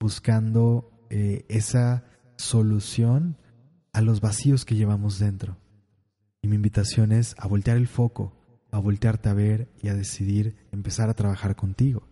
buscando 0.00 1.06
eh, 1.10 1.44
esa 1.50 2.04
solución 2.36 3.36
a 3.92 4.00
los 4.00 4.22
vacíos 4.22 4.64
que 4.64 4.74
llevamos 4.74 5.18
dentro. 5.18 5.58
Y 6.40 6.48
mi 6.48 6.56
invitación 6.56 7.12
es 7.12 7.34
a 7.36 7.46
voltear 7.46 7.76
el 7.76 7.88
foco 7.88 8.32
a 8.70 8.78
voltearte 8.78 9.28
a 9.28 9.34
ver 9.34 9.68
y 9.82 9.88
a 9.88 9.94
decidir 9.94 10.56
empezar 10.72 11.10
a 11.10 11.14
trabajar 11.14 11.56
contigo. 11.56 12.08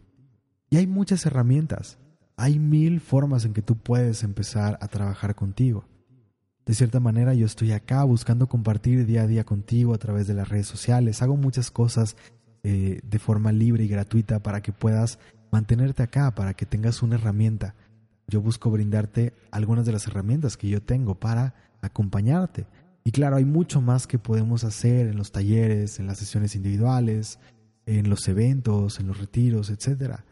Y 0.69 0.77
hay 0.77 0.87
muchas 0.87 1.25
herramientas, 1.25 1.97
hay 2.37 2.59
mil 2.59 3.01
formas 3.01 3.45
en 3.45 3.53
que 3.53 3.63
tú 3.63 3.77
puedes 3.77 4.23
empezar 4.23 4.79
a 4.81 4.89
trabajar 4.89 5.35
contigo. 5.35 5.85
De 6.65 6.75
cierta 6.75 7.01
manera 7.01 7.35
yo 7.35 7.47
estoy 7.47 7.73
acá 7.73 8.03
buscando 8.05 8.49
compartir 8.49 9.07
día 9.07 9.23
a 9.23 9.27
día 9.27 9.45
contigo 9.45 9.95
a 9.95 9.99
través 9.99 10.27
de 10.27 10.35
las 10.35 10.49
redes 10.49 10.67
sociales, 10.67 11.23
hago 11.23 11.37
muchas 11.37 11.71
cosas 11.71 12.17
eh, 12.63 13.01
de 13.03 13.19
forma 13.19 13.53
libre 13.53 13.85
y 13.85 13.89
gratuita 13.89 14.43
para 14.43 14.61
que 14.61 14.73
puedas 14.73 15.19
mantenerte 15.51 16.03
acá, 16.03 16.35
para 16.35 16.55
que 16.55 16.67
tengas 16.67 17.03
una 17.03 17.15
herramienta. 17.15 17.75
Yo 18.27 18.41
busco 18.41 18.71
brindarte 18.71 19.33
algunas 19.53 19.87
de 19.87 19.93
las 19.93 20.07
herramientas 20.09 20.57
que 20.57 20.69
yo 20.69 20.83
tengo 20.83 21.15
para 21.15 21.55
acompañarte, 21.81 22.67
y 23.07 23.13
claro, 23.13 23.37
hay 23.37 23.45
mucho 23.45 23.81
más 23.81 24.09
que 24.09 24.19
podemos 24.19 24.65
hacer 24.65 25.07
en 25.07 25.17
los 25.17 25.31
talleres, 25.31 26.01
en 26.01 26.09
las 26.09 26.19
sesiones 26.19 26.57
individuales, 26.57 27.39
en 27.87 28.11
los 28.11 28.27
eventos, 28.27 28.99
en 28.99 29.07
los 29.07 29.21
retiros, 29.21 29.71
etc. 29.71 30.25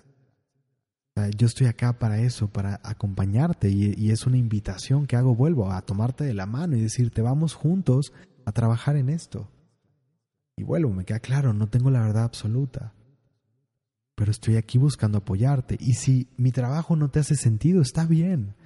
Yo 1.37 1.47
estoy 1.47 1.69
acá 1.69 1.99
para 1.99 2.19
eso, 2.19 2.49
para 2.49 2.81
acompañarte 2.83 3.71
y, 3.71 4.11
es 4.11 4.27
una 4.27 4.37
invitación 4.37 5.07
que 5.07 5.15
hago, 5.15 5.37
vuelvo 5.37 5.71
a 5.71 5.81
tomarte 5.83 6.25
de 6.25 6.35
la 6.35 6.47
mano 6.47 6.77
y 6.77 6.81
decirte, 6.81 7.23
vamos 7.23 7.55
juntos 7.55 8.13
a 8.45 8.51
trabajar 8.51 8.97
en 8.97 9.09
esto. 9.09 9.49
Y 10.57 10.65
vuelvo, 10.65 10.93
me 10.93 11.05
queda 11.05 11.21
claro, 11.21 11.53
no 11.53 11.69
tengo 11.69 11.91
la 11.91 12.01
verdad 12.01 12.25
absoluta, 12.25 12.95
pero 14.17 14.33
estoy 14.33 14.57
aquí 14.57 14.77
buscando 14.77 15.19
apoyarte. 15.19 15.77
Y 15.79 15.95
si 15.95 16.29
mi 16.37 16.51
trabajo 16.51 16.97
no 16.97 17.09
te 17.11 17.21
hace 17.21 17.37
sentido, 17.37 17.81
está 17.81 18.07
bien. 18.07 18.57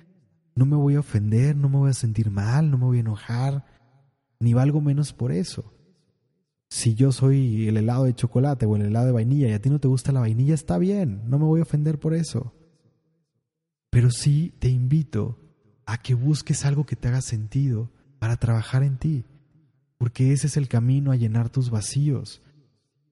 No 0.55 0.65
me 0.65 0.77
voy 0.77 0.95
a 0.95 1.01
ofender, 1.01 1.55
no 1.55 1.69
me 1.69 1.77
voy 1.77 1.91
a 1.91 1.95
sentir 1.95 2.31
mal, 2.31 2.71
no 2.71 2.79
me 2.79 2.85
voy 2.87 2.97
a 2.97 3.01
enojar 3.01 3.65
ni 4.41 4.55
valgo 4.55 4.81
menos 4.81 5.13
por 5.13 5.33
eso. 5.33 5.73
Si 6.69 6.95
yo 6.95 7.13
soy 7.13 7.69
el 7.69 7.79
helado 7.79 8.05
de 8.05 8.15
chocolate 8.15 8.67
o 8.67 8.77
el 8.77 8.83
helado 8.83 9.07
de 9.07 9.13
vainilla 9.13 9.49
y 9.49 9.53
a 9.53 9.61
ti 9.61 9.71
no 9.71 9.79
te 9.79 9.89
gusta 9.89 10.13
la 10.13 10.21
vainilla, 10.21 10.55
está 10.55 10.79
bien, 10.79 11.23
no 11.29 11.39
me 11.39 11.47
voy 11.47 11.61
a 11.61 11.65
ofender 11.65 11.99
por 11.99 12.15
eso. 12.15 12.53
Pero 13.91 14.11
sí 14.11 14.53
te 14.59 14.69
invito 14.69 15.39
a 15.87 15.99
que 16.03 16.15
busques 16.15 16.67
algo 16.67 16.85
que 16.85 16.97
te 16.97 17.09
haga 17.09 17.23
sentido 17.23 17.91
para 18.19 18.37
trabajar 18.37 18.83
en 18.83 18.99
ti, 18.99 19.25
porque 19.97 20.33
ese 20.33 20.49
es 20.49 20.57
el 20.59 20.69
camino 20.69 21.11
a 21.11 21.17
llenar 21.17 21.49
tus 21.49 21.71
vacíos, 21.71 22.43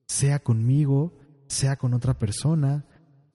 sea 0.05 0.39
conmigo, 0.39 1.17
sea 1.47 1.77
con 1.77 1.95
otra 1.95 2.19
persona, 2.19 2.85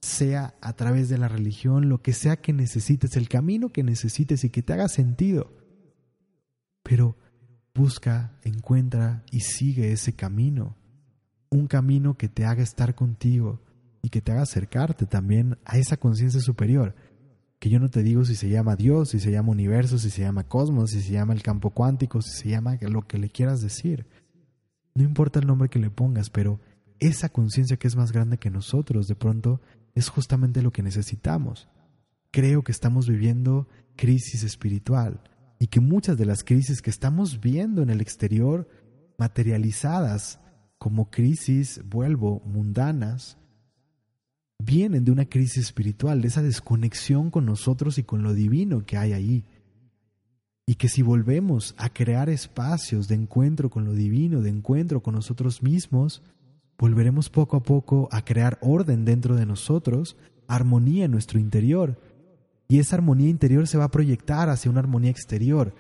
sea 0.00 0.54
a 0.60 0.74
través 0.74 1.08
de 1.08 1.18
la 1.18 1.28
religión, 1.28 1.88
lo 1.88 2.02
que 2.02 2.12
sea 2.12 2.36
que 2.36 2.52
necesites, 2.52 3.16
el 3.16 3.28
camino 3.28 3.70
que 3.70 3.82
necesites 3.82 4.44
y 4.44 4.50
que 4.50 4.62
te 4.62 4.72
haga 4.72 4.88
sentido. 4.88 5.52
Pero 6.82 7.16
Busca, 7.74 8.32
encuentra 8.42 9.24
y 9.30 9.40
sigue 9.40 9.92
ese 9.92 10.12
camino. 10.12 10.76
Un 11.48 11.68
camino 11.68 12.18
que 12.18 12.28
te 12.28 12.44
haga 12.44 12.62
estar 12.62 12.94
contigo 12.94 13.60
y 14.02 14.10
que 14.10 14.20
te 14.20 14.32
haga 14.32 14.42
acercarte 14.42 15.06
también 15.06 15.56
a 15.64 15.78
esa 15.78 15.96
conciencia 15.96 16.40
superior. 16.40 16.94
Que 17.58 17.70
yo 17.70 17.78
no 17.78 17.88
te 17.88 18.02
digo 18.02 18.24
si 18.26 18.34
se 18.34 18.50
llama 18.50 18.76
Dios, 18.76 19.10
si 19.10 19.20
se 19.20 19.30
llama 19.30 19.52
universo, 19.52 19.98
si 19.98 20.10
se 20.10 20.20
llama 20.20 20.48
cosmos, 20.48 20.90
si 20.90 21.00
se 21.00 21.12
llama 21.12 21.32
el 21.32 21.42
campo 21.42 21.70
cuántico, 21.70 22.20
si 22.20 22.30
se 22.30 22.48
llama 22.50 22.76
lo 22.82 23.06
que 23.06 23.18
le 23.18 23.30
quieras 23.30 23.62
decir. 23.62 24.06
No 24.94 25.02
importa 25.02 25.38
el 25.38 25.46
nombre 25.46 25.70
que 25.70 25.78
le 25.78 25.88
pongas, 25.88 26.28
pero 26.28 26.60
esa 26.98 27.30
conciencia 27.30 27.78
que 27.78 27.88
es 27.88 27.96
más 27.96 28.12
grande 28.12 28.36
que 28.36 28.50
nosotros, 28.50 29.06
de 29.06 29.14
pronto, 29.14 29.62
es 29.94 30.10
justamente 30.10 30.60
lo 30.60 30.72
que 30.72 30.82
necesitamos. 30.82 31.68
Creo 32.30 32.62
que 32.64 32.72
estamos 32.72 33.08
viviendo 33.08 33.66
crisis 33.96 34.42
espiritual 34.42 35.22
y 35.62 35.68
que 35.68 35.78
muchas 35.78 36.18
de 36.18 36.26
las 36.26 36.42
crisis 36.42 36.82
que 36.82 36.90
estamos 36.90 37.40
viendo 37.40 37.82
en 37.82 37.90
el 37.90 38.00
exterior, 38.00 38.66
materializadas 39.16 40.40
como 40.76 41.08
crisis, 41.08 41.80
vuelvo, 41.84 42.42
mundanas, 42.44 43.38
vienen 44.58 45.04
de 45.04 45.12
una 45.12 45.26
crisis 45.26 45.66
espiritual, 45.66 46.20
de 46.20 46.26
esa 46.26 46.42
desconexión 46.42 47.30
con 47.30 47.46
nosotros 47.46 47.96
y 47.98 48.02
con 48.02 48.24
lo 48.24 48.34
divino 48.34 48.84
que 48.84 48.96
hay 48.96 49.12
ahí. 49.12 49.44
Y 50.66 50.74
que 50.74 50.88
si 50.88 51.02
volvemos 51.02 51.76
a 51.78 51.90
crear 51.90 52.28
espacios 52.28 53.06
de 53.06 53.14
encuentro 53.14 53.70
con 53.70 53.84
lo 53.84 53.92
divino, 53.92 54.40
de 54.40 54.50
encuentro 54.50 55.00
con 55.00 55.14
nosotros 55.14 55.62
mismos, 55.62 56.24
volveremos 56.76 57.30
poco 57.30 57.56
a 57.56 57.62
poco 57.62 58.08
a 58.10 58.24
crear 58.24 58.58
orden 58.62 59.04
dentro 59.04 59.36
de 59.36 59.46
nosotros, 59.46 60.16
armonía 60.48 61.04
en 61.04 61.12
nuestro 61.12 61.38
interior. 61.38 62.00
Y 62.72 62.78
esa 62.78 62.96
armonía 62.96 63.28
interior 63.28 63.68
se 63.68 63.76
va 63.76 63.84
a 63.84 63.90
proyectar 63.90 64.48
hacia 64.48 64.70
una 64.70 64.80
armonía 64.80 65.10
exterior, 65.10 65.74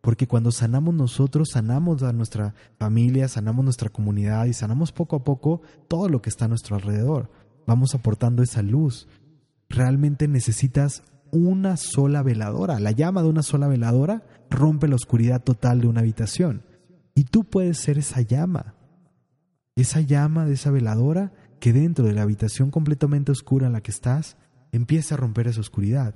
porque 0.00 0.28
cuando 0.28 0.52
sanamos 0.52 0.94
nosotros, 0.94 1.48
sanamos 1.52 2.04
a 2.04 2.12
nuestra 2.12 2.54
familia, 2.78 3.26
sanamos 3.26 3.64
nuestra 3.64 3.88
comunidad 3.88 4.46
y 4.46 4.52
sanamos 4.52 4.92
poco 4.92 5.16
a 5.16 5.24
poco 5.24 5.62
todo 5.88 6.08
lo 6.08 6.22
que 6.22 6.30
está 6.30 6.44
a 6.44 6.48
nuestro 6.48 6.76
alrededor. 6.76 7.28
Vamos 7.66 7.96
aportando 7.96 8.44
esa 8.44 8.62
luz. 8.62 9.08
Realmente 9.68 10.28
necesitas 10.28 11.02
una 11.32 11.76
sola 11.76 12.22
veladora. 12.22 12.78
La 12.78 12.92
llama 12.92 13.22
de 13.22 13.30
una 13.30 13.42
sola 13.42 13.66
veladora 13.66 14.22
rompe 14.48 14.86
la 14.86 14.94
oscuridad 14.94 15.42
total 15.42 15.80
de 15.80 15.88
una 15.88 16.02
habitación. 16.02 16.62
Y 17.16 17.24
tú 17.24 17.42
puedes 17.42 17.78
ser 17.78 17.98
esa 17.98 18.20
llama. 18.20 18.76
Esa 19.74 20.02
llama 20.02 20.46
de 20.46 20.54
esa 20.54 20.70
veladora 20.70 21.32
que 21.58 21.72
dentro 21.72 22.04
de 22.04 22.12
la 22.12 22.22
habitación 22.22 22.70
completamente 22.70 23.32
oscura 23.32 23.66
en 23.66 23.72
la 23.72 23.80
que 23.80 23.90
estás 23.90 24.36
empieza 24.70 25.16
a 25.16 25.18
romper 25.18 25.48
esa 25.48 25.58
oscuridad 25.58 26.14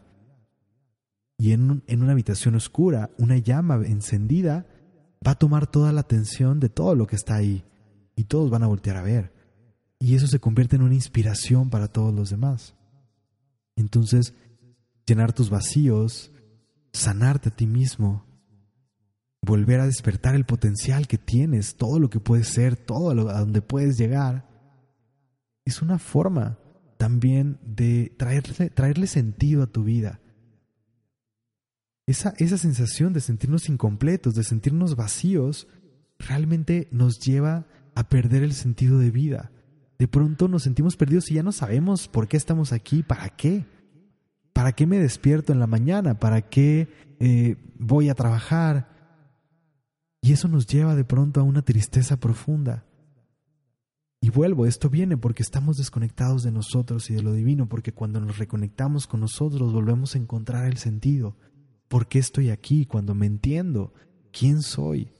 y 1.43 1.51
en, 1.51 1.83
una 1.89 2.13
habitación 2.13 2.55
oscura, 2.55 3.11
una 3.19 3.37
llama 3.37 3.75
encendida 3.85 4.65
va 5.27 5.33
a 5.33 5.39
tomar 5.41 5.67
toda 5.67 5.91
la 5.91 6.03
atención 6.03 6.61
de 6.61 6.69
todo 6.69 6.95
lo 6.95 7.09
que 7.09 7.17
está 7.17 7.35
ahí 7.35 7.65
y 8.15 8.23
todos 8.23 8.49
van 8.49 8.63
a 8.63 8.69
voltear 8.69 8.97
a 8.97 9.03
ver. 9.03 9.33
Y 9.99 10.15
eso 10.15 10.29
se 10.29 10.39
convierte 10.39 10.77
en 10.77 10.83
una 10.83 10.95
inspiración 10.95 11.69
para 11.69 11.89
todos 11.89 12.15
los 12.15 12.31
demás. 12.31 12.77
Entonces, 13.75 14.35
llenar 15.05 15.33
tus 15.33 15.51
vacíos, 15.51 16.31
sanarte 16.93 17.49
a 17.49 17.57
ti 17.57 17.67
mismo, 17.67 18.25
volver 19.45 19.81
a 19.81 19.87
despertar 19.87 20.37
el 20.37 20.45
potencial 20.45 21.09
que 21.09 21.19
tienes, 21.19 21.75
todo 21.75 21.99
lo 21.99 22.09
que 22.09 22.21
puedes 22.21 22.47
ser, 22.51 22.77
todo 22.77 23.11
a 23.29 23.41
donde 23.41 23.63
puedes 23.63 23.99
llegar, 23.99 24.49
es 25.65 25.83
una 25.83 25.99
forma 25.99 26.61
también 26.99 27.59
de 27.67 28.15
traerle, 28.17 28.71
traerle 28.71 29.09
sentido 29.09 29.65
a 29.65 29.67
tu 29.67 29.83
vida, 29.83 30.21
esa, 32.07 32.35
esa 32.39 32.59
sensación 32.59 33.13
de 33.13 33.21
sentirnos 33.21 33.69
incompletos, 33.69 34.35
de 34.35 34.45
sentirnos 34.45 34.97
vacíos, 34.97 35.69
realmente 36.19 36.89
nos 36.91 37.19
lleva 37.21 37.67
a 37.95 38.09
perder 38.09 38.43
el 38.43 38.55
sentido 38.55 38.99
de 38.99 39.11
vida. 39.11 39.53
De 39.99 40.09
pronto 40.09 40.49
nos 40.49 40.65
sentimos 40.65 40.97
perdidos 40.97 41.31
y 41.31 41.35
ya 41.35 41.43
no 41.43 41.53
sabemos 41.53 42.09
por 42.09 42.27
qué 42.29 42.37
estamos 42.37 42.73
aquí, 42.73 43.03
para 43.03 43.29
qué. 43.29 43.67
¿Para 44.53 44.73
qué 44.73 44.87
me 44.87 44.99
despierto 44.99 45.53
en 45.53 45.61
la 45.61 45.67
mañana? 45.67 46.19
¿Para 46.19 46.43
qué 46.43 46.89
eh, 47.21 47.57
voy 47.79 48.09
a 48.09 48.15
trabajar? 48.15 48.91
Y 50.21 50.33
eso 50.33 50.49
nos 50.49 50.67
lleva 50.67 50.95
de 50.95 51.05
pronto 51.05 51.41
a 51.41 51.45
una 51.45 51.63
tristeza 51.63 52.19
profunda. 52.19 52.85
Y 54.21 54.31
vuelvo, 54.31 54.67
esto 54.67 54.89
viene 54.89 55.17
porque 55.17 55.43
estamos 55.43 55.79
desconectados 55.79 56.45
de 56.45 56.53
nosotros 56.53 57.11
y 57.11 57.15
de 57.15 57.23
lo 57.23 57.33
divino, 57.33 57.69
porque 57.69 57.93
cuando 57.93 58.21
nos 58.21 58.39
reconectamos 58.39 59.07
con 59.07 59.21
nosotros 59.21 59.73
volvemos 59.73 60.15
a 60.15 60.19
encontrar 60.19 60.67
el 60.67 60.77
sentido, 60.77 61.37
¿Por 61.93 62.07
qué 62.07 62.21
estoy 62.21 62.49
aquí 62.49 62.87
cuando 62.87 63.15
me 63.15 63.27
entiendo? 63.27 63.93
¿Quién 64.31 64.63
soy? 64.63 65.13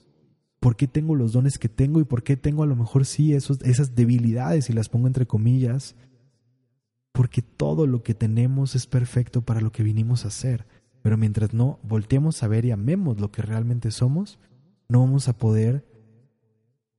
¿Por 0.59 0.75
qué 0.75 0.87
tengo 0.87 1.15
los 1.15 1.35
dones 1.35 1.59
que 1.59 1.69
tengo 1.69 2.01
y 2.01 2.05
por 2.05 2.23
qué 2.23 2.35
tengo 2.35 2.63
a 2.63 2.67
lo 2.67 2.75
mejor 2.75 3.05
sí 3.05 3.35
esos, 3.35 3.61
esas 3.61 3.95
debilidades 3.95 4.71
y 4.71 4.73
las 4.73 4.89
pongo 4.89 5.07
entre 5.07 5.27
comillas? 5.27 5.97
Porque 7.13 7.43
todo 7.43 7.87
lo 7.87 8.03
que 8.03 8.15
tenemos 8.15 8.75
es 8.75 8.87
perfecto 8.87 9.43
para 9.43 9.61
lo 9.61 9.71
que 9.71 9.83
vinimos 9.83 10.25
a 10.25 10.29
hacer. 10.29 10.65
Pero 11.03 11.19
mientras 11.19 11.53
no 11.53 11.79
volteemos 11.83 12.43
a 12.43 12.49
ver 12.49 12.65
y 12.65 12.71
amemos 12.71 13.21
lo 13.21 13.31
que 13.31 13.43
realmente 13.43 13.91
somos, 13.91 14.39
no 14.89 15.01
vamos 15.01 15.29
a 15.29 15.37
poder 15.37 15.85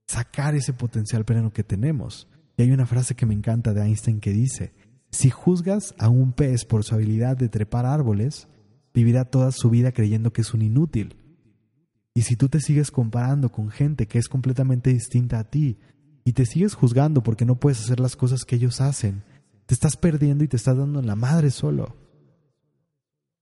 sacar 0.06 0.54
ese 0.54 0.74
potencial 0.74 1.26
pleno 1.26 1.52
que 1.52 1.64
tenemos. 1.64 2.28
Y 2.58 2.62
hay 2.62 2.72
una 2.72 2.86
frase 2.86 3.16
que 3.16 3.26
me 3.26 3.34
encanta 3.34 3.74
de 3.74 3.82
Einstein 3.82 4.20
que 4.20 4.34
dice, 4.34 4.72
si 5.10 5.32
juzgas 5.32 5.96
a 5.98 6.10
un 6.10 6.32
pez 6.32 6.64
por 6.64 6.84
su 6.84 6.94
habilidad 6.94 7.38
de 7.38 7.50
trepar 7.50 7.88
árboles, 7.88 8.48
vivirá 8.94 9.26
toda 9.26 9.52
su 9.52 9.70
vida 9.70 9.92
creyendo 9.92 10.34
que 10.34 10.42
es 10.42 10.54
un 10.54 10.62
inútil. 10.62 11.16
Y 12.14 12.22
si 12.22 12.36
tú 12.36 12.48
te 12.48 12.60
sigues 12.60 12.92
comparando 12.92 13.52
con 13.52 13.70
gente 13.70 14.08
que 14.08 14.20
es 14.20 14.30
completamente 14.30 14.92
distinta 14.92 15.40
a 15.40 15.44
ti 15.46 15.80
y 16.24 16.34
te 16.34 16.46
sigues 16.46 16.76
juzgando 16.76 17.24
porque 17.24 17.46
no 17.46 17.60
puedes 17.60 17.82
hacer 17.82 18.00
las 18.00 18.16
cosas 18.16 18.46
que 18.46 18.56
ellos 18.56 18.82
hacen, 18.82 19.24
te 19.66 19.74
estás 19.74 19.98
perdiendo 19.98 20.44
y 20.44 20.48
te 20.48 20.58
estás 20.58 20.78
dando 20.78 21.00
en 21.00 21.08
la 21.08 21.16
madre 21.16 21.50
solo. 21.50 21.96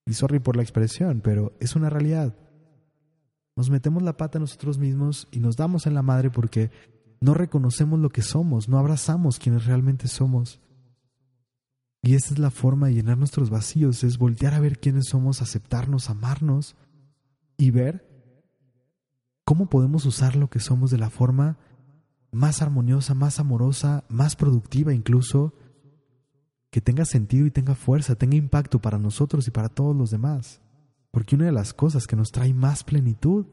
Y 0.05 0.13
sorry 0.13 0.39
por 0.39 0.55
la 0.55 0.63
expresión, 0.63 1.21
pero 1.21 1.53
es 1.59 1.75
una 1.75 1.89
realidad. 1.89 2.35
Nos 3.55 3.69
metemos 3.69 4.01
la 4.03 4.17
pata 4.17 4.39
nosotros 4.39 4.77
mismos 4.77 5.27
y 5.31 5.39
nos 5.39 5.57
damos 5.57 5.85
en 5.85 5.93
la 5.93 6.01
madre 6.01 6.29
porque 6.29 6.71
no 7.19 7.33
reconocemos 7.33 7.99
lo 7.99 8.09
que 8.09 8.21
somos, 8.21 8.69
no 8.69 8.79
abrazamos 8.79 9.37
quienes 9.37 9.65
realmente 9.65 10.07
somos. 10.07 10.59
Y 12.03 12.15
esa 12.15 12.33
es 12.33 12.39
la 12.39 12.49
forma 12.49 12.87
de 12.87 12.95
llenar 12.95 13.17
nuestros 13.17 13.49
vacíos, 13.49 14.03
es 14.03 14.17
voltear 14.17 14.53
a 14.55 14.59
ver 14.59 14.79
quiénes 14.79 15.05
somos, 15.09 15.41
aceptarnos, 15.41 16.09
amarnos 16.09 16.75
y 17.57 17.69
ver 17.69 18.07
cómo 19.45 19.67
podemos 19.67 20.05
usar 20.05 20.35
lo 20.35 20.49
que 20.49 20.59
somos 20.59 20.89
de 20.89 20.97
la 20.97 21.11
forma 21.11 21.57
más 22.31 22.61
armoniosa, 22.61 23.13
más 23.13 23.39
amorosa, 23.39 24.03
más 24.09 24.35
productiva 24.35 24.93
incluso, 24.93 25.53
que 26.71 26.81
tenga 26.81 27.05
sentido 27.05 27.45
y 27.45 27.51
tenga 27.51 27.75
fuerza, 27.75 28.15
tenga 28.15 28.35
impacto 28.35 28.79
para 28.79 28.97
nosotros 28.97 29.47
y 29.47 29.51
para 29.51 29.69
todos 29.69 29.95
los 29.95 30.09
demás. 30.09 30.61
Porque 31.11 31.35
una 31.35 31.45
de 31.45 31.51
las 31.51 31.73
cosas 31.73 32.07
que 32.07 32.15
nos 32.15 32.31
trae 32.31 32.53
más 32.53 32.83
plenitud, 32.83 33.45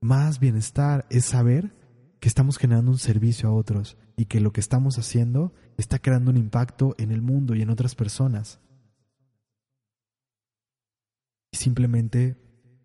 más 0.00 0.38
bienestar, 0.38 1.06
es 1.10 1.24
saber 1.24 1.74
que 2.20 2.28
estamos 2.28 2.58
generando 2.58 2.92
un 2.92 2.98
servicio 2.98 3.48
a 3.48 3.52
otros 3.52 3.96
y 4.22 4.26
que 4.26 4.40
lo 4.40 4.52
que 4.52 4.60
estamos 4.60 5.00
haciendo 5.00 5.52
está 5.76 5.98
creando 5.98 6.30
un 6.30 6.36
impacto 6.36 6.94
en 6.96 7.10
el 7.10 7.22
mundo 7.22 7.56
y 7.56 7.62
en 7.62 7.70
otras 7.70 7.96
personas. 7.96 8.60
Y 11.50 11.56
simplemente 11.56 12.36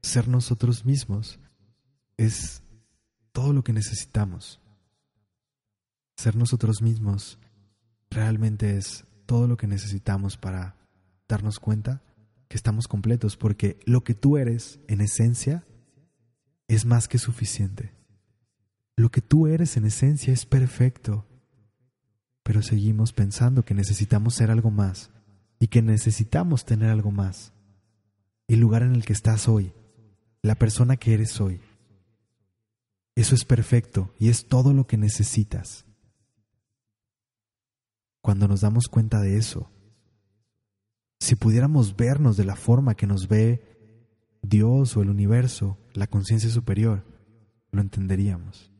ser 0.01 0.29
nosotros 0.29 0.83
mismos 0.83 1.39
es 2.17 2.63
todo 3.33 3.53
lo 3.53 3.63
que 3.63 3.71
necesitamos. 3.71 4.59
Ser 6.15 6.35
nosotros 6.35 6.81
mismos 6.81 7.37
realmente 8.09 8.75
es 8.75 9.05
todo 9.27 9.47
lo 9.47 9.57
que 9.57 9.67
necesitamos 9.67 10.37
para 10.37 10.75
darnos 11.29 11.59
cuenta 11.59 12.01
que 12.47 12.57
estamos 12.57 12.87
completos, 12.87 13.37
porque 13.37 13.77
lo 13.85 14.03
que 14.03 14.15
tú 14.15 14.37
eres 14.37 14.79
en 14.87 15.01
esencia 15.01 15.67
es 16.67 16.85
más 16.85 17.07
que 17.07 17.19
suficiente. 17.19 17.96
Lo 18.97 19.11
que 19.11 19.21
tú 19.21 19.45
eres 19.45 19.77
en 19.77 19.85
esencia 19.85 20.33
es 20.33 20.47
perfecto, 20.47 21.23
pero 22.41 22.63
seguimos 22.63 23.13
pensando 23.13 23.63
que 23.63 23.75
necesitamos 23.75 24.33
ser 24.33 24.49
algo 24.49 24.71
más 24.71 25.11
y 25.59 25.67
que 25.67 25.83
necesitamos 25.83 26.65
tener 26.65 26.89
algo 26.89 27.11
más. 27.11 27.53
El 28.47 28.59
lugar 28.59 28.81
en 28.81 28.95
el 28.95 29.05
que 29.05 29.13
estás 29.13 29.47
hoy, 29.47 29.71
la 30.41 30.55
persona 30.55 30.97
que 30.97 31.13
eres 31.13 31.39
hoy, 31.39 31.61
eso 33.15 33.35
es 33.35 33.45
perfecto 33.45 34.15
y 34.17 34.29
es 34.29 34.47
todo 34.47 34.73
lo 34.73 34.87
que 34.87 34.97
necesitas. 34.97 35.85
Cuando 38.21 38.47
nos 38.47 38.61
damos 38.61 38.87
cuenta 38.87 39.19
de 39.19 39.37
eso, 39.37 39.69
si 41.19 41.35
pudiéramos 41.35 41.95
vernos 41.95 42.35
de 42.35 42.45
la 42.45 42.55
forma 42.55 42.95
que 42.95 43.05
nos 43.05 43.27
ve 43.27 44.39
Dios 44.41 44.97
o 44.97 45.03
el 45.03 45.09
universo, 45.11 45.77
la 45.93 46.07
conciencia 46.07 46.49
superior, 46.49 47.05
lo 47.71 47.81
entenderíamos. 47.81 48.71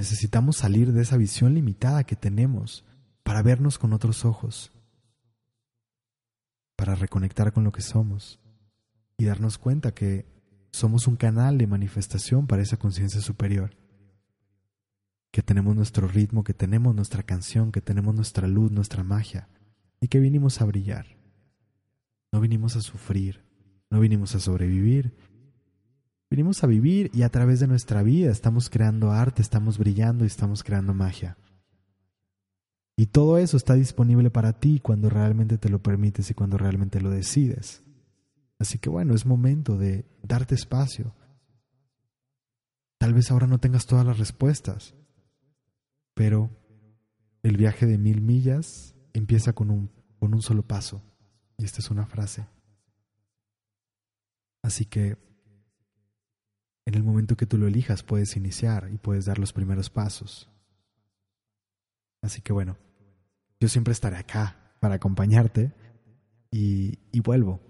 Necesitamos 0.00 0.56
salir 0.56 0.94
de 0.94 1.02
esa 1.02 1.18
visión 1.18 1.52
limitada 1.52 2.04
que 2.04 2.16
tenemos 2.16 2.86
para 3.22 3.42
vernos 3.42 3.78
con 3.78 3.92
otros 3.92 4.24
ojos, 4.24 4.72
para 6.74 6.94
reconectar 6.94 7.52
con 7.52 7.64
lo 7.64 7.70
que 7.70 7.82
somos 7.82 8.40
y 9.18 9.26
darnos 9.26 9.58
cuenta 9.58 9.92
que 9.92 10.24
somos 10.72 11.06
un 11.06 11.16
canal 11.16 11.58
de 11.58 11.66
manifestación 11.66 12.46
para 12.46 12.62
esa 12.62 12.78
conciencia 12.78 13.20
superior, 13.20 13.76
que 15.30 15.42
tenemos 15.42 15.76
nuestro 15.76 16.08
ritmo, 16.08 16.44
que 16.44 16.54
tenemos 16.54 16.94
nuestra 16.94 17.22
canción, 17.22 17.70
que 17.70 17.82
tenemos 17.82 18.14
nuestra 18.14 18.48
luz, 18.48 18.72
nuestra 18.72 19.04
magia 19.04 19.50
y 20.00 20.08
que 20.08 20.18
vinimos 20.18 20.62
a 20.62 20.64
brillar. 20.64 21.18
No 22.32 22.40
vinimos 22.40 22.74
a 22.74 22.80
sufrir, 22.80 23.44
no 23.90 24.00
vinimos 24.00 24.34
a 24.34 24.40
sobrevivir, 24.40 25.12
Venimos 26.30 26.62
a 26.62 26.68
vivir 26.68 27.10
y 27.12 27.22
a 27.22 27.28
través 27.28 27.58
de 27.58 27.66
nuestra 27.66 28.04
vida 28.04 28.30
estamos 28.30 28.70
creando 28.70 29.10
arte, 29.10 29.42
estamos 29.42 29.78
brillando 29.78 30.22
y 30.22 30.28
estamos 30.28 30.62
creando 30.62 30.94
magia. 30.94 31.36
Y 32.96 33.06
todo 33.06 33.38
eso 33.38 33.56
está 33.56 33.74
disponible 33.74 34.30
para 34.30 34.52
ti 34.52 34.78
cuando 34.78 35.10
realmente 35.10 35.58
te 35.58 35.68
lo 35.68 35.82
permites 35.82 36.30
y 36.30 36.34
cuando 36.34 36.56
realmente 36.56 37.00
lo 37.00 37.10
decides. 37.10 37.82
Así 38.60 38.78
que 38.78 38.88
bueno, 38.88 39.14
es 39.14 39.26
momento 39.26 39.76
de 39.76 40.04
darte 40.22 40.54
espacio. 40.54 41.12
Tal 42.98 43.12
vez 43.12 43.30
ahora 43.30 43.48
no 43.48 43.58
tengas 43.58 43.86
todas 43.86 44.06
las 44.06 44.18
respuestas, 44.18 44.94
pero 46.14 46.50
el 47.42 47.56
viaje 47.56 47.86
de 47.86 47.98
mil 47.98 48.20
millas 48.20 48.94
empieza 49.14 49.52
con 49.52 49.70
un, 49.70 49.90
con 50.20 50.32
un 50.32 50.42
solo 50.42 50.62
paso. 50.62 51.02
Y 51.56 51.64
esta 51.64 51.78
es 51.78 51.90
una 51.90 52.06
frase. 52.06 52.46
Así 54.62 54.84
que 54.84 55.29
en 56.90 56.96
el 56.96 57.04
momento 57.04 57.36
que 57.36 57.46
tú 57.46 57.56
lo 57.56 57.68
elijas 57.68 58.02
puedes 58.02 58.36
iniciar 58.36 58.90
y 58.92 58.98
puedes 58.98 59.24
dar 59.24 59.38
los 59.38 59.52
primeros 59.52 59.90
pasos. 59.90 60.50
Así 62.20 62.42
que 62.42 62.52
bueno, 62.52 62.76
yo 63.60 63.68
siempre 63.68 63.92
estaré 63.92 64.16
acá 64.16 64.74
para 64.80 64.96
acompañarte 64.96 65.72
y, 66.50 66.98
y 67.12 67.20
vuelvo 67.20 67.60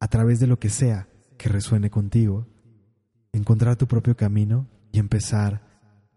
a 0.00 0.08
través 0.08 0.38
de 0.38 0.46
lo 0.46 0.58
que 0.58 0.68
sea 0.68 1.08
que 1.38 1.48
resuene 1.48 1.88
contigo, 1.88 2.46
encontrar 3.32 3.76
tu 3.76 3.86
propio 3.86 4.14
camino 4.14 4.68
y 4.92 4.98
empezar 4.98 5.62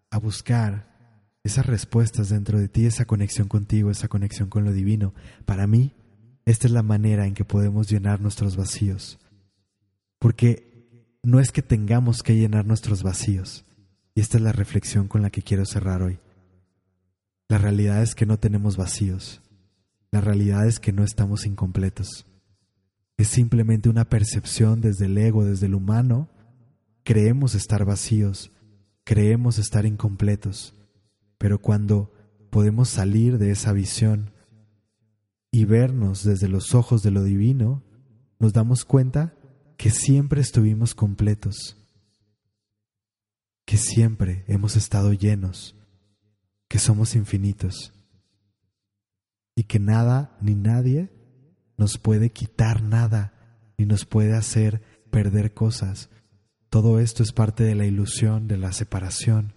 a 0.09 0.17
buscar 0.17 0.91
esas 1.43 1.65
respuestas 1.65 2.29
dentro 2.29 2.59
de 2.59 2.67
ti, 2.67 2.85
esa 2.85 3.05
conexión 3.05 3.47
contigo, 3.47 3.91
esa 3.91 4.09
conexión 4.09 4.49
con 4.49 4.65
lo 4.65 4.73
divino. 4.73 5.13
Para 5.45 5.67
mí, 5.67 5.93
esta 6.45 6.67
es 6.67 6.73
la 6.73 6.83
manera 6.83 7.25
en 7.27 7.33
que 7.33 7.45
podemos 7.45 7.89
llenar 7.89 8.19
nuestros 8.19 8.57
vacíos. 8.57 9.19
Porque 10.19 10.72
no 11.23 11.39
es 11.39 11.51
que 11.51 11.61
tengamos 11.61 12.21
que 12.21 12.35
llenar 12.35 12.65
nuestros 12.65 13.01
vacíos. 13.01 13.65
Y 14.13 14.21
esta 14.21 14.37
es 14.37 14.43
la 14.43 14.51
reflexión 14.51 15.07
con 15.07 15.21
la 15.21 15.29
que 15.29 15.41
quiero 15.41 15.65
cerrar 15.65 16.03
hoy. 16.03 16.19
La 17.47 17.57
realidad 17.57 18.03
es 18.03 18.13
que 18.13 18.25
no 18.25 18.37
tenemos 18.37 18.77
vacíos. 18.77 19.41
La 20.11 20.21
realidad 20.21 20.67
es 20.67 20.79
que 20.79 20.91
no 20.91 21.03
estamos 21.03 21.45
incompletos. 21.45 22.27
Es 23.17 23.29
simplemente 23.29 23.89
una 23.89 24.05
percepción 24.05 24.81
desde 24.81 25.05
el 25.05 25.17
ego, 25.17 25.45
desde 25.45 25.67
el 25.67 25.75
humano. 25.75 26.27
Creemos 27.03 27.55
estar 27.55 27.85
vacíos, 27.85 28.51
creemos 29.03 29.59
estar 29.59 29.85
incompletos, 29.85 30.73
pero 31.37 31.59
cuando 31.59 32.13
podemos 32.49 32.89
salir 32.89 33.37
de 33.37 33.51
esa 33.51 33.73
visión 33.73 34.31
y 35.51 35.65
vernos 35.65 36.23
desde 36.23 36.47
los 36.47 36.73
ojos 36.73 37.03
de 37.03 37.11
lo 37.11 37.23
divino, 37.23 37.83
nos 38.39 38.53
damos 38.53 38.85
cuenta 38.85 39.33
que 39.77 39.89
siempre 39.89 40.41
estuvimos 40.41 40.95
completos, 40.95 41.77
que 43.65 43.77
siempre 43.77 44.43
hemos 44.47 44.75
estado 44.75 45.13
llenos, 45.13 45.75
que 46.67 46.79
somos 46.79 47.15
infinitos 47.15 47.93
y 49.55 49.63
que 49.63 49.79
nada 49.79 50.37
ni 50.41 50.55
nadie 50.55 51.11
nos 51.77 51.97
puede 51.97 52.31
quitar 52.31 52.81
nada 52.83 53.33
ni 53.77 53.85
nos 53.85 54.05
puede 54.05 54.35
hacer 54.35 54.81
perder 55.11 55.53
cosas. 55.53 56.09
Todo 56.69 56.99
esto 56.99 57.23
es 57.23 57.31
parte 57.31 57.63
de 57.63 57.75
la 57.75 57.85
ilusión 57.85 58.47
de 58.47 58.57
la 58.57 58.71
separación. 58.71 59.53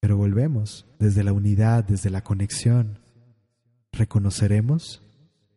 Pero 0.00 0.16
volvemos 0.16 0.86
desde 0.98 1.24
la 1.24 1.32
unidad, 1.32 1.84
desde 1.84 2.10
la 2.10 2.22
conexión. 2.22 2.98
Reconoceremos 3.92 5.02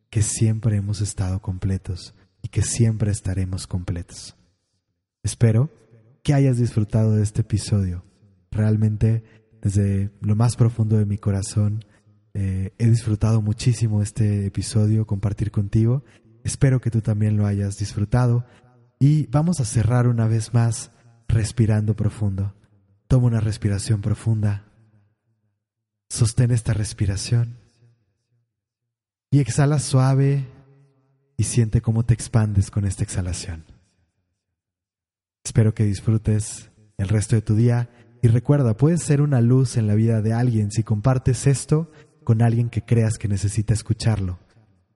que 0.09 0.21
siempre 0.21 0.77
hemos 0.77 1.01
estado 1.01 1.41
completos 1.41 2.15
y 2.41 2.49
que 2.49 2.61
siempre 2.61 3.11
estaremos 3.11 3.67
completos. 3.67 4.35
Espero 5.23 5.69
que 6.23 6.33
hayas 6.33 6.57
disfrutado 6.57 7.15
de 7.15 7.23
este 7.23 7.41
episodio. 7.41 8.03
Realmente, 8.51 9.23
desde 9.61 10.11
lo 10.21 10.35
más 10.35 10.55
profundo 10.55 10.97
de 10.97 11.05
mi 11.05 11.17
corazón, 11.17 11.85
eh, 12.33 12.73
he 12.77 12.89
disfrutado 12.89 13.41
muchísimo 13.41 14.01
este 14.01 14.45
episodio, 14.45 15.05
compartir 15.05 15.51
contigo. 15.51 16.03
Espero 16.43 16.79
que 16.79 16.91
tú 16.91 17.01
también 17.01 17.37
lo 17.37 17.45
hayas 17.45 17.77
disfrutado. 17.77 18.45
Y 18.99 19.27
vamos 19.27 19.59
a 19.59 19.65
cerrar 19.65 20.07
una 20.07 20.27
vez 20.27 20.53
más 20.53 20.91
respirando 21.27 21.95
profundo. 21.95 22.53
Toma 23.07 23.27
una 23.27 23.39
respiración 23.39 24.01
profunda. 24.01 24.65
Sostén 26.09 26.51
esta 26.51 26.73
respiración. 26.73 27.57
Y 29.31 29.39
exhala 29.39 29.79
suave 29.79 30.47
y 31.39 31.45
siente 31.45 31.81
cómo 31.81 32.03
te 32.03 32.13
expandes 32.13 32.69
con 32.69 32.83
esta 32.83 33.01
exhalación. 33.01 33.63
Espero 35.41 35.73
que 35.73 35.85
disfrutes 35.85 36.69
el 36.97 37.07
resto 37.07 37.37
de 37.37 37.41
tu 37.41 37.55
día 37.55 37.89
y 38.21 38.27
recuerda, 38.27 38.75
puedes 38.75 39.01
ser 39.03 39.21
una 39.21 39.39
luz 39.39 39.77
en 39.77 39.87
la 39.87 39.95
vida 39.95 40.21
de 40.21 40.33
alguien 40.33 40.69
si 40.69 40.83
compartes 40.83 41.47
esto 41.47 41.91
con 42.25 42.41
alguien 42.41 42.69
que 42.69 42.83
creas 42.83 43.17
que 43.17 43.29
necesita 43.29 43.73
escucharlo. 43.73 44.37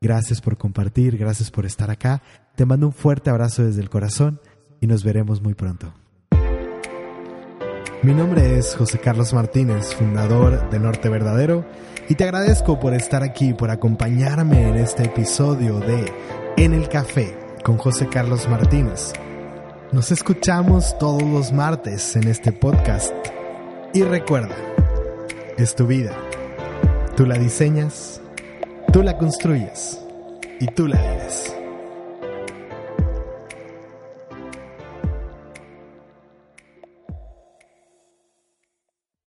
Gracias 0.02 0.42
por 0.42 0.58
compartir, 0.58 1.18
gracias 1.18 1.50
por 1.50 1.66
estar 1.66 1.90
acá. 1.90 2.22
Te 2.58 2.66
mando 2.66 2.88
un 2.88 2.94
fuerte 2.94 3.30
abrazo 3.30 3.64
desde 3.64 3.82
el 3.82 3.90
corazón 3.90 4.42
y 4.82 4.88
nos 4.88 5.06
veremos 5.06 5.42
muy 5.42 5.54
pronto. 5.54 5.94
Mi 8.04 8.14
nombre 8.14 8.58
es 8.58 8.76
José 8.76 9.00
Carlos 9.00 9.34
Martínez, 9.34 9.96
fundador 9.96 10.70
de 10.70 10.78
Norte 10.78 11.08
Verdadero, 11.08 11.66
y 12.10 12.16
te 12.16 12.24
agradezco 12.24 12.80
por 12.80 12.94
estar 12.94 13.24
aquí, 13.24 13.54
por 13.54 13.72
acompañarme 13.72 14.70
en 14.70 14.76
este 14.76 15.06
episodio 15.06 15.80
de 15.80 16.12
En 16.58 16.74
el 16.74 16.90
Café 16.90 17.36
con 17.64 17.78
José 17.78 18.08
Carlos 18.08 18.48
Martínez. 18.50 19.14
Nos 19.92 20.12
escuchamos 20.12 20.98
todos 20.98 21.24
los 21.24 21.52
martes 21.52 22.16
en 22.16 22.28
este 22.28 22.52
podcast. 22.52 23.14
Y 23.94 24.04
recuerda, 24.04 24.56
es 25.58 25.76
tu 25.76 25.86
vida 25.86 26.16
Tú 27.16 27.28
la 27.28 27.38
diseñas, 27.38 28.20
tú 28.92 29.04
la 29.04 29.20
construyes 29.20 30.00
y 30.60 30.66
tú 30.66 30.88
la 30.88 31.00
vives. 31.00 31.63